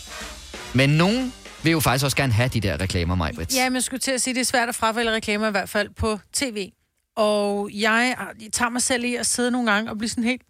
Men 0.77 0.91
nogen 0.91 1.33
vil 1.63 1.71
jo 1.73 1.81
faktisk 1.81 2.05
også 2.05 2.17
gerne 2.17 2.33
have 2.33 2.49
de 2.49 2.61
der 2.61 2.81
reklamer, 2.81 3.15
Majbrits. 3.15 3.57
Ja, 3.57 3.69
men 3.69 3.75
jeg 3.75 3.83
skulle 3.83 4.01
til 4.01 4.11
at 4.11 4.21
sige, 4.21 4.33
at 4.33 4.35
det 4.35 4.41
er 4.41 4.45
svært 4.45 4.69
at 4.69 4.75
fravælge 4.75 5.13
reklamer, 5.13 5.49
i 5.49 5.51
hvert 5.51 5.69
fald 5.69 5.89
på 5.97 6.19
tv. 6.33 6.71
Og 7.19 7.71
jeg, 7.73 8.17
jeg 8.43 8.53
tager 8.53 8.69
mig 8.69 8.83
selv 8.83 9.05
i 9.05 9.15
at 9.15 9.27
sidde 9.27 9.51
nogle 9.51 9.73
gange 9.73 9.91
og 9.91 9.99
blive 9.99 10.09
sådan 10.09 10.25
helt... 10.25 10.43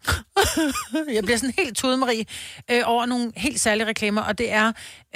jeg 1.17 1.23
bliver 1.23 1.37
sådan 1.37 1.55
helt 1.59 1.77
tudemarie 1.77 2.25
øh, 2.71 2.83
over 2.85 3.07
nogle 3.07 3.33
helt 3.37 3.61
særlige 3.61 3.87
reklamer, 3.87 4.23
og 4.23 4.39
det 4.39 4.53
er 4.53 4.67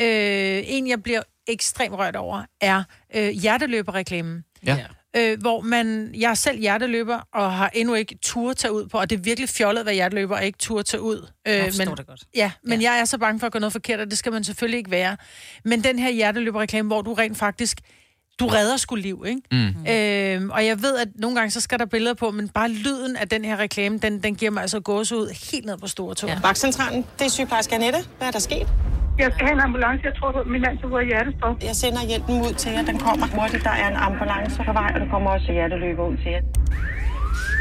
øh, 0.00 0.62
en, 0.66 0.88
jeg 0.88 1.02
bliver 1.02 1.22
ekstremt 1.48 1.94
rørt 1.94 2.16
over, 2.16 2.42
er 2.60 2.82
øh, 3.14 3.28
hjerteløberreklamen. 3.28 4.44
Ja. 4.66 4.78
Øh, 5.16 5.40
hvor 5.40 5.60
man, 5.60 6.14
jeg 6.14 6.30
er 6.30 6.34
selv 6.34 6.60
hjerteløber, 6.60 7.20
og 7.34 7.52
har 7.52 7.70
endnu 7.74 7.94
ikke 7.94 8.18
tur 8.22 8.52
tage 8.52 8.72
ud 8.72 8.86
på, 8.86 8.98
og 8.98 9.10
det 9.10 9.18
er 9.18 9.22
virkelig 9.22 9.48
fjollet 9.48 9.80
at 9.80 9.86
være 9.86 9.94
hjerteløber, 9.94 10.36
og 10.36 10.44
ikke 10.44 10.58
tur 10.58 10.82
tage 10.82 11.00
ud. 11.00 11.28
Øh, 11.48 11.54
Jeg 11.54 11.72
men, 11.78 11.88
det 11.96 12.06
godt. 12.06 12.24
Ja, 12.34 12.52
men 12.62 12.80
ja. 12.80 12.90
jeg 12.90 13.00
er 13.00 13.04
så 13.04 13.18
bange 13.18 13.40
for 13.40 13.46
at 13.46 13.52
gøre 13.52 13.60
noget 13.60 13.72
forkert, 13.72 14.00
og 14.00 14.10
det 14.10 14.18
skal 14.18 14.32
man 14.32 14.44
selvfølgelig 14.44 14.78
ikke 14.78 14.90
være. 14.90 15.16
Men 15.64 15.84
den 15.84 15.98
her 15.98 16.10
hjerteløberreklame, 16.10 16.86
hvor 16.86 17.02
du 17.02 17.14
rent 17.14 17.38
faktisk, 17.38 17.80
du 18.42 18.46
redder 18.46 18.76
sgu 18.76 18.94
liv, 18.94 19.24
ikke? 19.26 19.40
Mm. 19.52 19.92
Øhm, 19.92 20.50
og 20.50 20.66
jeg 20.66 20.82
ved, 20.82 20.94
at 20.98 21.08
nogle 21.14 21.36
gange 21.36 21.50
så 21.50 21.60
skal 21.60 21.78
der 21.78 21.84
billeder 21.86 22.14
på, 22.14 22.30
men 22.30 22.48
bare 22.48 22.68
lyden 22.68 23.16
af 23.16 23.28
den 23.28 23.44
her 23.44 23.56
reklame, 23.56 23.98
den, 23.98 24.22
den 24.22 24.34
giver 24.34 24.50
mig 24.50 24.62
altså 24.62 24.80
gås 24.80 25.12
ud 25.12 25.26
helt 25.52 25.66
ned 25.66 25.76
på 25.78 25.86
store 25.86 26.14
tog. 26.14 26.30
Ja. 26.30 26.38
Vagtcentralen, 26.42 27.04
det 27.18 27.24
er 27.24 27.30
sygeplejerske 27.30 27.74
Annette. 27.74 27.98
Hvad 28.18 28.28
er 28.28 28.32
der 28.32 28.38
sket? 28.38 28.66
Jeg 29.18 29.30
skal 29.34 29.46
have 29.46 29.54
en 29.54 29.60
ambulance. 29.60 30.00
Jeg 30.04 30.12
tror, 30.18 30.44
min 30.52 30.60
mand 30.60 30.78
tog 30.78 31.04
hjertestop. 31.04 31.56
Jeg 31.62 31.76
sender 31.76 32.02
hjælpen 32.10 32.40
ud 32.40 32.54
til 32.54 32.72
jer. 32.72 32.82
Den 32.82 32.98
kommer 32.98 33.26
hurtigt. 33.26 33.64
Der 33.64 33.70
er 33.70 33.88
en 33.88 33.96
ambulance 33.96 34.56
på 34.66 34.72
vej, 34.72 34.90
og 34.94 35.00
der 35.00 35.08
kommer 35.10 35.30
også 35.30 35.52
hjerteløber 35.52 36.04
ud 36.08 36.16
til 36.16 36.30
jer. 36.34 36.42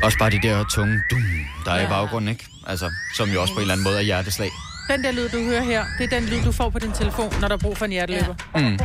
Også 0.03 0.17
bare 0.17 0.29
de 0.29 0.39
der 0.47 0.63
tunge 0.75 0.95
dum, 1.11 1.23
der 1.65 1.71
er 1.71 1.81
i 1.85 1.87
baggrunden, 1.87 2.29
ikke? 2.29 2.45
Altså, 2.67 2.87
som 3.17 3.29
jo 3.29 3.41
også 3.41 3.53
på 3.53 3.59
en 3.59 3.61
eller 3.61 3.73
anden 3.73 3.83
måde 3.83 3.97
er 3.97 4.01
hjerteslag. 4.01 4.49
Den 4.91 5.03
der 5.03 5.11
lyd, 5.11 5.29
du 5.29 5.39
hører 5.49 5.61
her, 5.61 5.83
det 5.97 6.13
er 6.13 6.19
den 6.19 6.29
lyd, 6.29 6.41
du 6.45 6.51
får 6.51 6.69
på 6.69 6.79
din 6.79 6.91
telefon, 6.91 7.29
når 7.41 7.47
der 7.47 7.55
er 7.55 7.59
brug 7.59 7.77
for 7.77 7.85
en 7.85 7.91
hjerteløber. 7.91 8.35
Ja. 8.55 8.59
Mm. 8.59 8.77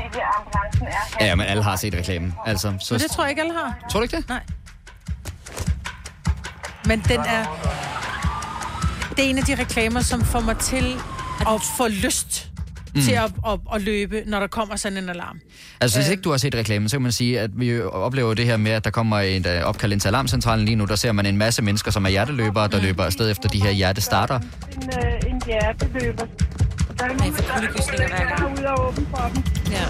Er 1.21 1.27
Ja, 1.27 1.35
men 1.35 1.47
alle 1.47 1.63
har 1.63 1.77
set 1.77 1.95
reklamen. 1.95 2.35
Altså, 2.47 2.73
så... 2.81 2.95
Men 2.95 3.01
det 3.01 3.11
tror 3.11 3.25
jeg 3.25 3.31
ikke, 3.31 3.43
alle 3.43 3.55
har. 3.55 3.79
Tror 3.91 4.01
du 4.01 4.03
ikke 4.05 4.17
det? 4.17 4.29
Nej. 4.29 4.41
Men 6.87 7.01
den 7.01 7.21
er... 7.21 7.45
Det 9.17 9.25
er 9.25 9.31
en 9.31 9.39
af 9.39 9.45
de 9.45 9.55
reklamer, 9.55 10.01
som 10.01 10.25
får 10.25 10.41
mig 10.41 10.57
til 10.59 10.95
at 11.41 11.61
få 11.77 11.89
lyst 11.89 12.43
Mm. 12.95 13.03
til 13.03 13.13
at, 13.13 13.25
at, 13.47 13.59
at 13.75 13.83
løbe, 13.83 14.23
når 14.27 14.41
der 14.41 14.47
kommer 14.47 14.77
sådan 14.77 14.99
en 14.99 15.09
alarm. 15.09 15.41
Altså, 15.81 15.99
Øh. 15.99 16.03
hvis 16.05 16.11
ikke 16.11 16.23
du 16.23 16.31
har 16.31 16.37
set 16.37 16.55
reklamen, 16.55 16.89
så 16.89 16.97
kan 16.97 17.03
man 17.03 17.13
sige, 17.13 17.41
at 17.41 17.51
vi 17.55 17.81
oplever 17.83 18.35
det 18.35 18.45
her 18.47 18.57
med, 18.57 18.71
at 18.71 18.85
der 18.85 18.91
kommer 18.91 19.21
et 19.21 19.47
uh, 19.47 19.53
opkald 19.69 19.93
ind 19.93 20.01
til 20.01 20.09
alarmcentralen 20.09 20.65
lige 20.65 20.77
nu. 20.77 20.85
Der 20.85 20.95
ser 20.97 21.13
man 21.13 21.27
en 21.27 21.37
masse 21.37 21.63
mennesker, 21.63 21.91
som 21.91 22.05
er 22.05 22.09
hjerteløbere, 22.11 22.69
der 22.69 22.81
løber 22.81 23.05
afsted 23.05 23.31
efter 23.31 23.49
de 23.49 23.63
her 23.63 23.71
hjertestarter. 23.71 24.39
En, 24.39 24.91
øh, 24.99 25.31
en 25.31 25.43
hjerteløber. 25.47 26.27
Der 26.99 27.05
er 27.05 27.09
nogen, 27.09 27.35
der 27.35 28.45
er 28.47 28.59
ude 28.59 28.69
og 28.69 28.87
åbne 28.89 29.07
for 29.11 29.31
dem. 29.35 29.43
Ja. 29.71 29.85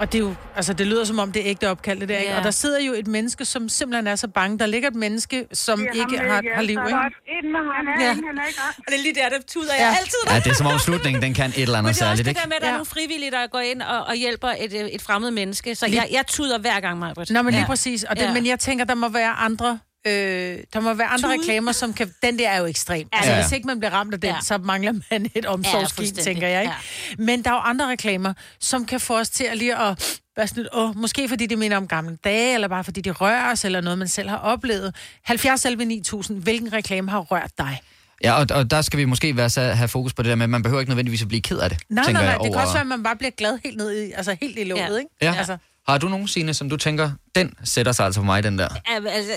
Og 0.00 0.12
det 0.12 0.18
er 0.18 0.22
jo, 0.22 0.34
altså 0.56 0.72
det 0.72 0.86
lyder 0.86 1.04
som 1.04 1.18
om 1.18 1.32
det 1.32 1.42
er 1.46 1.50
ægte 1.50 1.70
opkald, 1.70 2.00
det 2.00 2.08
der, 2.08 2.16
ikke? 2.18 2.30
Ja. 2.32 2.38
Og 2.38 2.44
der 2.44 2.50
sidder 2.50 2.80
jo 2.80 2.92
et 2.92 3.06
menneske, 3.06 3.44
som 3.44 3.68
simpelthen 3.68 4.06
er 4.06 4.16
så 4.16 4.28
bange. 4.28 4.58
Der 4.58 4.66
ligger 4.66 4.88
et 4.88 4.94
menneske, 4.94 5.46
som 5.52 5.78
Det 5.78 5.88
er 5.88 6.00
ham 6.02 6.12
ikke 6.12 6.22
med 6.22 6.30
har, 6.30 6.42
har 6.54 6.62
liv, 6.62 6.70
ikke? 6.70 6.82
med 6.82 6.92
ham, 6.92 7.86
Ja. 8.00 8.04
ja. 8.06 8.12
han 8.14 8.38
er 8.38 8.46
ikke 8.48 8.60
Og 8.78 8.84
det 8.88 8.94
er 8.98 9.02
lige 9.02 9.14
der, 9.14 9.28
der 9.28 9.38
tuder 9.48 9.74
Ja. 9.78 9.86
jeg 9.86 9.96
altid. 10.00 10.18
Ja, 10.30 10.36
det 10.38 10.46
er 10.50 10.54
som 10.54 10.66
om 10.66 10.78
slutningen, 10.78 11.22
den 11.22 11.34
kan 11.34 11.50
et 11.50 11.58
eller 11.58 11.80
Men 11.82 11.88
andet 11.88 11.94
det 11.98 12.02
er 12.02 12.10
også 12.10 12.16
særligt, 12.22 12.24
det 12.24 12.30
ikke? 12.30 12.40
der 12.40 12.46
med, 12.48 12.56
at 12.56 12.62
der 12.62 12.68
er 12.68 12.72
nogle 12.72 12.86
frivillige, 12.86 13.30
der 13.30 13.46
går 13.46 13.60
ind 13.60 13.82
og, 13.82 14.04
og 14.06 14.14
hjælper 14.14 14.48
et, 14.60 14.72
øh, 14.74 14.80
et 14.88 15.02
fremmed 15.02 15.30
menneske. 15.30 15.74
Så 15.74 15.86
Lige- 15.86 16.00
jeg, 16.00 16.08
jeg 16.12 16.26
tuder 16.26 16.58
hver 16.58 16.80
gang, 16.80 16.98
Majbrit. 16.98 17.30
Nå, 17.30 17.42
men 17.42 17.52
lige 17.52 17.60
ja. 17.60 17.66
præcis. 17.66 18.02
Og 18.04 18.16
det, 18.16 18.22
Ja. 18.22 18.32
Men 18.32 18.46
jeg 18.46 18.58
tænker, 18.58 18.84
der 18.84 18.94
må 18.94 19.08
være 19.08 19.30
andre... 19.30 19.78
Øh, 20.06 20.58
der 20.72 20.80
må 20.80 20.94
være 20.94 21.06
andre 21.06 21.28
Tude. 21.28 21.40
reklamer, 21.40 21.72
som 21.72 21.92
kan... 21.94 22.14
Den 22.22 22.38
der 22.38 22.48
er 22.48 22.58
jo 22.58 22.66
ekstrem. 22.66 23.08
Altså, 23.12 23.30
Ja, 23.30 23.36
ja. 23.36 23.42
hvis 23.42 23.52
ikke 23.52 23.66
man 23.66 23.78
bliver 23.80 23.92
ramt 23.92 24.14
af 24.14 24.20
den, 24.20 24.30
Ja. 24.30 24.36
så 24.42 24.58
mangler 24.58 24.92
man 25.10 25.30
et 25.34 25.46
omsorgsgin, 25.46 25.96
fuldstændig. 25.96 26.24
tænker 26.24 26.48
jeg. 26.48 26.62
Ikke? 26.62 26.74
Men 27.18 27.44
der 27.44 27.50
er 27.50 27.54
jo 27.54 27.60
andre 27.60 27.88
reklamer, 27.88 28.32
som 28.60 28.84
kan 28.86 29.00
få 29.00 29.18
os 29.18 29.30
til 29.30 29.44
at 29.44 29.58
lige 29.58 29.76
at 29.76 30.18
være 30.36 30.46
sådan 30.48 30.62
lidt, 30.62 30.74
åh, 30.74 30.96
måske 30.96 31.28
fordi 31.28 31.46
det 31.46 31.58
minder 31.58 31.76
om 31.76 31.88
gamle 31.88 32.18
dage, 32.24 32.54
eller 32.54 32.68
bare 32.68 32.84
fordi 32.84 33.00
det 33.00 33.20
rører 33.20 33.52
os, 33.52 33.64
eller 33.64 33.80
noget, 33.80 33.98
man 33.98 34.08
selv 34.08 34.28
har 34.28 34.36
oplevet. 34.38 34.94
70 35.24 35.64
11 35.64 35.84
9000, 35.84 36.42
hvilken 36.42 36.72
reklame 36.72 37.10
har 37.10 37.18
rørt 37.18 37.50
dig? 37.58 37.80
Ja, 38.24 38.32
og, 38.32 38.46
og 38.50 38.70
der 38.70 38.82
skal 38.82 38.98
vi 38.98 39.04
måske 39.04 39.36
være, 39.36 39.50
så 39.50 39.60
have 39.60 39.88
fokus 39.88 40.12
på 40.14 40.22
det 40.22 40.28
der 40.30 40.34
med, 40.36 40.44
at 40.44 40.50
man 40.50 40.62
behøver 40.62 40.80
ikke 40.80 40.90
nødvendigvis 40.90 41.22
at 41.22 41.28
blive 41.28 41.40
ked 41.42 41.58
af 41.58 41.70
det. 41.70 41.78
Nej, 41.88 42.04
tænker 42.04 42.20
nej, 42.20 42.26
nej, 42.26 42.32
jeg, 42.32 42.40
det 42.40 42.46
kan 42.46 42.54
over- 42.54 42.60
også 42.62 42.72
være, 42.72 42.80
at 42.80 42.86
man 42.86 43.02
bare 43.02 43.16
bliver 43.16 43.30
glad 43.30 43.58
helt 43.64 43.76
ned 43.76 43.92
i, 44.02 44.12
altså 44.12 44.36
helt 44.40 44.58
i 44.58 44.64
låget, 44.64 44.80
ja. 44.80 44.96
ikke? 44.98 45.10
Ja. 45.22 45.34
Altså, 45.38 45.56
Har 45.88 45.98
du 45.98 46.08
nogen, 46.08 46.28
Signe, 46.28 46.54
som 46.54 46.70
du 46.70 46.76
tænker, 46.76 47.10
den 47.34 47.54
sætter 47.64 47.92
sig 47.92 48.04
altså 48.06 48.20
på 48.20 48.24
mig, 48.24 48.42
den 48.42 48.58
der? 48.58 48.68
Ja, 48.90 49.08
altså, 49.10 49.32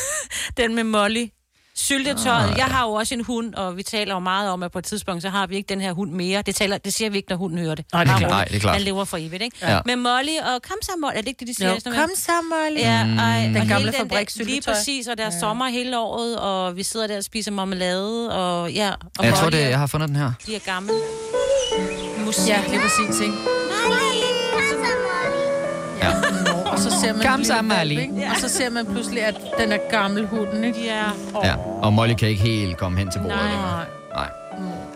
den 0.56 0.74
med 0.74 0.84
Molly. 0.84 1.26
Syltetøjet. 1.74 2.50
Ah, 2.50 2.58
Jeg 2.58 2.64
har 2.64 2.84
jo 2.86 2.92
også 2.92 3.14
en 3.14 3.24
hund, 3.24 3.54
og 3.54 3.76
vi 3.76 3.82
taler 3.82 4.14
jo 4.14 4.20
meget 4.20 4.50
om, 4.50 4.62
at 4.62 4.72
på 4.72 4.78
et 4.78 4.84
tidspunkt, 4.84 5.22
så 5.22 5.28
har 5.28 5.46
vi 5.46 5.56
ikke 5.56 5.68
den 5.68 5.80
her 5.80 5.92
hund 5.92 6.10
mere. 6.12 6.42
Det, 6.42 6.54
taler, 6.54 6.78
det 6.78 6.92
siger 6.94 7.10
vi 7.10 7.16
ikke, 7.16 7.28
når 7.30 7.36
hunden 7.36 7.58
hører 7.58 7.74
det. 7.74 7.84
Nej, 7.92 8.04
det 8.04 8.12
er 8.12 8.18
klart. 8.18 8.30
Nej, 8.30 8.44
det 8.44 8.56
er 8.56 8.60
klart. 8.60 8.74
Han 8.74 8.82
lever 8.82 9.04
for 9.04 9.16
evigt, 9.16 9.42
ikke? 9.42 9.56
Ja. 9.62 9.80
Med 9.86 9.96
Molly 9.96 10.36
og 10.54 10.62
kom 10.62 10.76
så 10.82 10.90
Molly. 11.00 11.12
Er 11.16 11.20
det 11.20 11.28
ikke 11.28 11.40
det, 11.40 11.48
de 11.48 11.54
siger? 11.54 11.70
Jo, 11.70 11.80
kom 11.84 12.08
så, 12.16 12.32
Molly. 12.50 12.78
Ja, 12.80 13.04
Mm. 13.04 13.18
ej, 13.18 13.42
Den 13.42 13.56
og 13.56 13.66
gamle 13.66 13.76
hele 13.78 13.92
der- 13.92 13.98
fabrikssyltetøj. 13.98 14.52
Lige 14.54 14.62
præcis, 14.62 15.06
og 15.06 15.18
der 15.18 15.26
er 15.26 15.30
sommer 15.40 15.68
hele 15.68 15.98
året, 15.98 16.38
og 16.38 16.76
vi 16.76 16.82
sidder 16.82 17.06
der 17.06 17.16
og 17.16 17.24
spiser 17.24 17.50
marmelade, 17.50 18.32
og 18.32 18.72
ja. 18.72 18.90
Og 19.18 19.24
Jeg 19.24 19.34
tror, 19.34 19.42
Molly 19.42 19.56
det, 19.56 19.64
er- 19.64 19.68
jeg 19.68 19.78
har 19.78 19.86
fundet 19.86 20.08
den 20.08 20.16
her. 20.16 20.32
De 20.46 20.54
er 20.54 20.58
gamle. 20.58 20.92
Musik. 22.24 22.48
Ja, 22.48 22.60
lige 22.70 22.80
præcis, 22.80 23.20
ikke? 23.20 23.34
Ja. 26.02 26.10
Og 26.72 26.78
så 26.78 26.90
ser 27.00 27.12
man 27.12 27.22
Kom 27.26 27.40
en 27.40 27.44
så, 27.44 27.52
lille 27.62 27.68
Molly. 27.74 27.96
valp, 27.96 28.16
ikke? 28.18 28.30
Og 28.30 28.36
så 28.40 28.48
ser 28.48 28.70
man 28.70 28.86
pludselig, 28.86 29.22
at 29.24 29.34
den 29.58 29.72
er 29.72 29.78
gammel 29.90 30.26
hunden, 30.26 30.64
ikke? 30.64 30.84
Ja. 30.84 31.04
Ja, 31.44 31.54
og 31.82 31.92
Molly 31.92 32.14
kan 32.14 32.28
ikke 32.28 32.42
helt 32.42 32.76
komme 32.76 32.98
hen 32.98 33.10
til 33.10 33.18
bordet 33.18 33.36
Nej. 33.36 33.46
længere. 33.50 33.84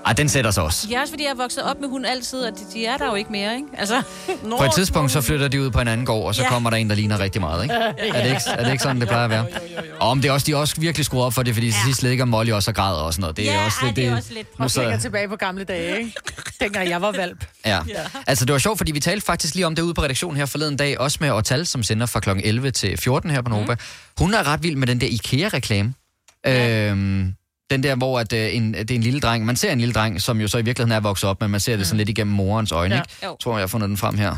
Ej, 0.06 0.12
den 0.12 0.28
sætter 0.28 0.50
sig 0.50 0.62
også. 0.62 0.86
Ja, 0.90 1.00
også 1.00 1.12
fordi 1.12 1.24
jeg 1.24 1.30
er 1.30 1.34
vokset 1.34 1.62
op 1.62 1.80
med 1.80 1.88
hund 1.88 2.06
altid, 2.06 2.40
og 2.40 2.52
de, 2.52 2.60
de 2.74 2.86
er 2.86 2.96
der 2.96 3.06
jo 3.06 3.14
ikke 3.14 3.32
mere, 3.32 3.54
ikke? 3.56 3.66
Altså, 3.78 4.02
På 4.58 4.64
et 4.64 4.70
tidspunkt, 4.74 5.10
så 5.12 5.20
flytter 5.20 5.48
de 5.48 5.62
ud 5.62 5.70
på 5.70 5.80
en 5.80 5.88
anden 5.88 6.06
gård, 6.06 6.26
og 6.26 6.34
så 6.34 6.42
Ja. 6.42 6.48
kommer 6.48 6.70
der 6.70 6.76
en, 6.76 6.88
der 6.90 6.96
ligner 6.96 7.20
rigtig 7.20 7.40
meget, 7.40 7.62
ikke? 7.62 7.74
Er 7.74 7.92
det 7.92 8.04
ikke, 8.30 8.40
er 8.46 8.64
det 8.64 8.70
ikke 8.72 8.82
sådan, 8.82 9.00
det 9.00 9.08
plejer 9.08 9.24
at 9.24 9.30
være? 9.30 9.46
Og 10.00 10.08
om 10.08 10.20
det 10.20 10.28
er 10.28 10.32
også, 10.32 10.46
de 10.46 10.52
er 10.52 10.56
også 10.56 10.74
virkelig 10.80 11.04
skruet 11.06 11.24
op 11.24 11.32
for 11.32 11.42
det, 11.42 11.54
fordi 11.54 11.66
til 11.70 11.80
sidst 11.86 12.02
ligger 12.02 12.24
Molly 12.24 12.50
også 12.52 12.70
og 12.70 12.74
græder 12.74 13.00
og 13.02 13.12
sådan 13.12 13.20
noget. 13.20 13.36
Det 13.36 13.50
er 13.50 13.54
Ja, 13.54 13.64
også 13.64 13.78
ej, 13.82 13.86
lidt... 13.86 13.96
det 13.96 14.06
er 14.06 14.16
også 14.16 14.32
lidt. 14.34 14.58
nu 14.58 14.64
Og 14.64 14.70
så, 14.70 14.80
tænker 14.80 14.98
tilbage 14.98 15.28
på 15.28 15.36
gamle 15.36 15.64
dage, 15.64 15.98
ikke? 15.98 16.12
Dengang 16.60 16.88
jeg 16.88 17.02
var 17.02 17.12
valp. 17.12 17.44
ja. 17.66 17.78
Altså, 18.26 18.44
det 18.44 18.52
var 18.52 18.58
sjovt, 18.58 18.78
fordi 18.78 18.92
vi 18.92 19.00
talte 19.00 19.26
faktisk 19.26 19.54
lige 19.54 19.66
om 19.66 19.74
det 19.74 19.82
ude 19.82 19.94
på 19.94 20.02
redaktionen 20.02 20.36
her 20.36 20.46
forleden 20.46 20.76
dag, 20.76 21.00
også 21.00 21.18
med 21.20 21.30
Ortal, 21.30 21.66
som 21.66 21.82
sender 21.82 22.06
fra 22.06 22.20
kl. 22.20 22.30
11 22.44 22.70
til 22.70 22.96
14 22.98 23.30
her 23.30 23.42
på 23.42 23.50
Nova. 23.50 23.64
Mhm. 23.64 23.76
Hun 24.18 24.34
er 24.34 24.46
ret 24.46 24.62
vild 24.62 24.76
med 24.76 24.86
den 24.86 25.00
der 25.00 25.06
IKEA-reklame. 25.06 25.94
Øhm, 26.46 27.34
den 27.70 27.82
der, 27.82 27.94
hvor 27.96 28.18
at, 28.20 28.32
øh, 28.32 28.56
en, 28.56 28.74
det 28.74 28.90
er 28.90 28.94
en 28.94 29.00
lille 29.02 29.20
dreng. 29.20 29.44
Man 29.44 29.56
ser 29.56 29.72
en 29.72 29.78
lille 29.78 29.92
dreng, 29.94 30.22
som 30.22 30.40
jo 30.40 30.48
så 30.48 30.58
i 30.58 30.62
virkeligheden 30.62 30.96
er 30.96 31.00
vokset 31.00 31.30
op, 31.30 31.40
men 31.40 31.50
man 31.50 31.60
ser 31.60 31.76
det 31.76 31.86
sådan 31.86 31.96
lidt 31.98 32.08
igennem 32.08 32.36
morens 32.36 32.72
øjne. 32.72 32.94
Ja. 32.94 33.00
Ikke? 33.00 33.14
Jeg 33.22 33.30
tror, 33.42 33.52
jeg 33.52 33.62
har 33.62 33.66
fundet 33.66 33.88
den 33.88 33.96
frem 33.96 34.18
her. 34.18 34.36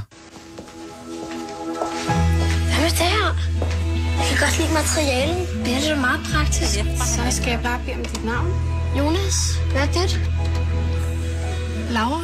Hvad 2.69 2.81
med 2.83 2.91
det 2.91 2.99
her? 3.17 3.37
Jeg 4.19 4.27
kan 4.29 4.39
godt 4.39 4.59
lide 4.59 4.73
materialen. 4.73 5.47
Det 5.65 5.75
er 5.77 5.95
det 5.95 5.99
meget 6.01 6.21
praktisk. 6.33 6.75
Så 7.15 7.23
skal 7.31 7.51
jeg 7.51 7.61
bare 7.63 7.81
bede 7.85 7.97
om 7.97 8.05
dit 8.05 8.25
navn. 8.25 8.53
Jonas, 8.99 9.35
hvad 9.73 9.83
er 9.83 9.87
det? 9.93 10.21
Laura? 11.91 12.21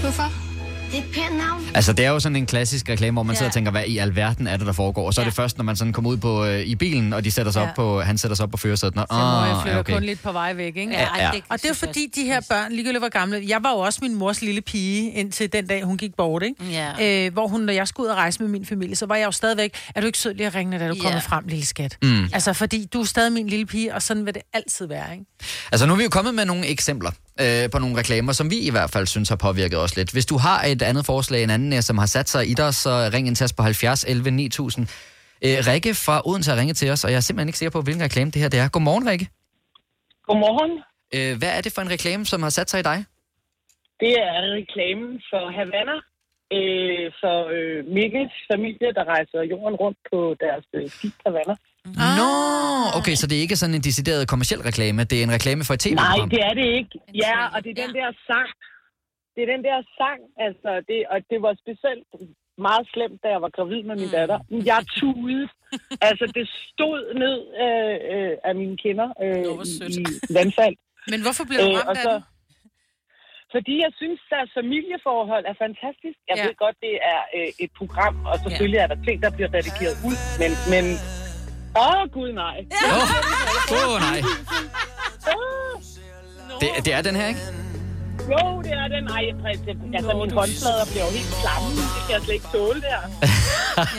Hvorfor? 0.00 0.47
Det 0.90 0.98
er 0.98 1.02
et 1.02 1.10
pænt 1.14 1.36
navn. 1.38 1.62
Altså, 1.74 1.92
det 1.92 2.04
er 2.06 2.10
jo 2.10 2.20
sådan 2.20 2.36
en 2.36 2.46
klassisk 2.46 2.88
reklame, 2.88 3.12
hvor 3.14 3.22
man 3.22 3.34
Ja. 3.34 3.38
sidder 3.38 3.48
og 3.50 3.54
tænker, 3.54 3.70
hvad 3.70 3.84
i 3.86 3.98
alverden 3.98 4.46
er 4.46 4.56
det, 4.56 4.66
der 4.66 4.72
foregår? 4.72 5.06
Og 5.06 5.14
så 5.14 5.20
er 5.20 5.24
det 5.24 5.34
først, 5.34 5.56
når 5.58 5.64
man 5.64 5.76
sådan 5.76 5.92
kommer 5.92 6.10
ud 6.10 6.16
på, 6.16 6.44
øh, 6.44 6.60
i 6.60 6.74
bilen, 6.76 7.12
og 7.12 7.24
de 7.24 7.30
sætter 7.30 7.52
sig 7.52 7.62
Ja. 7.62 7.68
op 7.68 7.74
på, 7.74 8.00
han 8.00 8.18
sætter 8.18 8.34
sig 8.34 8.44
op 8.44 8.50
på 8.50 8.56
førersædet. 8.56 8.94
Nå, 8.96 9.02
Så 9.10 9.16
må 9.16 9.18
jeg 9.18 9.50
ah, 9.56 9.62
flytte 9.62 9.74
ja, 9.74 9.78
okay. 9.80 9.92
kun 9.92 10.02
lidt 10.02 10.22
på 10.22 10.32
vej 10.32 10.52
væk, 10.54 10.76
ikke? 10.76 10.92
Ja, 10.92 11.08
ja. 11.18 11.30
Og 11.48 11.58
det 11.58 11.64
er 11.64 11.68
jo 11.68 11.74
fordi, 11.74 12.06
de 12.14 12.24
her 12.24 12.40
børn, 12.48 12.72
ligegyldigt 12.72 13.00
hvor 13.00 13.08
gamle... 13.08 13.44
Jeg 13.48 13.58
var 13.62 13.70
jo 13.70 13.78
også 13.78 13.98
min 14.02 14.14
mors 14.14 14.42
lille 14.42 14.60
pige, 14.60 15.10
indtil 15.12 15.52
den 15.52 15.66
dag, 15.66 15.82
hun 15.84 15.96
gik 15.96 16.14
bort, 16.16 16.42
ikke? 16.42 16.64
Ja. 17.00 17.26
Øh, 17.26 17.32
hvor 17.32 17.48
hun, 17.48 17.60
når 17.60 17.72
jeg 17.72 17.88
skulle 17.88 18.06
ud 18.06 18.10
og 18.10 18.16
rejse 18.16 18.40
med 18.42 18.48
min 18.48 18.66
familie, 18.66 18.96
så 18.96 19.06
var 19.06 19.16
jeg 19.16 19.26
jo 19.26 19.30
stadigvæk... 19.32 19.74
Er 19.94 20.00
du 20.00 20.06
ikke 20.06 20.18
sød 20.18 20.34
lige 20.34 20.46
at 20.46 20.54
ringe, 20.54 20.78
da 20.78 20.88
du 20.88 20.94
Ja. 20.94 21.02
kommer 21.02 21.20
frem, 21.20 21.44
lille 21.48 21.66
skat? 21.66 21.96
Mm. 22.02 22.24
Altså, 22.32 22.52
fordi 22.52 22.84
du 22.92 23.00
er 23.00 23.04
stadig 23.04 23.32
min 23.32 23.46
lille 23.48 23.66
pige, 23.66 23.94
og 23.94 24.02
sådan 24.02 24.26
vil 24.26 24.34
det 24.34 24.42
altid 24.52 24.86
være, 24.86 25.12
ikke? 25.12 25.24
Altså, 25.72 25.86
nu 25.86 25.92
er 25.92 25.96
vi 25.96 26.02
jo 26.02 26.08
kommet 26.08 26.34
med 26.34 26.44
nogle 26.44 26.66
eksempler 26.66 27.10
øh, 27.44 27.70
på 27.72 27.78
nogle 27.78 27.98
reklamer, 28.00 28.32
som 28.32 28.50
vi 28.50 28.58
i 28.58 28.70
hvert 28.70 28.90
fald 28.90 29.06
synes 29.06 29.28
har 29.28 29.36
påvirket 29.36 29.78
os 29.78 29.96
lidt. 29.96 30.12
Hvis 30.12 30.26
du 30.26 30.36
har 30.36 30.58
et 30.72 30.82
andet 30.82 31.06
forslag, 31.06 31.42
en 31.42 31.50
anden, 31.50 31.72
øh, 31.72 31.80
som 31.80 31.98
har 31.98 32.06
sat 32.06 32.28
sig 32.28 32.42
i 32.50 32.54
dig, 32.54 32.74
så 32.74 33.10
ring 33.14 33.26
ind 33.26 33.36
til 33.36 33.44
os 33.44 33.52
på 33.52 33.62
70 33.62 34.04
11 34.04 34.30
9000. 34.30 34.86
Øh, 35.44 35.58
Rikke 35.70 35.94
fra 35.94 36.16
Odense 36.28 36.50
har 36.50 36.58
ringet 36.60 36.76
til 36.76 36.90
os, 36.90 37.04
og 37.04 37.10
jeg 37.10 37.16
er 37.16 37.20
simpelthen 37.20 37.48
ikke 37.48 37.58
sikker 37.58 37.74
på, 37.78 37.82
hvilken 37.82 38.04
reklame 38.04 38.30
det 38.30 38.42
her 38.42 38.48
det 38.48 38.60
er. 38.60 38.68
Godmorgen, 38.68 39.08
Rikke. 39.10 39.26
Godmorgen. 40.26 40.72
Øh, 41.16 41.38
hvad 41.38 41.52
er 41.56 41.60
det 41.60 41.72
for 41.74 41.82
en 41.82 41.90
reklame, 41.90 42.24
som 42.32 42.42
har 42.42 42.50
sat 42.58 42.70
sig 42.70 42.80
i 42.80 42.86
dig? 42.90 42.98
Det 44.02 44.12
er 44.28 44.40
reklamen 44.60 45.10
for 45.30 45.44
Havana, 45.58 45.96
øh, 46.56 47.06
for 47.20 47.38
øh, 47.56 47.78
Mikkels 47.98 48.36
familie, 48.52 48.88
der 48.98 49.04
rejser 49.14 49.40
jorden 49.52 49.76
rundt 49.82 49.98
på 50.10 50.18
deres 50.44 50.64
øh, 50.74 50.88
skib 50.88 51.14
Havana. 51.26 51.54
Ah. 52.04 52.16
Nå, 52.20 52.30
okay, 52.98 53.14
så 53.20 53.24
det 53.28 53.36
er 53.38 53.42
ikke 53.46 53.56
sådan 53.62 53.76
en 53.78 53.84
decideret 53.88 54.28
kommersiel 54.32 54.60
reklame, 54.70 55.04
det 55.10 55.16
er 55.18 55.24
en 55.28 55.34
reklame 55.38 55.62
for 55.64 55.74
et 55.74 55.82
Nej, 55.84 55.94
tv-program. 55.94 56.30
det 56.34 56.40
er 56.48 56.54
det 56.60 56.66
ikke. 56.78 56.94
Ja, 57.24 57.38
og 57.54 57.58
det 57.64 57.70
er 57.74 57.78
den 57.84 57.94
der 57.98 58.08
sang. 58.28 58.48
Det 59.34 59.40
er 59.46 59.50
den 59.54 59.64
der 59.68 59.78
sang, 60.00 60.20
altså, 60.46 60.70
det, 60.88 60.98
og 61.12 61.18
det 61.30 61.38
var 61.46 61.52
specielt 61.64 62.06
meget 62.66 62.84
slemt, 62.94 63.18
da 63.22 63.28
jeg 63.34 63.40
var 63.44 63.52
gravid 63.56 63.82
med 63.88 63.96
min 64.02 64.10
datter. 64.18 64.38
Jeg 64.70 64.80
tudede. 64.98 65.48
altså, 66.08 66.24
det 66.36 66.46
stod 66.70 66.98
ned 67.22 67.36
øh, 67.64 67.96
øh, 68.12 68.34
af 68.48 68.54
mine 68.60 68.76
kinder 68.84 69.08
øh, 69.24 69.44
i, 69.94 70.02
i 70.02 70.34
vandfald. 70.38 70.76
Men 71.12 71.20
hvorfor 71.24 71.44
blev 71.48 71.58
du 71.66 71.70
Øh, 71.70 71.78
ramt 71.78 71.88
og 71.88 71.98
af 71.98 72.04
den? 72.08 72.22
Fordi 73.54 73.74
jeg 73.84 73.92
synes, 74.00 74.20
deres 74.34 74.50
familieforhold 74.58 75.44
er 75.52 75.56
fantastisk. 75.64 76.18
Jeg 76.30 76.36
ja. 76.36 76.46
ved 76.46 76.54
godt, 76.64 76.76
det 76.86 76.94
er 77.14 77.20
øh, 77.36 77.64
et 77.64 77.70
program, 77.78 78.14
og 78.30 78.36
selvfølgelig 78.44 78.78
ja. 78.80 78.84
er 78.84 78.88
der 78.92 78.98
ting, 79.06 79.16
der 79.24 79.30
bliver 79.36 79.50
redigeret 79.58 79.96
ud, 80.08 80.16
men... 80.40 80.50
men 80.74 80.84
Åh, 81.78 82.02
oh, 82.02 82.10
gud 82.12 82.32
nej. 82.32 82.66
Åh, 83.72 83.88
oh, 83.88 84.00
nej. 84.00 84.22
Det, 86.60 86.84
det 86.84 86.92
er 86.94 87.02
den 87.02 87.16
her, 87.16 87.28
ikke? 87.28 87.40
Jo, 88.32 88.62
det 88.62 88.72
er 88.72 88.88
den. 88.88 89.08
Ej, 89.08 89.24
altså, 89.46 89.76
altså 89.94 90.12
mine 90.16 90.32
håndflader 90.32 90.84
bliver 90.90 91.04
jo 91.04 91.12
helt 91.18 91.34
klamme. 91.42 91.70
Det 91.94 92.00
kan 92.06 92.12
jeg 92.14 92.22
slet 92.22 92.34
ikke 92.34 92.48
tåle 92.52 92.80
der. 92.80 93.00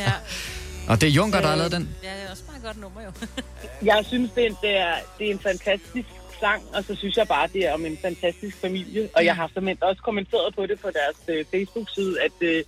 Og 0.89 1.01
det 1.01 1.07
er 1.07 1.11
Junker, 1.11 1.41
der 1.41 1.47
har 1.47 1.55
lavet 1.55 1.71
den. 1.71 1.89
Ja, 2.03 2.07
det 2.07 2.23
er 2.27 2.31
også 2.31 2.43
meget 2.47 2.63
godt 2.63 2.77
nummer, 2.81 3.01
jo. 3.01 3.11
Jeg 3.91 4.05
synes, 4.07 4.31
det 4.35 4.45
er, 4.45 4.55
det, 4.61 4.77
er, 4.77 4.93
det 5.19 5.27
er 5.27 5.31
en 5.31 5.39
fantastisk 5.39 6.09
sang, 6.39 6.63
og 6.73 6.83
så 6.83 6.95
synes 6.95 7.17
jeg 7.17 7.27
bare, 7.27 7.47
det 7.53 7.67
er 7.67 7.73
om 7.73 7.85
en 7.85 7.97
fantastisk 8.01 8.57
familie. 8.61 9.09
Og 9.15 9.25
jeg 9.25 9.35
har 9.35 9.47
simpelthen 9.47 9.83
også 9.83 10.01
kommenteret 10.01 10.55
på 10.55 10.65
det 10.65 10.79
på 10.79 10.89
deres 10.99 11.19
øh, 11.27 11.45
Facebook-side, 11.51 12.21
at, 12.21 12.31
øh, 12.41 12.63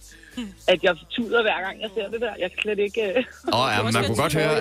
at 0.72 0.80
jeg 0.84 0.94
tuder 1.16 1.42
hver 1.48 1.60
gang, 1.66 1.76
jeg 1.84 1.90
ser 1.96 2.06
det 2.14 2.20
der. 2.26 2.34
Jeg 2.44 2.50
kan 2.52 2.60
slet 2.66 2.80
ikke... 2.88 3.02
Øh, 3.18 3.24
Åh, 3.54 3.60
oh, 3.60 3.68
ja, 3.74 3.78
man 3.84 3.94
kunne 4.08 4.22
godt 4.26 4.34
høre, 4.40 4.54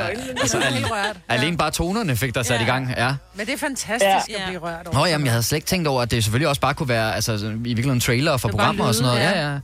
altså, 0.42 0.56
al- 0.58 1.16
alene 1.36 1.56
bare 1.62 1.70
tonerne 1.80 2.12
fik 2.22 2.32
dig 2.36 2.44
sat 2.50 2.60
i 2.66 2.68
gang, 2.72 2.82
ja. 3.04 3.10
Men 3.36 3.42
det 3.46 3.52
er 3.58 3.62
fantastisk 3.68 4.26
ja. 4.30 4.36
at 4.38 4.42
blive 4.48 4.60
rørt 4.66 4.84
over. 4.86 4.94
Nå, 4.98 5.02
jamen, 5.12 5.24
jeg 5.28 5.32
havde 5.36 5.46
slet 5.48 5.58
ikke 5.60 5.70
tænkt 5.74 5.86
over, 5.92 6.00
at 6.04 6.10
det 6.12 6.16
selvfølgelig 6.24 6.48
også 6.52 6.62
bare 6.66 6.74
kunne 6.78 6.92
være 6.98 7.08
altså, 7.18 7.32
i 7.70 7.72
virkeligheden 7.78 8.00
trailer 8.08 8.34
for 8.42 8.48
programmer 8.54 8.84
og 8.90 8.94
sådan 8.94 9.06
noget. 9.10 9.20
Ja, 9.28 9.32
ja. 9.44 9.50
ja. 9.52 9.58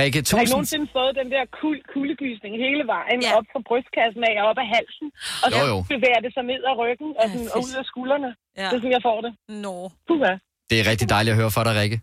Rikke, 0.00 0.18
Har 0.18 0.22
I 0.22 0.30
tusind... 0.32 0.48
nogensinde 0.56 0.86
fået 0.96 1.12
den 1.20 1.28
der 1.34 1.42
kul 1.60 1.76
kuldegysning 1.92 2.52
hele 2.66 2.82
vejen 2.94 3.18
ja. 3.26 3.30
op 3.38 3.46
fra 3.52 3.60
brystkassen 3.68 4.22
af 4.30 4.34
og 4.42 4.46
op 4.50 4.58
af 4.64 4.68
halsen? 4.76 5.06
Og 5.44 5.48
så 5.52 5.58
Jo, 5.60 5.64
jo. 5.72 5.76
bevæger 5.94 6.20
det 6.24 6.30
sig 6.36 6.44
ned 6.52 6.60
ad 6.70 6.74
ryggen 6.82 7.10
og, 7.20 7.26
sådan, 7.32 7.48
og 7.54 7.58
ud 7.66 7.72
af 7.82 7.84
skuldrene. 7.92 8.30
Ja. 8.60 8.66
Det 8.70 8.74
er 8.76 8.80
sådan, 8.82 8.94
jeg 8.98 9.04
får 9.10 9.18
det. 9.26 9.32
Nå. 9.66 9.76
Puha. 10.08 10.32
Det 10.70 10.76
er 10.80 10.84
rigtig 10.92 11.06
dejligt 11.16 11.32
at 11.34 11.38
høre 11.40 11.50
fra 11.56 11.64
dig, 11.68 11.74
Rikke. 11.82 11.98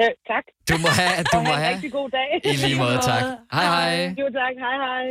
Øh, 0.00 0.10
tak. 0.30 0.44
Du 0.70 0.76
må 0.84 0.88
have, 1.00 1.14
du 1.34 1.38
må 1.48 1.52
have 1.62 1.70
en 1.70 1.76
rigtig 1.76 1.92
god 1.98 2.08
dag. 2.18 2.28
I 2.52 2.56
lige 2.66 2.78
måde, 2.84 2.98
tak. 3.12 3.22
Hej, 3.56 3.66
hej. 3.74 4.14
Jo, 4.22 4.26
tak. 4.40 4.54
Hej, 4.64 4.76
hej. 4.86 5.04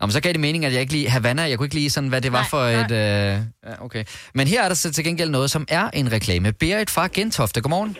Om 0.00 0.10
så 0.10 0.20
gav 0.24 0.32
det 0.32 0.40
mening, 0.40 0.64
at 0.64 0.72
jeg 0.72 0.80
ikke 0.80 0.92
lige 0.92 1.08
Havana, 1.10 1.42
jeg 1.42 1.56
kunne 1.58 1.66
ikke 1.66 1.80
lige 1.82 1.90
sådan, 1.90 2.08
hvad 2.08 2.20
det 2.20 2.32
var 2.32 2.44
Nej, 2.44 2.52
for 2.54 2.62
et... 2.80 2.90
Øh... 3.02 3.32
Ja, 3.68 3.74
okay. 3.86 4.04
Men 4.38 4.44
her 4.52 4.60
er 4.64 4.68
der 4.68 4.74
så 4.74 4.92
til 4.92 5.04
gengæld 5.04 5.30
noget, 5.30 5.50
som 5.50 5.62
er 5.78 5.84
en 6.00 6.12
reklame. 6.12 6.52
Berit 6.52 6.90
fra 6.96 7.04
Gentofte, 7.16 7.60
godmorgen. 7.60 7.92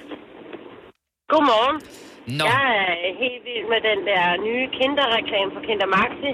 Godmorgen. 1.33 1.77
Nå. 2.39 2.45
Jeg 2.55 2.67
er 2.85 2.95
helt 3.23 3.43
vild 3.49 3.67
med 3.73 3.81
den 3.91 4.01
der 4.11 4.25
nye 4.49 4.67
kinderreklame 4.79 5.51
for 5.55 5.63
Kinder 5.69 5.89
Maxi, 5.97 6.31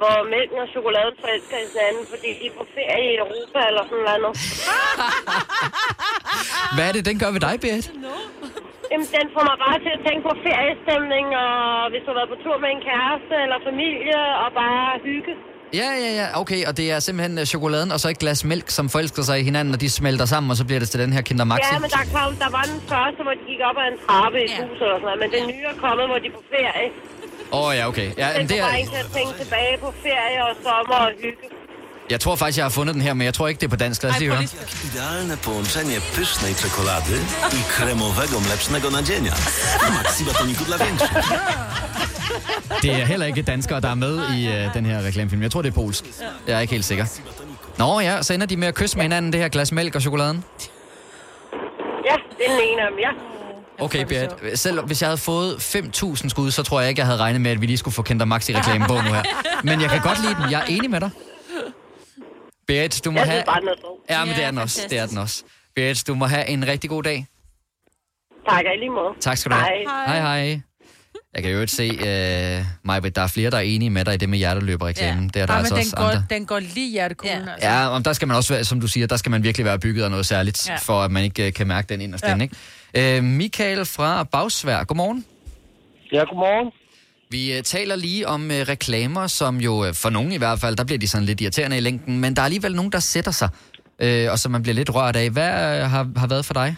hvor 0.00 0.16
mælken 0.34 0.58
og 0.64 0.68
chokoladen 0.74 1.14
forelsker 1.22 1.56
i 1.62 1.66
hinanden, 1.70 2.04
fordi 2.12 2.28
de 2.40 2.44
er 2.50 2.54
på 2.58 2.64
ferie 2.74 3.06
i 3.14 3.16
Europa 3.24 3.58
eller 3.70 3.84
sådan 3.90 4.04
noget. 4.24 4.36
Hvad 6.74 6.84
er 6.88 6.92
det, 6.96 7.04
den 7.10 7.16
gør 7.22 7.30
ved 7.36 7.42
dig, 7.48 7.54
Berit? 7.64 7.86
Jamen, 8.92 9.08
den 9.16 9.26
får 9.34 9.44
mig 9.50 9.58
bare 9.66 9.78
til 9.84 9.92
at 9.96 10.00
tænke 10.06 10.22
på 10.28 10.32
feriestemning, 10.46 11.26
og 11.44 11.52
hvis 11.92 12.02
du 12.04 12.08
har 12.12 12.18
været 12.20 12.30
på 12.34 12.38
tur 12.44 12.56
med 12.64 12.70
en 12.76 12.82
kæreste 12.90 13.34
eller 13.44 13.58
familie, 13.70 14.18
og 14.42 14.48
bare 14.62 14.86
hygge. 15.08 15.32
Ja, 15.80 15.90
ja, 16.04 16.10
ja, 16.20 16.26
okay, 16.42 16.60
og 16.68 16.72
det 16.80 16.86
er 16.94 16.98
simpelthen 17.06 17.34
øh, 17.42 17.44
chokoladen 17.52 17.90
og 17.94 17.98
så 18.02 18.08
et 18.14 18.18
glas 18.24 18.40
mælk, 18.50 18.68
som 18.78 18.86
forelsker 18.94 19.22
sig 19.28 19.36
i 19.40 19.44
hinanden, 19.48 19.70
og 19.74 19.80
de 19.84 19.88
smelter 20.00 20.26
sammen, 20.32 20.48
og 20.52 20.56
så 20.60 20.64
bliver 20.68 20.80
det 20.82 20.88
til 20.92 21.00
den 21.04 21.12
her 21.16 21.22
Kinder 21.28 21.46
Maxi. 21.52 21.74
Ja, 21.74 21.78
men 21.84 21.90
der, 21.96 22.04
kom, 22.16 22.30
der 22.44 22.50
var 22.58 22.64
den 22.72 22.80
første, 22.92 23.20
hvor 23.26 23.34
de 23.38 23.44
gik 23.50 23.60
op 23.68 23.76
ad 23.82 23.86
en 23.92 23.98
trappe 24.06 24.36
i 24.42 24.44
et 24.48 24.52
hus 24.60 24.78
eller 24.84 24.98
sådan 25.02 25.06
noget, 25.08 25.18
men 25.22 25.28
den 25.36 25.44
nye 25.52 25.64
er 25.72 25.76
kommet, 25.84 26.04
hvor 26.10 26.18
de 26.22 26.26
er 26.30 26.34
på 26.38 26.42
ferie. 26.54 26.88
Åh, 27.56 27.66
oh, 27.66 27.70
ja, 27.78 27.82
okay. 27.90 28.08
Ja, 28.22 28.28
men 28.38 28.46
det 28.50 28.58
er, 28.60 28.68
en 28.82 28.88
til 28.94 29.00
at 29.06 29.10
tænke 29.18 29.32
tilbage 29.42 29.74
på 29.84 29.88
ferie 30.04 30.38
og 30.48 30.52
sommer 30.66 30.98
og 31.06 31.12
hygge. 31.22 31.46
Jeg 32.10 32.20
tror 32.20 32.36
faktisk, 32.36 32.58
jeg 32.58 32.64
har 32.64 32.70
fundet 32.70 32.94
den 32.94 33.02
her, 33.02 33.14
men 33.14 33.24
jeg 33.24 33.34
tror 33.34 33.48
ikke, 33.48 33.60
det 33.60 33.66
er 33.66 33.70
på 33.70 33.76
dansk. 33.76 34.02
Lad 34.02 34.12
os 34.12 34.18
lige 34.18 34.30
høre. 34.30 34.42
Idealne 34.84 35.36
połączenie 35.36 36.00
pysznej 36.14 36.54
czekolady 36.54 37.16
i 37.58 37.62
kremowego 37.68 38.40
mlecznego 38.40 38.90
nadzienia. 38.90 39.32
Maxi 39.96 40.24
batoniku 40.24 40.64
dla 40.64 40.76
większych. 40.78 41.10
Det 42.82 42.92
er 43.00 43.04
heller 43.06 43.26
ikke 43.26 43.42
danskere, 43.42 43.80
der 43.80 43.88
er 43.88 43.94
med 43.94 44.20
i 44.36 44.48
øh, 44.48 44.74
den 44.74 44.86
her 44.86 45.02
reklamefilm. 45.06 45.42
Jeg 45.42 45.50
tror, 45.50 45.62
det 45.62 45.68
er 45.68 45.74
polsk. 45.74 46.04
Jeg 46.46 46.56
er 46.56 46.60
ikke 46.60 46.72
helt 46.72 46.84
sikker. 46.84 47.06
Nå 47.78 48.00
ja, 48.00 48.22
så 48.22 48.34
ender 48.34 48.46
de 48.46 48.56
med 48.56 48.68
at 48.68 48.74
kysse 48.74 48.96
med 48.96 49.04
hinanden, 49.04 49.32
det 49.32 49.40
her 49.40 49.48
glas 49.48 49.72
mælk 49.72 49.94
og 49.94 50.02
chokoladen. 50.02 50.44
Ja, 52.10 52.14
det 52.38 52.46
er 52.46 52.50
den 52.52 52.60
ene 52.72 52.82
af 52.82 52.88
dem, 52.90 52.98
ja. 52.98 53.08
Okay, 53.84 54.04
Beat. 54.04 54.58
Selv 54.58 54.80
hvis 54.86 55.02
jeg 55.02 55.08
havde 55.08 55.18
fået 55.18 55.54
5.000 55.54 56.28
skud, 56.28 56.50
så 56.50 56.62
tror 56.62 56.80
jeg 56.80 56.88
ikke, 56.88 56.98
jeg 56.98 57.06
havde 57.06 57.18
regnet 57.18 57.40
med, 57.40 57.50
at 57.50 57.60
vi 57.60 57.66
lige 57.66 57.78
skulle 57.78 57.94
få 57.94 58.02
Kinder 58.02 58.24
Maxi 58.24 58.56
reklame 58.56 58.84
på 58.86 58.94
nu 58.94 59.00
her. 59.00 59.22
Men 59.64 59.80
jeg 59.80 59.90
kan 59.90 60.00
godt 60.00 60.22
lide 60.22 60.34
den. 60.42 60.50
Jeg 60.50 60.60
er 60.60 60.64
enig 60.64 60.90
med 60.90 61.00
dig. 61.00 61.10
Beat, 62.66 63.00
du 63.04 63.10
må 63.10 63.18
Jeg 63.18 63.28
have... 63.30 63.42
bare, 63.46 63.60
den 63.60 63.68
er. 63.68 63.72
Ja, 64.10 64.24
men 64.24 64.34
det 64.34 64.38
er 64.40 64.44
Ja, 64.44 64.50
den 64.50 64.58
også. 64.58 64.86
Det 64.90 64.98
er 64.98 65.06
den 65.06 65.18
også. 65.18 65.44
Beat, 65.76 66.04
du 66.06 66.14
må 66.14 66.26
have 66.26 66.48
en 66.48 66.66
rigtig 66.66 66.90
god 66.90 67.02
dag. 67.02 67.26
Tak, 68.48 68.64
og 68.66 68.74
i 68.74 68.78
lige 68.78 68.90
måde. 68.90 69.14
Tak 69.20 69.36
skal 69.36 69.50
du 69.52 69.56
have. 69.56 69.68
Hej. 69.86 70.20
Hej, 70.20 70.40
hej. 70.40 70.60
Jeg 71.34 71.42
kan 71.42 71.52
jo 71.52 71.60
ikke 71.60 71.72
se, 71.72 71.88
uh, 72.60 72.66
Majbet, 72.86 73.16
der 73.16 73.22
er 73.22 73.26
flere, 73.26 73.50
der 73.50 73.56
er 73.56 73.60
enige 73.60 73.90
med 73.90 74.04
dig 74.04 74.14
i 74.14 74.16
det 74.16 74.28
med 74.28 74.38
hjerteløberreklamen. 74.38 75.28
Det 75.28 75.42
er 75.42 75.46
der 75.46 75.52
Ja, 75.52 75.58
altså 75.58 75.74
men 75.74 75.80
også 75.80 75.96
den 75.96 76.02
går, 76.04 76.08
andre. 76.10 76.24
den 76.30 76.46
går 76.46 76.58
lige 76.58 76.90
hjertekuglen. 76.92 77.42
Ja. 77.46 77.52
Altså. 77.52 77.68
Ja, 77.68 77.88
og 77.88 78.04
der 78.04 78.12
skal 78.12 78.28
man 78.28 78.36
også 78.36 78.54
være, 78.54 78.64
som 78.64 78.80
du 78.80 78.86
siger, 78.88 79.06
der 79.06 79.16
skal 79.16 79.30
man 79.30 79.42
virkelig 79.42 79.64
være 79.64 79.78
bygget 79.78 80.04
af 80.04 80.10
noget 80.10 80.26
særligt, 80.26 80.68
Ja. 80.68 80.72
ja. 80.72 80.78
for 80.78 81.02
at 81.02 81.10
man 81.10 81.24
ikke 81.24 81.46
øh, 81.46 81.52
kan 81.52 81.66
mærke 81.66 81.88
den 81.88 82.00
inderst 82.00 82.24
Ja. 82.24 82.36
ja. 82.36 82.42
ikke? 82.94 83.18
Uh, 83.18 83.24
Michael 83.24 83.84
fra 83.86 84.24
Bagsvær, 84.24 84.84
godmorgen. 84.84 85.24
Ja, 86.12 86.18
godmorgen. 86.18 86.72
Vi 87.34 87.42
uh, 87.56 87.60
taler 87.74 87.96
lige 87.96 88.22
om 88.34 88.42
uh, 88.56 88.60
reklamer, 88.74 89.26
som 89.26 89.52
jo 89.66 89.72
uh, 89.84 89.90
for 90.02 90.10
nogen 90.16 90.32
i 90.32 90.40
hvert 90.42 90.58
fald, 90.62 90.74
der 90.76 90.84
bliver 90.88 91.02
de 91.04 91.08
sådan 91.12 91.26
lidt 91.30 91.40
irriterende 91.40 91.76
i 91.80 91.84
længden, 91.88 92.20
men 92.22 92.30
der 92.34 92.40
er 92.42 92.48
alligevel 92.50 92.74
nogen, 92.80 92.92
der 92.92 93.02
sætter 93.14 93.34
sig, 93.40 93.50
uh, 94.04 94.26
og 94.32 94.38
som 94.38 94.52
man 94.52 94.62
bliver 94.62 94.78
lidt 94.80 94.94
rørt 94.96 95.16
af. 95.22 95.28
Hvad 95.36 95.50
uh, 95.70 95.90
har, 95.92 96.02
har 96.22 96.28
været 96.34 96.44
for 96.50 96.54
dig? 96.62 96.70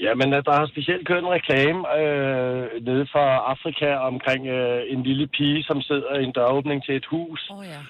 Jamen, 0.00 0.28
øh, 0.34 0.44
der 0.46 0.54
har 0.58 0.66
specielt 0.66 1.06
kørt 1.08 1.22
en 1.24 1.36
reklame 1.38 1.80
øh, 2.00 2.64
nede 2.88 3.04
fra 3.12 3.26
Afrika 3.52 3.88
omkring 4.10 4.42
øh, 4.56 4.80
en 4.92 5.02
lille 5.02 5.26
pige, 5.26 5.62
som 5.62 5.82
sidder 5.82 6.18
i 6.18 6.24
en 6.24 6.32
døråbning 6.32 6.84
til 6.84 6.94
et 6.96 7.06
hus. 7.06 7.40
Oh, 7.50 7.64
ja. 7.72 7.80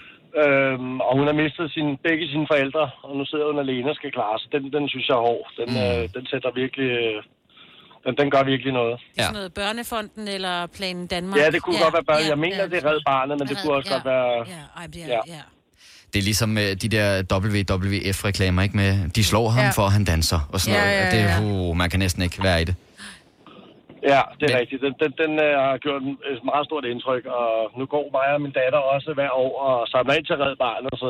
øhm, 0.42 1.00
og 1.00 1.12
hun 1.18 1.26
har 1.26 1.36
mistet 1.42 1.72
sin, 1.76 1.88
begge 2.06 2.28
sine 2.28 2.46
forældre, 2.50 2.90
og 3.02 3.16
nu 3.16 3.24
sidder 3.24 3.46
hun 3.50 3.58
alene 3.58 3.90
og 3.90 3.96
skal 3.96 4.12
klare 4.12 4.38
sig. 4.38 4.52
Den, 4.52 4.72
den 4.72 4.88
synes 4.88 5.08
jeg 5.08 5.16
er 5.16 5.26
hård. 5.30 5.48
Den, 5.60 5.68
mm. 5.74 5.84
øh, 5.84 6.02
den 6.16 6.24
sætter 6.26 6.50
virkelig... 6.62 6.90
Øh, 6.90 7.22
den, 8.06 8.16
den 8.20 8.30
gør 8.30 8.42
virkelig 8.42 8.72
noget. 8.72 9.00
Ja. 9.18 9.22
Sådan 9.22 9.34
noget 9.34 9.54
Børnefonden 9.54 10.28
eller 10.28 10.66
Planen 10.66 11.06
Danmark. 11.06 11.38
Ja, 11.40 11.50
det 11.50 11.62
kunne 11.62 11.78
godt 11.82 11.94
være 11.94 12.04
børn. 12.04 12.28
Jeg 12.28 12.38
mener, 12.38 12.66
det 12.66 12.84
er 12.84 12.90
Red 12.90 13.00
Barnet, 13.06 13.38
men 13.38 13.48
det 13.48 13.56
kunne 13.62 13.74
også 13.74 13.88
ja. 13.90 13.94
godt 13.94 14.04
være... 14.04 14.26
Ja, 14.54 14.62
ej, 14.80 14.86
det 14.94 15.02
er, 15.02 15.06
Ja. 15.06 15.20
ja. 15.26 15.40
Det 16.12 16.18
er 16.22 16.26
ligesom 16.30 16.50
uh, 16.50 16.62
de 16.84 16.88
der 16.96 17.06
WWF-reklamer, 17.32 18.62
ikke 18.62 18.76
med, 18.76 18.90
de 19.16 19.24
slår 19.24 19.48
ham 19.48 19.60
Ja. 19.60 19.64
ja. 19.64 19.70
for, 19.78 19.82
at 19.90 19.92
han 19.92 20.04
danser, 20.04 20.40
og 20.52 20.60
sådan 20.60 20.74
Ja, 20.78 20.84
noget. 20.84 20.96
ja, 21.00 21.10
Det, 21.16 21.22
ja. 21.24 21.36
er- 21.36 21.70
uh, 21.70 21.76
man 21.82 21.90
kan 21.90 21.98
næsten 22.04 22.22
ikke 22.26 22.38
være 22.48 22.60
i 22.62 22.64
det. 22.64 22.74
Ja, 24.12 24.20
det 24.40 24.46
er 24.50 24.58
rigtigt. 24.62 24.80
Den, 24.86 24.94
den, 25.02 25.10
den 25.22 25.32
øh, 25.46 25.52
har 25.66 25.76
gjort 25.86 26.02
en- 26.08 26.22
et 26.32 26.40
meget 26.50 26.64
stort 26.68 26.84
indtryk, 26.92 27.24
og 27.40 27.48
nu 27.78 27.84
går 27.94 28.06
mig 28.18 28.26
og 28.36 28.40
min 28.44 28.54
datter 28.60 28.80
også 28.94 29.08
hver 29.18 29.30
år 29.44 29.52
og 29.68 29.88
samler 29.92 30.14
ind 30.18 30.26
til 30.26 30.36
Red 30.44 30.56
Barnet, 30.64 30.94
så 31.02 31.08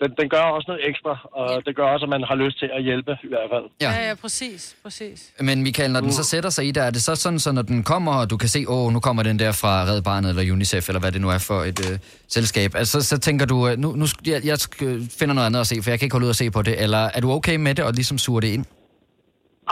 den, 0.00 0.10
den 0.20 0.28
gør 0.28 0.44
også 0.56 0.66
noget 0.68 0.88
ekstra, 0.88 1.12
og 1.32 1.66
det 1.66 1.76
gør 1.76 1.86
også, 1.94 2.04
at 2.04 2.10
man 2.16 2.24
har 2.30 2.34
lyst 2.34 2.58
til 2.58 2.70
at 2.76 2.82
hjælpe 2.82 3.12
i 3.24 3.28
hvert 3.28 3.48
fald. 3.52 3.64
Ja. 3.80 3.90
ja, 3.90 4.08
ja, 4.08 4.14
præcis, 4.14 4.76
præcis. 4.82 5.32
Men 5.40 5.62
Michael, 5.62 5.90
når 5.92 6.00
den 6.00 6.12
så 6.12 6.24
sætter 6.24 6.50
sig 6.50 6.64
i 6.66 6.70
der, 6.70 6.82
er 6.82 6.90
det 6.90 7.02
så 7.02 7.14
sådan, 7.14 7.38
så 7.38 7.52
når 7.52 7.62
den 7.62 7.82
kommer, 7.82 8.12
og 8.12 8.30
du 8.30 8.36
kan 8.36 8.48
se, 8.48 8.64
åh, 8.68 8.92
nu 8.92 9.00
kommer 9.00 9.22
den 9.22 9.38
der 9.38 9.52
fra 9.52 9.84
Red 9.84 10.02
Barnet 10.02 10.28
eller 10.30 10.52
UNICEF, 10.52 10.88
eller 10.88 11.00
hvad 11.00 11.12
det 11.12 11.20
nu 11.20 11.28
er 11.28 11.38
for 11.38 11.60
et 11.70 11.80
øh, 11.90 11.98
selskab, 12.28 12.70
altså 12.74 13.02
så 13.02 13.18
tænker 13.18 13.46
du, 13.46 13.68
øh, 13.68 13.76
nu, 13.78 13.88
nu 13.92 14.06
jeg, 14.26 14.40
jeg 14.44 14.58
finder 15.18 15.34
noget 15.34 15.46
andet 15.46 15.60
at 15.60 15.66
se, 15.66 15.82
for 15.82 15.90
jeg 15.90 15.98
kan 15.98 16.06
ikke 16.06 16.14
holde 16.14 16.26
ud 16.26 16.30
og 16.36 16.40
se 16.42 16.50
på 16.50 16.62
det, 16.62 16.82
eller 16.82 17.02
er 17.14 17.20
du 17.20 17.30
okay 17.32 17.56
med 17.56 17.74
det, 17.74 17.84
og 17.84 17.92
ligesom 17.92 18.18
suger 18.18 18.40
det 18.40 18.48
ind? 18.48 18.64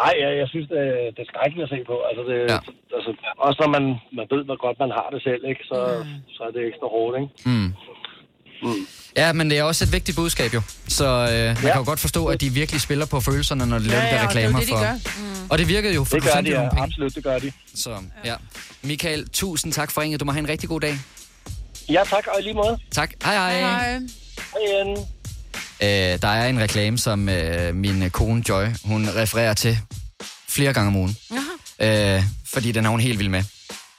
Nej, 0.01 0.14
jeg, 0.23 0.31
jeg 0.43 0.49
synes, 0.53 0.68
det, 0.75 0.83
det 1.14 1.20
er 1.23 1.31
skrækkeligt 1.33 1.66
at 1.66 1.73
se 1.75 1.81
på. 1.91 1.97
Altså, 2.09 2.23
det, 2.31 2.39
ja. 2.55 2.59
altså, 2.97 3.11
også 3.47 3.59
når 3.62 3.70
man, 3.77 3.85
man 4.18 4.27
ved, 4.33 4.43
hvor 4.49 4.59
godt 4.66 4.79
man 4.85 4.93
har 4.99 5.09
det 5.14 5.20
selv, 5.29 5.43
ikke? 5.51 5.62
Så, 5.70 5.79
mm. 6.05 6.16
så 6.35 6.41
er 6.49 6.53
det 6.57 6.62
ekstra 6.70 6.87
hårdt, 6.95 7.14
ikke? 7.20 7.31
Mm. 7.51 7.70
Mm. 8.63 8.87
Ja, 9.17 9.33
men 9.33 9.51
det 9.51 9.59
er 9.59 9.63
også 9.63 9.85
et 9.85 9.93
vigtigt 9.93 10.17
budskab 10.17 10.55
jo. 10.55 10.63
Så 10.89 11.05
øh, 11.05 11.29
man 11.29 11.33
ja. 11.33 11.55
kan 11.55 11.77
jo 11.77 11.85
godt 11.85 12.01
forstå, 12.01 12.27
at 12.27 12.41
de 12.41 12.51
virkelig 12.51 12.81
spiller 12.81 13.07
på 13.07 13.21
følelserne, 13.21 13.67
når 13.67 13.79
de 13.79 13.85
laver 13.85 14.05
de 14.05 14.11
der 14.11 14.29
reklamer 14.29 14.61
det 14.61 14.69
for... 14.69 14.77
det, 14.77 14.85
de 14.85 14.89
gør. 14.89 14.95
Mm. 15.19 15.47
Og 15.49 15.59
det 15.59 15.69
virkede 15.69 15.95
jo, 15.95 16.05
for 16.05 16.17
Det 16.17 16.33
gør 16.33 16.41
de, 16.41 16.51
jo 16.51 16.61
ja. 16.61 16.83
Absolut, 16.83 17.15
det 17.15 17.25
gør 17.25 17.39
de. 17.39 17.53
Så, 17.75 17.97
ja. 18.25 18.35
Michael, 18.83 19.29
tusind 19.29 19.73
tak 19.73 19.91
for 19.91 20.01
ringet. 20.01 20.21
Du 20.21 20.25
må 20.25 20.33
have 20.33 20.41
en 20.41 20.49
rigtig 20.49 20.69
god 20.69 20.81
dag. 20.81 20.99
Ja, 21.89 22.03
tak, 22.11 22.27
og 22.27 22.41
i 22.41 22.43
lige 22.43 22.55
måde. 22.55 22.79
Tak. 22.91 23.11
Hej, 23.25 23.35
hej. 23.35 23.61
Hej 23.61 24.01
igen. 24.69 24.99
Øh, 25.83 26.19
der 26.23 26.29
er 26.29 26.49
en 26.49 26.61
reklame, 26.61 26.99
som 26.99 27.29
øh, 27.29 27.75
min 27.75 28.11
kone 28.11 28.45
Joy, 28.49 28.67
hun 28.85 29.09
refererer 29.17 29.55
til 29.55 29.79
flere 30.49 30.73
gange 30.73 30.89
om 30.89 30.97
ugen. 30.97 31.17
Øh, 31.81 32.23
fordi 32.47 32.73
den 32.73 32.87
er 32.87 32.91
hun 32.91 33.01
helt 33.01 33.19
vild 33.19 33.29
med. 33.29 33.43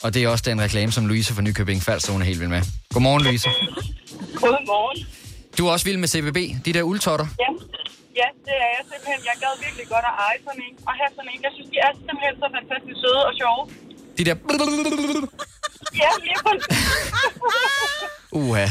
Og 0.03 0.13
det 0.13 0.23
er 0.23 0.27
også 0.27 0.43
den 0.51 0.61
reklame, 0.61 0.91
som 0.91 1.05
Louise 1.07 1.33
fra 1.33 1.41
Nykøbing 1.41 1.81
Falster, 1.83 2.11
hun 2.11 2.21
er 2.21 2.25
helt 2.25 2.39
vild 2.39 2.49
med. 2.49 2.61
Godmorgen, 2.93 3.23
Louise. 3.23 3.49
Godmorgen. 4.43 5.07
Du 5.57 5.67
er 5.67 5.71
også 5.71 5.85
vild 5.85 5.97
med 6.03 6.07
CBB, 6.13 6.39
de 6.65 6.73
der 6.73 6.83
uldtotter. 6.83 7.27
Ja. 7.43 7.49
ja, 8.21 8.27
det 8.45 8.55
er 8.63 8.69
jeg 8.75 8.83
simpelthen. 8.91 9.19
Jeg 9.29 9.35
gad 9.43 9.53
virkelig 9.65 9.85
godt 9.93 10.05
at 10.11 10.15
eje 10.25 10.39
sådan 10.47 10.61
en 10.67 10.75
og 10.87 10.93
have 10.99 11.11
sådan 11.17 11.29
en. 11.33 11.39
Jeg 11.47 11.51
synes, 11.55 11.69
de 11.73 11.77
er 11.85 11.91
simpelthen 12.07 12.35
så 12.43 12.47
fantastisk 12.57 12.97
søde 13.03 13.21
og 13.29 13.33
sjove. 13.41 13.61
De 14.17 14.23
der... 14.27 14.35
Ja, 16.01 16.09
lige 16.27 16.39
præcis. 16.45 16.77
Uha. 18.41 18.65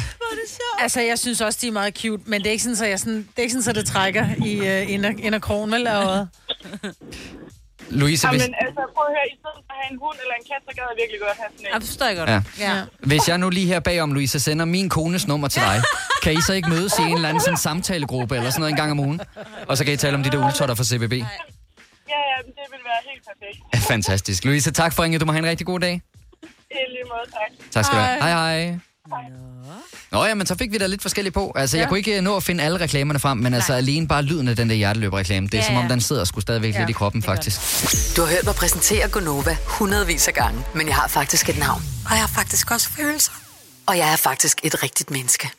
Altså, 0.79 1.01
jeg 1.01 1.19
synes 1.19 1.41
også, 1.41 1.59
de 1.63 1.69
er 1.69 1.73
meget 1.73 1.95
cute, 1.99 2.23
men 2.27 2.41
det 2.41 2.47
er 2.47 2.51
ikke 2.51 2.63
sådan, 2.63 2.77
så, 2.77 2.87
jeg 2.87 3.01
sådan, 3.01 3.17
det, 3.17 3.39
er 3.39 3.43
ikke 3.43 3.53
sådan, 3.53 3.63
så 3.63 3.73
det 3.73 3.87
trækker 3.87 4.27
i 4.47 4.53
uh, 4.61 4.93
ind, 4.93 5.07
af, 5.07 5.15
ind 5.19 5.35
af 5.35 5.43
krogen, 5.43 5.73
vel? 5.73 5.89
Louise, 8.01 8.29
hvis, 8.29 8.43
Jamen, 8.43 8.55
altså, 8.65 8.83
prøv 8.95 9.05
at 9.09 9.13
høre. 9.17 9.27
I 9.35 9.37
stedet 9.41 9.61
for 9.67 9.73
at 9.75 9.79
have 9.83 9.91
en 9.95 9.99
hund 10.05 10.17
eller 10.25 10.35
en 10.41 10.45
kat, 10.51 10.61
så 10.69 10.73
gad 10.77 10.85
jeg 10.91 10.97
virkelig 11.03 11.21
godt 11.27 11.37
have 11.43 11.51
sådan 11.57 11.67
en. 11.67 11.73
Jeg 11.75 11.83
forstår 11.89 12.07
jeg 12.07 12.17
godt. 12.21 12.31
Ja. 12.35 12.41
Ja. 12.67 12.75
hvis 13.11 13.29
jeg 13.29 13.39
nu 13.39 13.51
lige 13.51 13.67
her 13.67 13.81
bagom, 13.81 14.13
Louise, 14.13 14.41
sender 14.41 14.65
min 14.65 14.89
kones 14.89 15.27
nummer 15.27 15.49
til 15.49 15.63
dig, 15.63 15.79
kan 16.25 16.33
I 16.39 16.41
så 16.49 16.53
ikke 16.59 16.69
mødes 16.69 16.99
i 16.99 17.03
en 17.03 17.15
eller 17.15 17.29
anden 17.29 17.43
sådan 17.47 17.57
samtalegruppe 17.69 18.37
eller 18.37 18.51
sådan 18.51 18.61
noget 18.61 18.73
en 18.73 18.77
gang 18.77 18.91
om 18.91 19.01
ugen? 19.01 19.21
Og 19.69 19.77
så 19.77 19.85
kan 19.85 19.95
I 19.95 19.97
tale 19.97 20.15
om 20.19 20.23
de 20.23 20.31
der 20.31 20.45
uldtotter 20.47 20.75
fra 20.75 20.85
CBB. 20.85 21.13
Ja, 21.13 22.21
ja, 22.33 22.37
men 22.45 22.53
det 22.59 22.67
vil 22.73 22.83
være 22.91 23.03
helt 23.11 23.23
perfekt. 23.31 23.59
Ja, 23.75 23.79
fantastisk. 23.95 24.45
Louise, 24.45 24.71
tak 24.73 24.93
for 24.93 25.03
ringet. 25.03 25.21
Du 25.21 25.27
må 25.27 25.33
have 25.33 25.45
en 25.45 25.51
rigtig 25.53 25.67
god 25.67 25.81
dag. 25.81 25.95
I 26.71 26.75
lige 26.89 27.05
måde, 27.13 27.27
tak. 27.31 27.51
Tak 27.71 27.85
skal 27.85 27.99
du 27.99 28.03
have. 28.03 28.23
Hej, 28.23 28.31
hej. 28.31 28.79
Nå 30.13 30.25
ja, 30.25 30.35
men 30.35 30.47
så 30.47 30.55
fik 30.55 30.73
vi 30.73 30.79
da 30.79 30.87
lidt 30.87 31.03
forskelligt 31.03 31.35
på. 31.35 31.53
Altså, 31.57 31.77
ja. 31.77 31.81
jeg 31.81 31.89
kunne 31.89 31.99
ikke 31.99 32.21
nå 32.21 32.37
at 32.37 32.43
finde 32.43 32.65
alle 32.65 32.81
reklamerne 32.81 33.19
frem, 33.21 33.39
men 33.39 33.55
altså 33.55 33.73
alene 33.75 34.09
bare 34.09 34.23
lyden 34.23 34.49
af 34.49 34.57
den 34.57 34.69
der 34.69 34.75
hjerteløberreklame, 34.75 35.47
det 35.47 35.55
er 35.55 35.59
Ja, 35.59 35.67
som 35.67 35.77
om, 35.77 35.83
ja. 35.83 35.89
den 35.89 36.01
sidder 36.01 36.25
sgu 36.25 36.41
stadigvæk 36.41 36.75
ja, 36.75 36.79
lidt 36.79 36.91
i 36.91 36.93
kroppen, 36.93 37.23
faktisk. 37.23 37.61
Du 38.17 38.23
har 38.23 38.29
hørt 38.29 38.45
mig 38.45 38.55
præsentere 38.55 39.09
Gonova 39.09 39.57
hundredvis 39.67 40.29
af 40.29 40.35
gange, 40.35 40.65
men 40.75 40.87
jeg 40.87 40.95
har 40.97 41.09
faktisk 41.09 41.49
et 41.49 41.59
navn. 41.59 41.83
Og 42.05 42.11
jeg 42.11 42.21
har 42.21 42.27
faktisk 42.35 42.71
også 42.71 42.89
følelser. 42.89 43.33
Og 43.87 43.99
jeg 43.99 44.13
er 44.13 44.17
faktisk 44.17 44.61
et 44.63 44.83
rigtigt 44.83 45.11
menneske. 45.11 45.51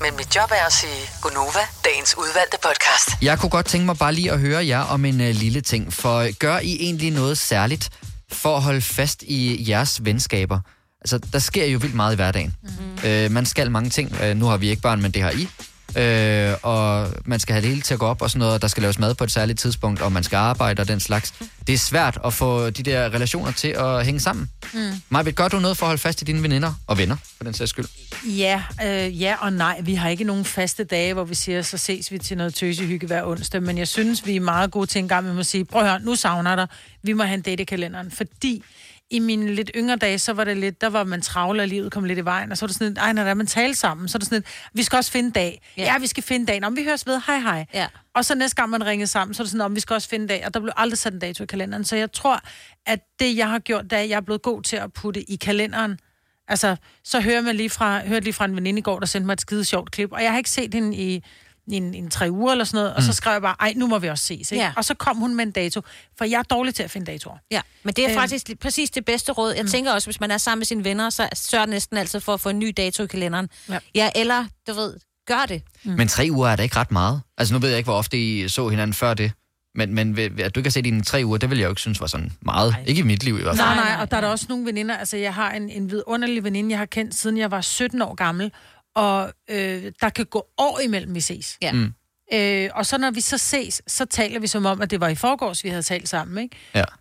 Men 0.00 0.16
mit 0.16 0.36
job 0.36 0.50
er 0.50 0.66
at 0.66 0.72
sige 0.72 1.10
Gonova, 1.22 1.60
dagens 1.84 2.14
udvalgte 2.18 2.56
podcast. 2.62 3.22
Jeg 3.22 3.38
kunne 3.38 3.50
godt 3.50 3.66
tænke 3.66 3.86
mig 3.86 3.98
bare 3.98 4.12
lige 4.14 4.32
at 4.32 4.40
høre 4.40 4.66
jer 4.66 4.80
om 4.80 5.04
en 5.04 5.20
uh, 5.20 5.26
lille 5.26 5.60
ting, 5.60 5.92
for 5.92 6.38
gør 6.38 6.58
I 6.58 6.76
egentlig 6.80 7.10
noget 7.10 7.38
særligt 7.38 7.90
for 8.32 8.56
at 8.56 8.62
holde 8.62 8.80
fast 8.80 9.22
i 9.22 9.64
jeres 9.70 10.04
venskaber? 10.04 10.60
Altså, 11.06 11.18
der 11.32 11.38
sker 11.38 11.66
jo 11.66 11.78
vildt 11.78 11.94
meget 11.94 12.12
i 12.12 12.16
hverdagen. 12.16 12.54
Mm-hmm. 12.62 13.08
Øh, 13.08 13.30
man 13.30 13.46
skal 13.46 13.70
mange 13.70 13.90
ting. 13.90 14.16
Øh, 14.22 14.36
nu 14.36 14.46
har 14.46 14.56
vi 14.56 14.68
ikke 14.68 14.82
børn, 14.82 15.02
men 15.02 15.10
det 15.10 15.22
har 15.22 15.30
I. 15.30 15.48
Øh, 15.96 16.54
og 16.62 17.08
man 17.24 17.40
skal 17.40 17.52
have 17.52 17.62
det 17.62 17.68
hele 17.68 17.82
til 17.82 17.94
at 17.94 18.00
gå 18.00 18.06
op 18.06 18.22
og 18.22 18.30
sådan 18.30 18.38
noget, 18.38 18.54
og 18.54 18.62
der 18.62 18.68
skal 18.68 18.80
laves 18.80 18.98
mad 18.98 19.14
på 19.14 19.24
et 19.24 19.30
særligt 19.32 19.58
tidspunkt, 19.58 20.00
og 20.00 20.12
man 20.12 20.24
skal 20.24 20.36
arbejde 20.36 20.80
og 20.80 20.88
den 20.88 21.00
slags. 21.00 21.34
Det 21.66 21.72
er 21.72 21.78
svært 21.78 22.18
at 22.24 22.32
få 22.32 22.70
de 22.70 22.82
der 22.82 23.14
relationer 23.14 23.52
til 23.52 23.68
at 23.68 24.04
hænge 24.04 24.20
sammen. 24.20 24.50
Mm. 24.74 24.80
Majbet, 25.08 25.34
gør 25.36 25.48
du 25.48 25.58
noget 25.58 25.76
for 25.76 25.86
at 25.86 25.88
holde 25.88 26.00
fast 26.00 26.22
i 26.22 26.24
dine 26.24 26.42
veninder 26.42 26.72
og 26.86 26.98
venner, 26.98 27.16
for 27.36 27.44
den 27.44 27.54
sags 27.54 27.70
skyld? 27.70 27.86
Ja, 28.24 28.62
øh, 28.84 29.22
ja 29.22 29.36
og 29.40 29.52
nej. 29.52 29.80
Vi 29.80 29.94
har 29.94 30.08
ikke 30.08 30.24
nogen 30.24 30.44
faste 30.44 30.84
dage, 30.84 31.14
hvor 31.14 31.24
vi 31.24 31.34
siger, 31.34 31.62
så 31.62 31.78
ses 31.78 32.12
vi 32.12 32.18
til 32.18 32.36
noget 32.36 32.54
tøsehygge 32.54 33.06
hver 33.06 33.24
onsdag. 33.24 33.62
Men 33.62 33.78
jeg 33.78 33.88
synes, 33.88 34.26
vi 34.26 34.36
er 34.36 34.40
meget 34.40 34.70
gode 34.70 34.86
til 34.86 34.98
en 34.98 35.08
gang, 35.08 35.28
vi 35.28 35.32
må 35.32 35.42
sige, 35.42 35.64
prøv 35.64 35.82
at 35.82 35.88
høre, 35.88 36.00
nu 36.00 36.14
savner 36.14 36.50
jeg 36.50 36.56
dig. 36.56 36.66
Vi 37.02 37.12
må 37.12 37.22
have 37.22 37.34
en 37.34 37.42
date 37.42 37.62
i 37.62 37.64
kalenderen. 37.64 38.10
Fordi 38.10 38.62
i 39.10 39.18
mine 39.18 39.54
lidt 39.54 39.70
yngre 39.76 39.96
dage, 39.96 40.18
så 40.18 40.32
var 40.32 40.44
det 40.44 40.56
lidt, 40.56 40.80
der 40.80 40.88
var 40.88 41.04
man 41.04 41.20
travle, 41.20 41.62
og 41.62 41.68
livet 41.68 41.92
kom 41.92 42.04
lidt 42.04 42.18
i 42.18 42.24
vejen. 42.24 42.52
Og 42.52 42.58
så 42.58 42.64
var 42.64 42.66
det 42.66 42.76
sådan 42.76 42.88
lidt, 42.88 42.98
ej, 42.98 43.12
når 43.12 43.22
der 43.22 43.30
er 43.30 43.34
man 43.34 43.46
taler 43.46 43.74
sammen, 43.74 44.08
så 44.08 44.16
er 44.16 44.18
det 44.18 44.28
sådan 44.28 44.36
lidt, 44.36 44.46
vi 44.72 44.82
skal 44.82 44.96
også 44.96 45.12
finde 45.12 45.30
dag. 45.30 45.62
Ja, 45.76 45.82
ja 45.82 45.98
vi 45.98 46.06
skal 46.06 46.22
finde 46.22 46.40
en 46.40 46.46
dag. 46.46 46.66
Om 46.66 46.76
vi 46.76 46.84
høres 46.84 47.06
ved, 47.06 47.20
hej 47.26 47.38
hej. 47.38 47.66
Ja. 47.74 47.86
Og 48.14 48.24
så 48.24 48.34
næste 48.34 48.56
gang 48.56 48.70
man 48.70 48.86
ringede 48.86 49.06
sammen, 49.06 49.34
så 49.34 49.42
er 49.42 49.44
det 49.44 49.50
sådan, 49.50 49.64
om 49.64 49.74
vi 49.74 49.80
skal 49.80 49.94
også 49.94 50.08
finde 50.08 50.28
dag. 50.28 50.46
Og 50.46 50.54
der 50.54 50.60
blev 50.60 50.72
aldrig 50.76 50.98
sat 50.98 51.12
en 51.12 51.18
dato 51.18 51.42
i 51.42 51.46
kalenderen. 51.46 51.84
Så 51.84 51.96
jeg 51.96 52.12
tror, 52.12 52.40
at 52.86 53.00
det, 53.20 53.36
jeg 53.36 53.50
har 53.50 53.58
gjort, 53.58 53.90
da 53.90 53.96
jeg 53.96 54.16
er 54.16 54.20
blevet 54.20 54.42
god 54.42 54.62
til 54.62 54.76
at 54.76 54.92
putte 54.92 55.30
i 55.30 55.36
kalenderen, 55.36 55.98
Altså, 56.48 56.76
så 57.04 57.20
hører 57.20 57.40
man 57.40 57.56
lige 57.56 57.70
fra, 57.70 58.06
hørte 58.06 58.24
lige 58.24 58.34
fra 58.34 58.44
en 58.44 58.56
veninde 58.56 58.78
i 58.78 58.82
går, 58.82 58.98
der 58.98 59.06
sendte 59.06 59.26
mig 59.26 59.32
et 59.32 59.40
skide 59.40 59.64
sjovt 59.64 59.90
klip, 59.90 60.12
og 60.12 60.22
jeg 60.22 60.30
har 60.30 60.38
ikke 60.38 60.50
set 60.50 60.74
hende 60.74 60.96
i 60.96 61.24
en, 61.72 61.94
en 61.94 62.10
tre 62.10 62.30
uger 62.30 62.52
eller 62.52 62.64
sådan 62.64 62.78
noget, 62.78 62.94
og 62.94 63.02
så 63.02 63.12
skrev 63.12 63.32
jeg 63.32 63.42
bare, 63.42 63.56
ej, 63.60 63.72
nu 63.76 63.86
må 63.86 63.98
vi 63.98 64.08
også 64.08 64.24
ses, 64.24 64.52
ikke? 64.52 64.64
Ja. 64.64 64.72
Og 64.76 64.84
så 64.84 64.94
kom 64.94 65.16
hun 65.16 65.34
med 65.34 65.44
en 65.46 65.50
dato, 65.52 65.80
for 66.18 66.24
jeg 66.24 66.38
er 66.38 66.42
dårlig 66.42 66.74
til 66.74 66.82
at 66.82 66.90
finde 66.90 67.12
datoer. 67.12 67.36
Ja, 67.50 67.60
men 67.82 67.94
det 67.94 68.04
er 68.04 68.10
Øhm. 68.10 68.18
faktisk 68.20 68.48
li- 68.50 68.54
præcis 68.54 68.90
det 68.90 69.04
bedste 69.04 69.32
råd. 69.32 69.52
Jeg 69.54 69.66
tænker 69.66 69.92
også, 69.92 70.06
hvis 70.06 70.20
man 70.20 70.30
er 70.30 70.38
sammen 70.38 70.58
med 70.60 70.66
sine 70.66 70.84
venner, 70.84 71.10
så 71.10 71.28
sørg 71.34 71.66
næsten 71.68 71.96
altid 71.96 72.20
for 72.20 72.34
at 72.34 72.40
få 72.40 72.48
en 72.48 72.58
ny 72.58 72.74
dato 72.76 73.02
i 73.02 73.06
kalenderen. 73.06 73.48
Ja, 73.68 73.78
ja 73.94 74.10
eller, 74.14 74.44
du 74.68 74.72
ved, 74.72 74.94
gør 75.28 75.46
det. 75.48 75.62
Mm. 75.84 75.92
Men 75.92 76.08
tre 76.08 76.28
uger 76.30 76.48
er 76.48 76.56
da 76.56 76.62
ikke 76.62 76.76
ret 76.76 76.90
meget. 76.90 77.20
Altså 77.38 77.54
nu 77.54 77.60
ved 77.60 77.68
jeg 77.68 77.78
ikke, 77.78 77.86
hvor 77.86 77.98
ofte 77.98 78.18
I 78.18 78.48
så 78.48 78.68
hinanden 78.68 78.94
før 78.94 79.14
det. 79.14 79.32
Men, 79.74 79.94
men 79.94 80.16
ved- 80.16 80.40
at 80.40 80.54
du 80.54 80.60
ikke 80.60 80.68
har 80.68 80.72
set 80.72 80.84
hende 80.86 80.98
i 80.98 81.02
tre 81.02 81.22
uger, 81.24 81.38
det 81.38 81.50
vil 81.50 81.58
jeg 81.58 81.64
jo 81.64 81.70
ikke 81.70 81.80
synes 81.80 82.00
var 82.00 82.06
sådan 82.06 82.32
meget. 82.40 82.72
Nej. 82.72 82.84
Ikke 82.86 82.98
i 82.98 83.02
mit 83.02 83.24
liv 83.24 83.38
i 83.38 83.42
hvert 83.42 83.56
fald. 83.56 83.66
Nej, 83.68 83.74
nej, 83.84 83.96
og 84.02 84.10
der 84.10 84.16
er 84.16 84.20
der 84.20 84.28
også 84.28 84.46
nogle 84.48 84.66
veninder. 84.66 84.96
Altså, 84.96 85.16
jeg 85.16 85.34
har 85.34 85.50
en, 85.52 85.70
en 85.70 85.90
vidunderlig 85.90 86.44
veninde, 86.44 86.70
jeg 86.70 86.78
har 86.78 86.86
kendt, 86.86 87.14
siden 87.14 87.38
jeg 87.38 87.50
var 87.50 87.60
17 87.60 88.02
år 88.02 88.14
gammel. 88.14 88.52
Og 88.96 89.32
øh, 89.50 89.92
der 90.00 90.08
kan 90.08 90.26
gå 90.26 90.46
år 90.58 90.80
imellem, 90.80 91.14
vi 91.14 91.20
ses. 91.20 91.58
Ja. 91.62 91.72
Mm. 91.72 91.92
Øh, 92.32 92.70
og 92.74 92.86
så 92.86 92.98
når 92.98 93.10
vi 93.10 93.20
så 93.20 93.38
ses, 93.38 93.82
så 93.86 94.04
taler 94.04 94.40
vi 94.40 94.46
som 94.46 94.66
om, 94.66 94.80
at 94.80 94.90
det 94.90 95.00
var 95.00 95.08
i 95.08 95.14
forgårs, 95.14 95.64
vi 95.64 95.68
havde 95.68 95.82
talt 95.82 96.08
sammen, 96.08 96.42
ikke? 96.44 96.56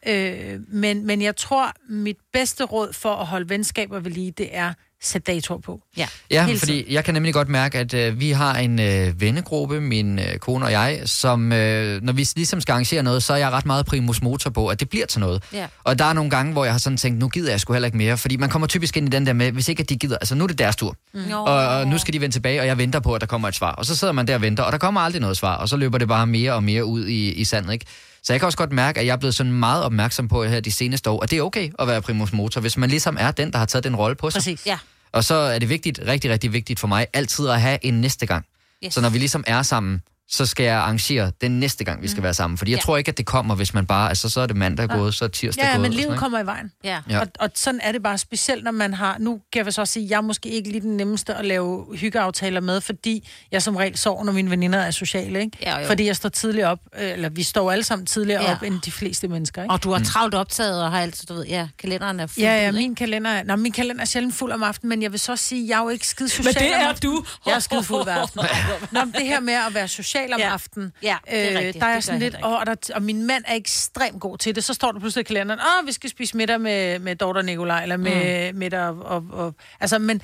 Ja. 0.08 0.54
Øh, 0.54 0.60
men, 0.68 1.06
men 1.06 1.22
jeg 1.22 1.36
tror, 1.36 1.74
mit 1.90 2.18
bedste 2.34 2.64
råd 2.64 2.94
for 2.94 3.16
at 3.16 3.26
holde 3.26 3.50
venskaber 3.50 4.00
ved 4.00 4.12
lige, 4.12 4.32
det 4.32 4.50
er 4.52 4.74
sæt 5.06 5.28
datoer 5.28 5.60
på. 5.60 5.82
Ja, 5.98 6.08
Ja, 6.32 6.46
Hele 6.46 6.60
fordi 6.60 6.94
jeg 6.94 7.04
kan 7.04 7.14
nemlig 7.14 7.34
godt 7.34 7.50
mærke, 7.50 7.78
at 7.78 7.94
øh, 7.94 8.20
vi 8.20 8.32
har 8.32 8.56
en 8.56 8.80
øh, 8.80 9.22
vennegruppe, 9.22 9.82
min 9.82 10.20
øh, 10.20 10.38
kone 10.38 10.66
og 10.66 10.72
jeg, 10.72 11.02
som 11.06 11.54
øh, 11.54 12.02
når 12.02 12.14
vi 12.14 12.28
ligesom 12.36 12.62
skal 12.62 12.72
arrangere 12.74 13.04
noget, 13.04 13.24
så 13.24 13.34
er 13.34 13.38
jeg 13.38 13.52
ret 13.52 13.66
meget 13.66 13.86
primus 13.86 14.22
motor 14.22 14.50
på, 14.50 14.68
at 14.68 14.80
det 14.80 14.90
bliver 14.90 15.06
til 15.06 15.20
noget. 15.20 15.44
Ja. 15.54 15.66
Og 15.84 16.00
der 16.00 16.06
er 16.06 16.14
nogle 16.14 16.30
gange, 16.30 16.54
hvor 16.54 16.64
jeg 16.66 16.74
har 16.74 16.80
sådan 16.80 16.98
tænkt, 16.98 17.20
nu 17.20 17.28
gider 17.28 17.50
jeg 17.52 17.60
sgu 17.60 17.74
heller 17.74 17.86
ikke 17.86 17.98
mere, 17.98 18.18
fordi 18.18 18.38
man 18.38 18.50
kommer 18.50 18.68
typisk 18.68 18.98
ind 18.98 19.08
i 19.08 19.12
den 19.12 19.26
der 19.26 19.34
med, 19.34 19.52
hvis 19.52 19.70
ikke 19.70 19.82
at 19.82 19.90
de 19.90 19.96
gider, 19.96 20.18
altså 20.18 20.36
nu 20.36 20.44
er 20.44 20.48
det 20.48 20.60
deres 20.60 20.76
tur. 20.76 20.96
Mm. 21.14 21.32
Og, 21.32 21.44
og 21.44 21.88
nu 21.88 21.98
skal 21.98 22.14
de 22.14 22.22
vende 22.22 22.36
tilbage, 22.36 22.62
og 22.62 22.68
jeg 22.68 22.78
venter 22.78 23.00
på, 23.00 23.14
at 23.14 23.22
der 23.22 23.28
kommer 23.28 23.48
et 23.48 23.56
svar. 23.56 23.72
Og 23.72 23.86
så 23.86 23.96
sidder 23.96 24.14
man 24.14 24.28
der 24.28 24.36
og 24.36 24.42
venter, 24.42 24.64
og 24.64 24.72
der 24.72 24.78
kommer 24.78 25.02
aldrig 25.02 25.22
noget 25.22 25.38
svar, 25.38 25.56
og 25.56 25.70
så 25.70 25.78
løber 25.78 25.98
det 25.98 26.08
bare 26.08 26.28
mere 26.28 26.54
og 26.54 26.64
mere 26.64 26.86
ud 26.86 27.06
i, 27.08 27.32
i 27.34 27.44
sandet, 27.44 27.74
ikke? 27.74 27.86
Så 28.24 28.34
jeg 28.34 28.40
kan 28.40 28.46
også 28.46 28.58
godt 28.58 28.72
mærke, 28.72 29.00
at 29.00 29.06
jeg 29.06 29.14
er 29.14 29.18
blevet 29.18 29.36
sådan 29.36 29.52
meget 29.52 29.84
opmærksom 29.84 30.28
på 30.28 30.44
her 30.44 30.60
de 30.60 30.72
seneste 30.72 31.10
år, 31.10 31.24
at 31.24 31.32
det 31.32 31.38
er 31.38 31.42
okay 31.42 31.70
at 31.80 31.88
være 31.88 32.02
primus 32.02 32.34
motor, 32.34 32.62
hvis 32.62 32.78
man 32.78 32.90
ligesom 32.90 33.18
er 33.20 33.32
den, 33.32 33.52
der 33.52 33.58
har 33.58 33.66
taget 33.66 33.84
den 33.84 33.96
rolle 33.96 34.16
på 34.16 34.30
sig. 34.30 34.40
Præcis. 34.40 34.66
Ja. 34.66 34.78
Og 35.16 35.24
så 35.24 35.36
er 35.36 35.60
det 35.60 35.70
vigtigt, 35.70 36.00
rigtig, 36.08 36.32
rigtig 36.32 36.54
vigtigt 36.54 36.80
for 36.80 36.88
mig, 36.88 37.08
altid 37.14 37.48
at 37.48 37.62
have 37.62 37.86
en 37.86 38.02
næste 38.02 38.26
gang. 38.26 38.46
Yes. 38.86 38.94
Så 38.94 39.02
når 39.02 39.10
vi 39.10 39.18
ligesom 39.18 39.44
er 39.48 39.62
sammen, 39.62 40.02
så 40.30 40.46
skal 40.46 40.64
jeg 40.64 40.76
arrangere 40.76 41.32
den 41.42 41.60
næste 41.60 41.84
gang, 41.84 42.02
vi 42.02 42.08
skal 42.08 42.24
være 42.24 42.34
sammen. 42.34 42.58
Fordi 42.58 42.72
jeg 42.72 42.78
Ja. 42.78 42.82
tror 42.82 42.98
ikke, 42.98 43.10
at 43.10 43.18
det 43.18 43.26
kommer, 43.26 43.56
hvis 43.56 43.74
man 43.74 43.86
bare... 43.86 44.10
Altså, 44.10 44.30
så 44.30 44.42
er 44.42 44.46
det 44.46 44.56
mandag 44.56 44.88
Ja. 44.90 44.96
gået, 44.98 45.14
så 45.16 45.26
er 45.26 45.30
tirsdag 45.30 45.64
Ja, 45.64 45.68
ja, 45.70 45.74
gået. 45.76 45.82
men 45.82 45.92
og 45.92 45.94
sådan 45.94 46.08
livet 46.08 46.20
kommer 46.20 46.40
i 46.40 46.46
vejen. 46.46 46.72
Ja. 46.84 47.00
Ja. 47.10 47.20
Og, 47.20 47.28
og 47.40 47.50
sådan 47.56 47.80
er 47.84 47.92
det 47.92 48.04
bare, 48.04 48.18
specielt 48.18 48.64
når 48.64 48.72
man 48.72 48.94
har... 48.94 49.16
Nu 49.20 49.32
kan 49.34 49.60
jeg 49.60 49.66
vist 49.66 49.80
også 49.80 49.94
sige, 49.94 50.04
at 50.04 50.10
jeg 50.10 50.18
er 50.18 50.22
måske 50.22 50.50
ikke 50.50 50.70
lige 50.70 50.82
den 50.82 50.98
nemmeste 50.98 51.34
at 51.36 51.46
lave 51.46 51.86
hyggeaftaler 51.98 52.60
med, 52.62 52.82
fordi 52.82 53.28
jeg 53.52 53.62
som 53.64 53.76
regel 53.76 53.98
sover, 53.98 54.24
når 54.24 54.32
mine 54.32 54.50
veninder 54.50 54.80
er 54.80 54.92
sociale, 54.92 55.40
ikke? 55.42 55.58
Ja, 55.62 55.80
jo. 55.80 55.88
Fordi 55.88 56.06
jeg 56.06 56.16
står 56.16 56.30
tidligere 56.30 56.70
op, 56.72 56.80
øh, 57.00 57.12
eller 57.12 57.30
vi 57.30 57.44
står 57.44 57.72
alle 57.72 57.84
sammen 57.84 58.06
tidligere 58.06 58.44
Ja. 58.44 58.52
op, 58.52 58.64
end 58.64 58.82
de 58.82 58.92
fleste 58.92 59.28
mennesker, 59.28 59.62
ikke? 59.64 59.74
Og 59.74 59.84
du 59.84 59.92
har 59.92 60.00
travlt 60.04 60.34
optaget 60.36 60.84
og 60.84 60.92
har 60.92 61.02
altid, 61.02 61.26
du 61.28 61.34
ved, 61.34 61.46
ja, 61.46 61.68
kalenderen 61.80 62.20
er 62.20 62.28
fuld 62.28 62.44
Ja, 62.44 62.66
ja, 62.66 62.72
min 62.72 62.96
kalender, 62.96 63.32
er- 63.32 63.44
nå, 63.44 63.56
min 63.56 63.72
kalender 63.72 64.02
er 64.02 64.06
sjældent 64.06 64.36
fuld 64.36 64.52
om 64.52 64.64
aftenen, 64.64 64.90
men 64.90 65.02
jeg 65.02 65.12
vil 65.12 65.20
så 65.20 65.32
også 65.32 65.46
sige, 65.46 65.64
at 65.64 65.70
jeg 65.70 65.80
er 65.80 65.84
jo 65.84 65.90
ikke 65.90 66.08
skide 66.08 66.30
social 66.30 66.46
Men 66.64 66.72
det 66.74 66.76
er 66.82 66.94
du. 66.94 67.26
Jeg 67.46 67.56
er 67.56 67.60
skide 67.60 67.84
fuld 67.84 68.04
hver 68.04 68.16
aften. 68.16 68.42
Nå, 68.92 69.06
men 69.06 69.14
det 69.14 69.26
her 69.28 69.40
med 69.40 69.54
at 69.54 69.74
være 69.74 69.88
social 69.88 70.15
om 70.34 70.40
Ja. 70.40 70.54
aftenen, 70.54 70.92
Ja, 71.04 71.18
det 71.32 71.46
er 71.46 71.52
øh, 71.52 71.58
rigtigt. 71.58 71.82
der 71.84 71.88
er 71.90 72.00
sådan 72.00 72.20
lidt, 72.20 72.34
heller 72.34 72.48
og, 72.48 72.66
der, 72.66 72.76
og 72.96 73.02
min 73.02 73.28
mand 73.28 73.44
er 73.48 73.56
ekstremt 73.56 74.20
god 74.22 74.38
til 74.38 74.56
det. 74.56 74.64
Så 74.64 74.74
står 74.74 74.92
der 74.92 75.00
pludselig 75.00 75.22
i 75.22 75.26
kalenderen, 75.28 75.60
åh, 75.60 75.88
vi 75.88 75.92
skal 75.92 76.10
spise 76.10 76.38
middag 76.38 76.62
med, 76.62 77.00
med 77.00 77.16
Dorte 77.16 77.38
og 77.38 77.46
Nikolaj, 77.46 77.82
eller 77.84 77.98
med 77.98 78.52
mm. 78.54 78.60
middag 78.60 78.80
og, 78.82 78.98
og, 79.06 79.24
og, 79.32 79.56
altså, 79.80 80.00
men 80.00 80.22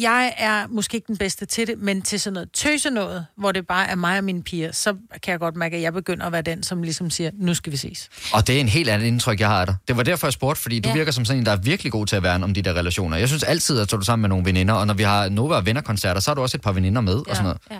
jeg 0.00 0.34
er 0.38 0.66
måske 0.68 0.94
ikke 0.94 1.06
den 1.06 1.16
bedste 1.16 1.46
til 1.46 1.66
det, 1.66 1.78
men 1.78 2.02
til 2.02 2.20
sådan 2.20 2.34
noget 2.34 2.52
tøse 2.52 2.90
noget, 2.90 3.26
hvor 3.36 3.52
det 3.52 3.66
bare 3.66 3.88
er 3.88 3.94
mig 3.94 4.18
og 4.18 4.24
mine 4.24 4.42
piger, 4.42 4.72
så 4.72 4.94
kan 5.22 5.32
jeg 5.32 5.38
godt 5.40 5.56
mærke, 5.56 5.76
at 5.76 5.82
jeg 5.82 5.92
begynder 5.92 6.26
at 6.26 6.32
være 6.32 6.42
den, 6.42 6.62
som 6.62 6.82
ligesom 6.82 7.10
siger, 7.10 7.30
nu 7.34 7.54
skal 7.54 7.72
vi 7.72 7.76
ses. 7.76 8.08
Og 8.34 8.46
det 8.46 8.56
er 8.56 8.60
en 8.60 8.68
helt 8.68 8.88
anden 8.88 9.08
indtryk, 9.08 9.40
jeg 9.40 9.48
har 9.48 9.60
af 9.60 9.66
dig. 9.66 9.76
Det 9.88 9.96
var 9.96 10.02
derfor, 10.02 10.26
jeg 10.26 10.32
spurgte, 10.32 10.62
fordi 10.62 10.80
du 10.80 10.88
Ja. 10.88 10.94
virker 10.94 11.12
som 11.12 11.24
sådan 11.24 11.40
en, 11.40 11.46
der 11.46 11.52
er 11.52 11.56
virkelig 11.56 11.92
god 11.92 12.06
til 12.06 12.16
at 12.16 12.22
værne 12.22 12.44
om 12.44 12.54
de 12.54 12.62
der 12.62 12.72
relationer. 12.74 13.16
Jeg 13.16 13.28
synes 13.28 13.42
altid, 13.42 13.80
at 13.80 13.90
så 13.90 13.96
er 13.96 13.98
du 14.00 14.04
sammen 14.04 14.22
med 14.22 14.28
nogle 14.28 14.44
veninder, 14.44 14.74
og 14.74 14.86
når 14.86 14.94
vi 14.94 15.02
har 15.02 15.28
Nova 15.28 15.54
og 15.54 15.66
vennerkoncerter, 15.66 16.20
så 16.20 16.30
har 16.30 16.34
du 16.34 16.42
også 16.42 16.56
et 16.56 16.60
par 16.62 16.72
veninder 16.72 17.00
med 17.00 17.14
og 17.14 17.36
sådan 17.36 17.42
noget. 17.42 17.58
Ja. 17.70 17.78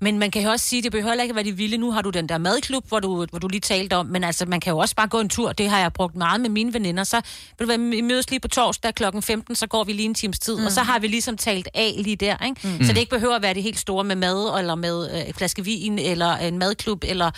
Men 0.00 0.18
man 0.18 0.30
kan 0.30 0.42
jo 0.42 0.50
også 0.50 0.66
sige, 0.66 0.82
det 0.82 0.92
behøver 0.92 1.10
heller 1.10 1.22
ikke 1.22 1.32
at 1.32 1.36
være 1.36 1.44
de 1.44 1.56
vilde. 1.56 1.76
Nu 1.76 1.90
har 1.90 2.02
du 2.02 2.10
den 2.10 2.28
der 2.28 2.38
madklub, 2.38 2.88
hvor 2.88 3.00
du, 3.00 3.26
hvor 3.30 3.38
du 3.38 3.48
lige 3.48 3.60
talte 3.60 3.96
om, 3.96 4.06
men 4.06 4.24
altså, 4.24 4.46
man 4.46 4.60
kan 4.60 4.70
jo 4.70 4.78
også 4.78 4.94
bare 4.94 5.08
gå 5.08 5.20
en 5.20 5.28
tur. 5.28 5.52
Det 5.52 5.68
har 5.68 5.78
jeg 5.78 5.92
brugt 5.92 6.16
meget 6.16 6.40
med 6.40 6.50
mine 6.50 6.74
veninder. 6.74 7.04
Så 7.04 7.20
vil 7.58 7.66
du 7.66 7.68
være, 7.68 7.78
vi 7.78 8.00
mødes 8.00 8.30
lige 8.30 8.40
på 8.40 8.48
torsdag 8.48 8.94
kl. 8.94 9.04
15, 9.20 9.54
så 9.54 9.66
går 9.66 9.84
vi 9.84 9.92
lige 9.92 10.06
en 10.06 10.14
times 10.14 10.38
tid, 10.38 10.58
mm. 10.58 10.64
og 10.66 10.72
så 10.72 10.80
har 10.80 10.98
vi 10.98 11.06
ligesom 11.06 11.36
talt 11.36 11.68
af 11.74 11.94
lige 11.98 12.16
der. 12.16 12.36
Ikke? 12.46 12.68
Mm. 12.78 12.84
Så 12.84 12.92
det 12.92 12.98
ikke 12.98 13.10
behøver 13.10 13.36
at 13.36 13.42
være 13.42 13.54
det 13.54 13.62
helt 13.62 13.78
store 13.78 14.04
med 14.04 14.16
mad, 14.16 14.58
eller 14.58 14.74
med 14.74 15.10
øh, 15.14 15.28
en 15.28 15.34
flaske 15.34 15.64
vin, 15.64 15.98
eller 15.98 16.36
en 16.36 16.58
madklub, 16.58 17.04
eller 17.04 17.30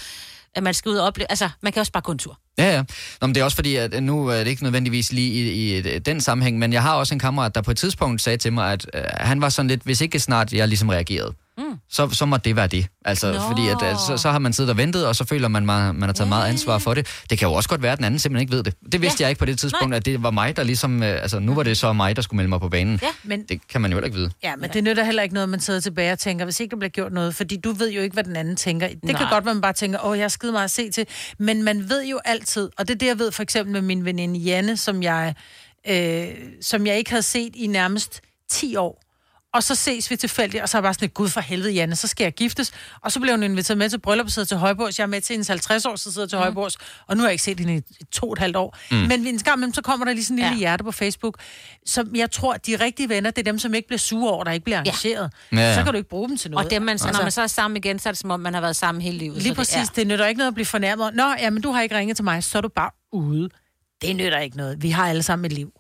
at 0.55 0.62
man 0.62 0.74
skal 0.74 0.88
ud 0.88 0.97
og 0.97 1.07
opleve. 1.07 1.30
Altså, 1.30 1.49
man 1.61 1.72
kan 1.72 1.80
også 1.80 1.92
bare 1.92 2.03
gå 2.03 2.12
en 2.12 2.18
tur. 2.18 2.38
Ja, 2.59 2.74
ja. 2.74 2.84
Nå, 3.20 3.26
men 3.26 3.34
det 3.34 3.40
er 3.40 3.45
også 3.45 3.55
fordi, 3.55 3.76
at 3.76 4.03
nu 4.03 4.26
er 4.26 4.38
det 4.38 4.47
ikke 4.47 4.62
nødvendigvis 4.62 5.12
lige 5.12 5.53
i, 5.53 5.78
i 5.78 5.99
den 5.99 6.20
sammenhæng, 6.20 6.59
men 6.59 6.72
jeg 6.72 6.82
har 6.82 6.95
også 6.95 7.14
en 7.14 7.18
kammerat, 7.18 7.55
der 7.55 7.62
på 7.62 7.70
et 7.70 7.76
tidspunkt 7.76 8.22
sagde 8.22 8.38
til 8.38 8.53
mig, 8.53 8.72
at 8.72 8.86
øh, 8.95 9.03
han 9.16 9.40
var 9.40 9.49
sådan 9.49 9.68
lidt, 9.68 9.82
hvis 9.82 10.01
ikke 10.01 10.20
snart 10.20 10.53
jeg 10.53 10.68
ligesom 10.68 10.88
reagerede, 10.88 11.34
Mm. 11.59 11.65
så, 11.91 12.09
så 12.11 12.27
må 12.27 12.37
det 12.37 12.57
være 12.57 12.67
det. 12.67 12.87
Altså, 13.05 13.33
Nå. 13.33 13.41
fordi 13.41 13.69
at, 13.69 13.83
at, 13.83 14.01
så, 14.01 14.17
så 14.17 14.31
har 14.31 14.39
man 14.39 14.53
siddet 14.53 14.71
og 14.71 14.77
ventet, 14.77 15.07
og 15.07 15.17
så 15.17 15.25
føler 15.25 15.49
man, 15.49 15.67
man, 15.67 15.95
man 15.95 16.03
har 16.03 16.13
taget 16.13 16.29
meget 16.29 16.49
ansvar 16.49 16.79
for 16.79 16.95
det. 16.95 17.07
Det 17.31 17.39
kan 17.39 17.49
jo 17.49 17.55
også 17.55 17.69
godt 17.69 17.83
være, 17.83 17.93
at 17.93 17.99
den 17.99 18.05
anden 18.05 18.19
simpelthen 18.21 18.41
ikke 18.43 18.57
ved 18.57 18.63
det. 18.63 18.75
Det 18.93 19.03
vidste 19.03 19.21
Ja. 19.21 19.25
jeg 19.25 19.31
ikke 19.31 19.39
på 19.39 19.45
det 19.45 19.59
tidspunkt, 19.59 19.89
Nej. 19.91 19.97
at 19.97 20.05
det 20.05 20.23
var 20.23 20.31
mig, 20.31 20.57
der 20.57 20.63
ligesom... 20.63 21.03
øh, 21.03 21.23
Altså, 21.23 21.39
nu 21.39 21.55
var 21.55 21.63
det 21.63 21.79
så 21.79 21.93
mig, 21.93 22.17
der 22.17 22.23
skulle 22.23 22.37
melde 22.37 22.49
mig 22.49 22.61
på 22.61 22.69
banen. 22.69 22.99
Ja, 23.03 23.09
men 23.23 23.43
Det 23.49 23.69
kan 23.69 23.81
man 23.81 23.91
jo 23.91 23.97
heller 23.97 24.07
ikke 24.07 24.17
vide. 24.19 24.31
Ja, 24.43 24.57
men 24.57 24.71
det 24.71 24.85
nytter 24.85 25.05
heller 25.05 25.23
ikke 25.23 25.35
noget, 25.35 25.49
man 25.49 25.61
sidder 25.61 25.81
tilbage 25.81 26.13
og 26.13 26.19
tænker, 26.19 26.45
hvis 26.45 26.61
ikke 26.61 26.71
der 26.71 26.77
bliver 26.77 26.91
gjort 26.91 27.13
noget, 27.13 27.35
fordi 27.35 27.57
du 27.57 27.73
ved 27.73 27.91
jo 27.93 28.01
ikke, 28.03 28.15
hvad 28.15 28.25
den 28.25 28.37
anden 28.37 28.57
tænker. 28.57 28.89
Det 28.89 29.05
Nej. 29.05 29.13
kan 29.19 29.27
godt 29.31 29.45
være, 29.45 29.55
man 29.55 29.61
bare 29.63 29.73
tænker, 29.73 30.05
åh, 30.07 30.17
jeg 30.19 30.25
har 30.25 30.29
skide 30.29 30.53
meget 30.53 30.65
at 30.65 30.71
se 30.71 30.91
til, 30.91 31.07
men 31.39 31.63
man 31.63 31.89
ved 31.89 32.05
jo 32.07 32.21
altid, 32.25 32.71
og 32.79 32.89
det 32.89 32.95
er 32.95 32.99
det, 32.99 33.07
jeg 33.07 33.19
ved 33.19 33.33
for 33.33 33.43
eksempel 33.43 33.73
med 33.73 33.83
min 33.83 34.05
veninde 34.05 34.41
Janne, 34.41 34.77
som 34.77 35.03
jeg, 35.03 35.35
øh, 35.89 36.27
som 36.63 36.87
jeg 36.87 36.99
ikke 36.99 37.11
havde 37.11 37.23
set 37.23 37.57
i 37.57 37.67
nærmest 37.67 38.21
10 38.51 38.77
år. 38.77 39.01
Og 39.55 39.63
så 39.63 39.75
ses 39.75 40.11
vi 40.11 40.17
tilfældigt, 40.17 40.63
og 40.63 40.69
så 40.69 40.77
er 40.77 40.79
jeg 40.79 40.83
bare 40.83 40.95
sådan, 40.95 41.09
gud 41.09 41.29
for 41.29 41.41
helvede, 41.41 41.73
Janne, 41.73 41.97
så 41.97 42.09
skal 42.09 42.25
jeg 42.25 42.33
giftes. 42.33 42.73
Og 43.01 43.13
så 43.13 43.21
blev 43.21 43.33
hun 43.33 43.43
inviteret 43.43 43.79
med 43.79 43.91
til 43.91 43.99
bryllup 44.01 44.31
sidder 44.31 44.47
til 44.47 44.57
Højborgs. 44.57 44.99
Jeg 44.99 45.05
er 45.05 45.09
med 45.09 45.21
til 45.21 45.35
hendes 45.35 45.49
50 45.49 45.87
år, 45.87 45.97
så 45.97 46.13
sidder 46.13 46.29
til 46.29 46.39
Højborgs. 46.39 46.77
Og 47.07 47.17
nu 47.17 47.23
har 47.23 47.29
jeg 47.29 47.33
ikke 47.33 47.45
set 47.45 47.61
hende 47.61 47.77
i 47.77 48.05
to 48.13 48.27
og 48.27 48.33
et 48.33 48.39
halvt 48.39 48.57
år. 48.57 48.77
Mm. 48.91 48.97
Mm. 48.97 49.03
Men 49.03 49.27
en 49.27 49.39
gang 49.39 49.57
imellem, 49.57 49.75
så 49.75 49.83
kommer 49.83 50.07
der 50.07 50.13
lige 50.13 50.25
sådan 50.25 50.39
en 50.39 50.45
lille 50.45 50.55
ja. 50.57 50.59
hjerte 50.59 50.85
på 50.85 50.93
Facebook. 50.93 51.39
Så 51.87 52.07
jeg 52.15 52.31
tror, 52.31 52.55
de 52.55 52.77
rigtige 52.77 53.09
venner, 53.09 53.31
det 53.31 53.39
er 53.39 53.53
dem, 53.53 53.59
som 53.59 53.75
ikke 53.75 53.89
bliver 53.89 53.99
sure 53.99 54.33
over, 54.33 54.45
der 54.45 54.51
ikke 54.51 54.65
bliver 54.65 54.79
engageret. 54.79 55.33
Ja, 55.53 55.57
ja. 55.57 55.75
Så 55.75 55.83
kan 55.83 55.93
du 55.93 55.97
ikke 55.97 56.09
bruge 56.09 56.29
dem 56.29 56.37
til 56.37 56.51
noget. 56.51 56.65
Og 56.65 56.71
dem, 56.71 56.83
man, 56.83 56.99
så, 56.99 57.05
når 57.05 57.09
Altså, 57.09 57.23
man 57.23 57.33
så 57.33 57.43
er 57.43 57.47
sammen 57.47 57.77
igen, 57.77 57.99
så 57.99 58.09
er 58.09 58.13
det 58.13 58.21
som 58.21 58.31
om, 58.31 58.41
man 58.41 58.55
har 58.55 58.61
været 58.61 58.77
sammen 58.77 59.03
hele 59.03 59.19
livet. 59.19 59.43
Lige 59.43 59.55
præcis, 59.55 59.75
Det, 59.75 59.89
det, 59.89 59.97
det 59.97 60.07
nytter 60.07 60.27
ikke 60.27 60.39
noget 60.39 60.49
at 60.49 60.55
blive 60.55 60.67
fornærmet. 60.67 61.15
Nå, 61.15 61.35
ja, 61.39 61.51
men 61.51 61.63
du 61.63 61.71
har 61.71 61.83
ikke 61.83 61.97
ringet 61.99 62.17
til 62.17 62.25
mig, 62.25 62.45
så 62.45 62.59
er 62.59 62.63
du 62.63 62.69
bare 62.69 62.91
ude. 63.13 63.49
Det 64.03 64.17
nytter 64.17 64.39
ikke 64.39 64.57
noget. 64.57 64.83
Vi 64.83 64.91
har 64.91 65.09
alle 65.09 65.23
sammen 65.23 65.45
et 65.45 65.53
liv. 65.53 65.73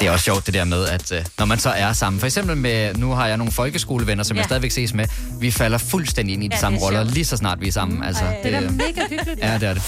Det 0.00 0.08
er 0.08 0.12
også 0.12 0.24
sjovt 0.24 0.46
det 0.46 0.54
der 0.54 0.64
med, 0.64 0.86
at 0.88 1.12
øh, 1.12 1.24
når 1.38 1.46
man 1.46 1.58
så 1.58 1.70
er 1.70 1.92
sammen, 1.92 2.20
for 2.20 2.26
eksempel 2.26 2.56
med, 2.56 2.94
nu 2.94 3.10
har 3.12 3.26
jeg 3.26 3.36
nogle 3.36 3.52
folkeskolevenner, 3.52 4.24
som 4.24 4.36
ja. 4.36 4.40
Jeg 4.40 4.44
stadigvæk 4.46 4.70
ses 4.70 4.94
med, 4.94 5.04
vi 5.40 5.50
falder 5.50 5.78
fuldstændig 5.78 6.32
ind 6.34 6.44
i 6.44 6.48
de 6.48 6.54
Ja, 6.54 6.60
samme 6.60 6.78
det 6.78 6.82
er 6.82 6.86
roller, 6.86 7.04
lige 7.04 7.24
så 7.24 7.36
snart 7.36 7.60
vi 7.60 7.68
er 7.68 7.72
sammen. 7.72 8.04
Altså, 8.04 8.22
Det 8.42 8.54
er 8.54 8.60
da 8.60 8.70
mega 8.70 9.08
hyggeligt. 9.08 9.40
Ja, 9.40 9.54
det 9.54 9.68
er 9.68 9.74
det. 9.74 9.82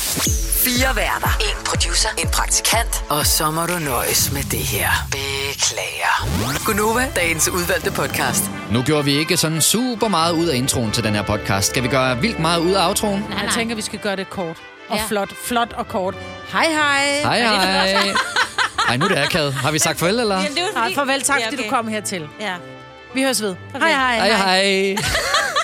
Fire 0.64 0.96
værter. 0.96 1.36
En 1.40 1.64
producer. 1.66 2.08
En 2.18 2.28
praktikant. 2.28 3.04
Og 3.08 3.26
så 3.26 3.50
må 3.50 3.66
du 3.66 3.78
nøjes 3.78 4.32
med 4.32 4.42
det 4.42 4.58
her. 4.58 4.88
Beklager. 5.10 6.64
Gunova, 6.66 7.06
dagens 7.16 7.48
udvalgte 7.48 7.90
podcast. 7.90 8.44
Nu 8.72 8.82
gjorde 8.82 9.04
vi 9.04 9.12
ikke 9.18 9.36
sådan 9.36 9.60
super 9.60 10.08
meget 10.08 10.32
ud 10.32 10.46
af 10.46 10.56
introen 10.56 10.90
til 10.90 11.04
den 11.04 11.14
her 11.14 11.22
podcast. 11.22 11.68
Skal 11.70 11.82
vi 11.82 11.88
gøre 11.88 12.20
vildt 12.20 12.38
meget 12.38 12.60
ud 12.60 12.72
af 12.72 12.88
outroen? 12.88 13.20
Nej, 13.30 13.38
jeg 13.44 13.52
tænker, 13.56 13.76
vi 13.76 13.82
skal 13.82 13.98
gøre 13.98 14.16
det 14.16 14.30
kort. 14.30 14.56
Og 14.94 15.00
ja. 15.00 15.06
flot, 15.08 15.32
flot 15.44 15.72
og 15.72 15.88
kort. 15.88 16.14
Hej, 16.52 16.66
hej. 16.70 17.20
Hej, 17.22 17.40
hej. 17.40 18.14
Ej, 18.88 18.96
nu 18.96 19.04
er 19.04 19.08
det 19.08 19.18
akavet. 19.18 19.54
Har 19.54 19.72
vi 19.72 19.78
sagt 19.78 19.98
farvel, 19.98 20.20
eller? 20.20 20.38
Nej, 20.74 20.94
farvel, 20.94 21.22
tak, 21.22 21.40
Ja, 21.40 21.46
fordi 21.46 21.56
okay. 21.56 21.64
du 21.70 21.70
kom 21.76 21.88
hertil. 21.88 22.28
Ja. 22.40 22.54
Vi 23.14 23.22
høres 23.22 23.42
ved. 23.42 23.54
Hej, 23.80 23.92
hej. 23.92 24.18
Hej, 24.18 24.36
hej. 24.36 24.96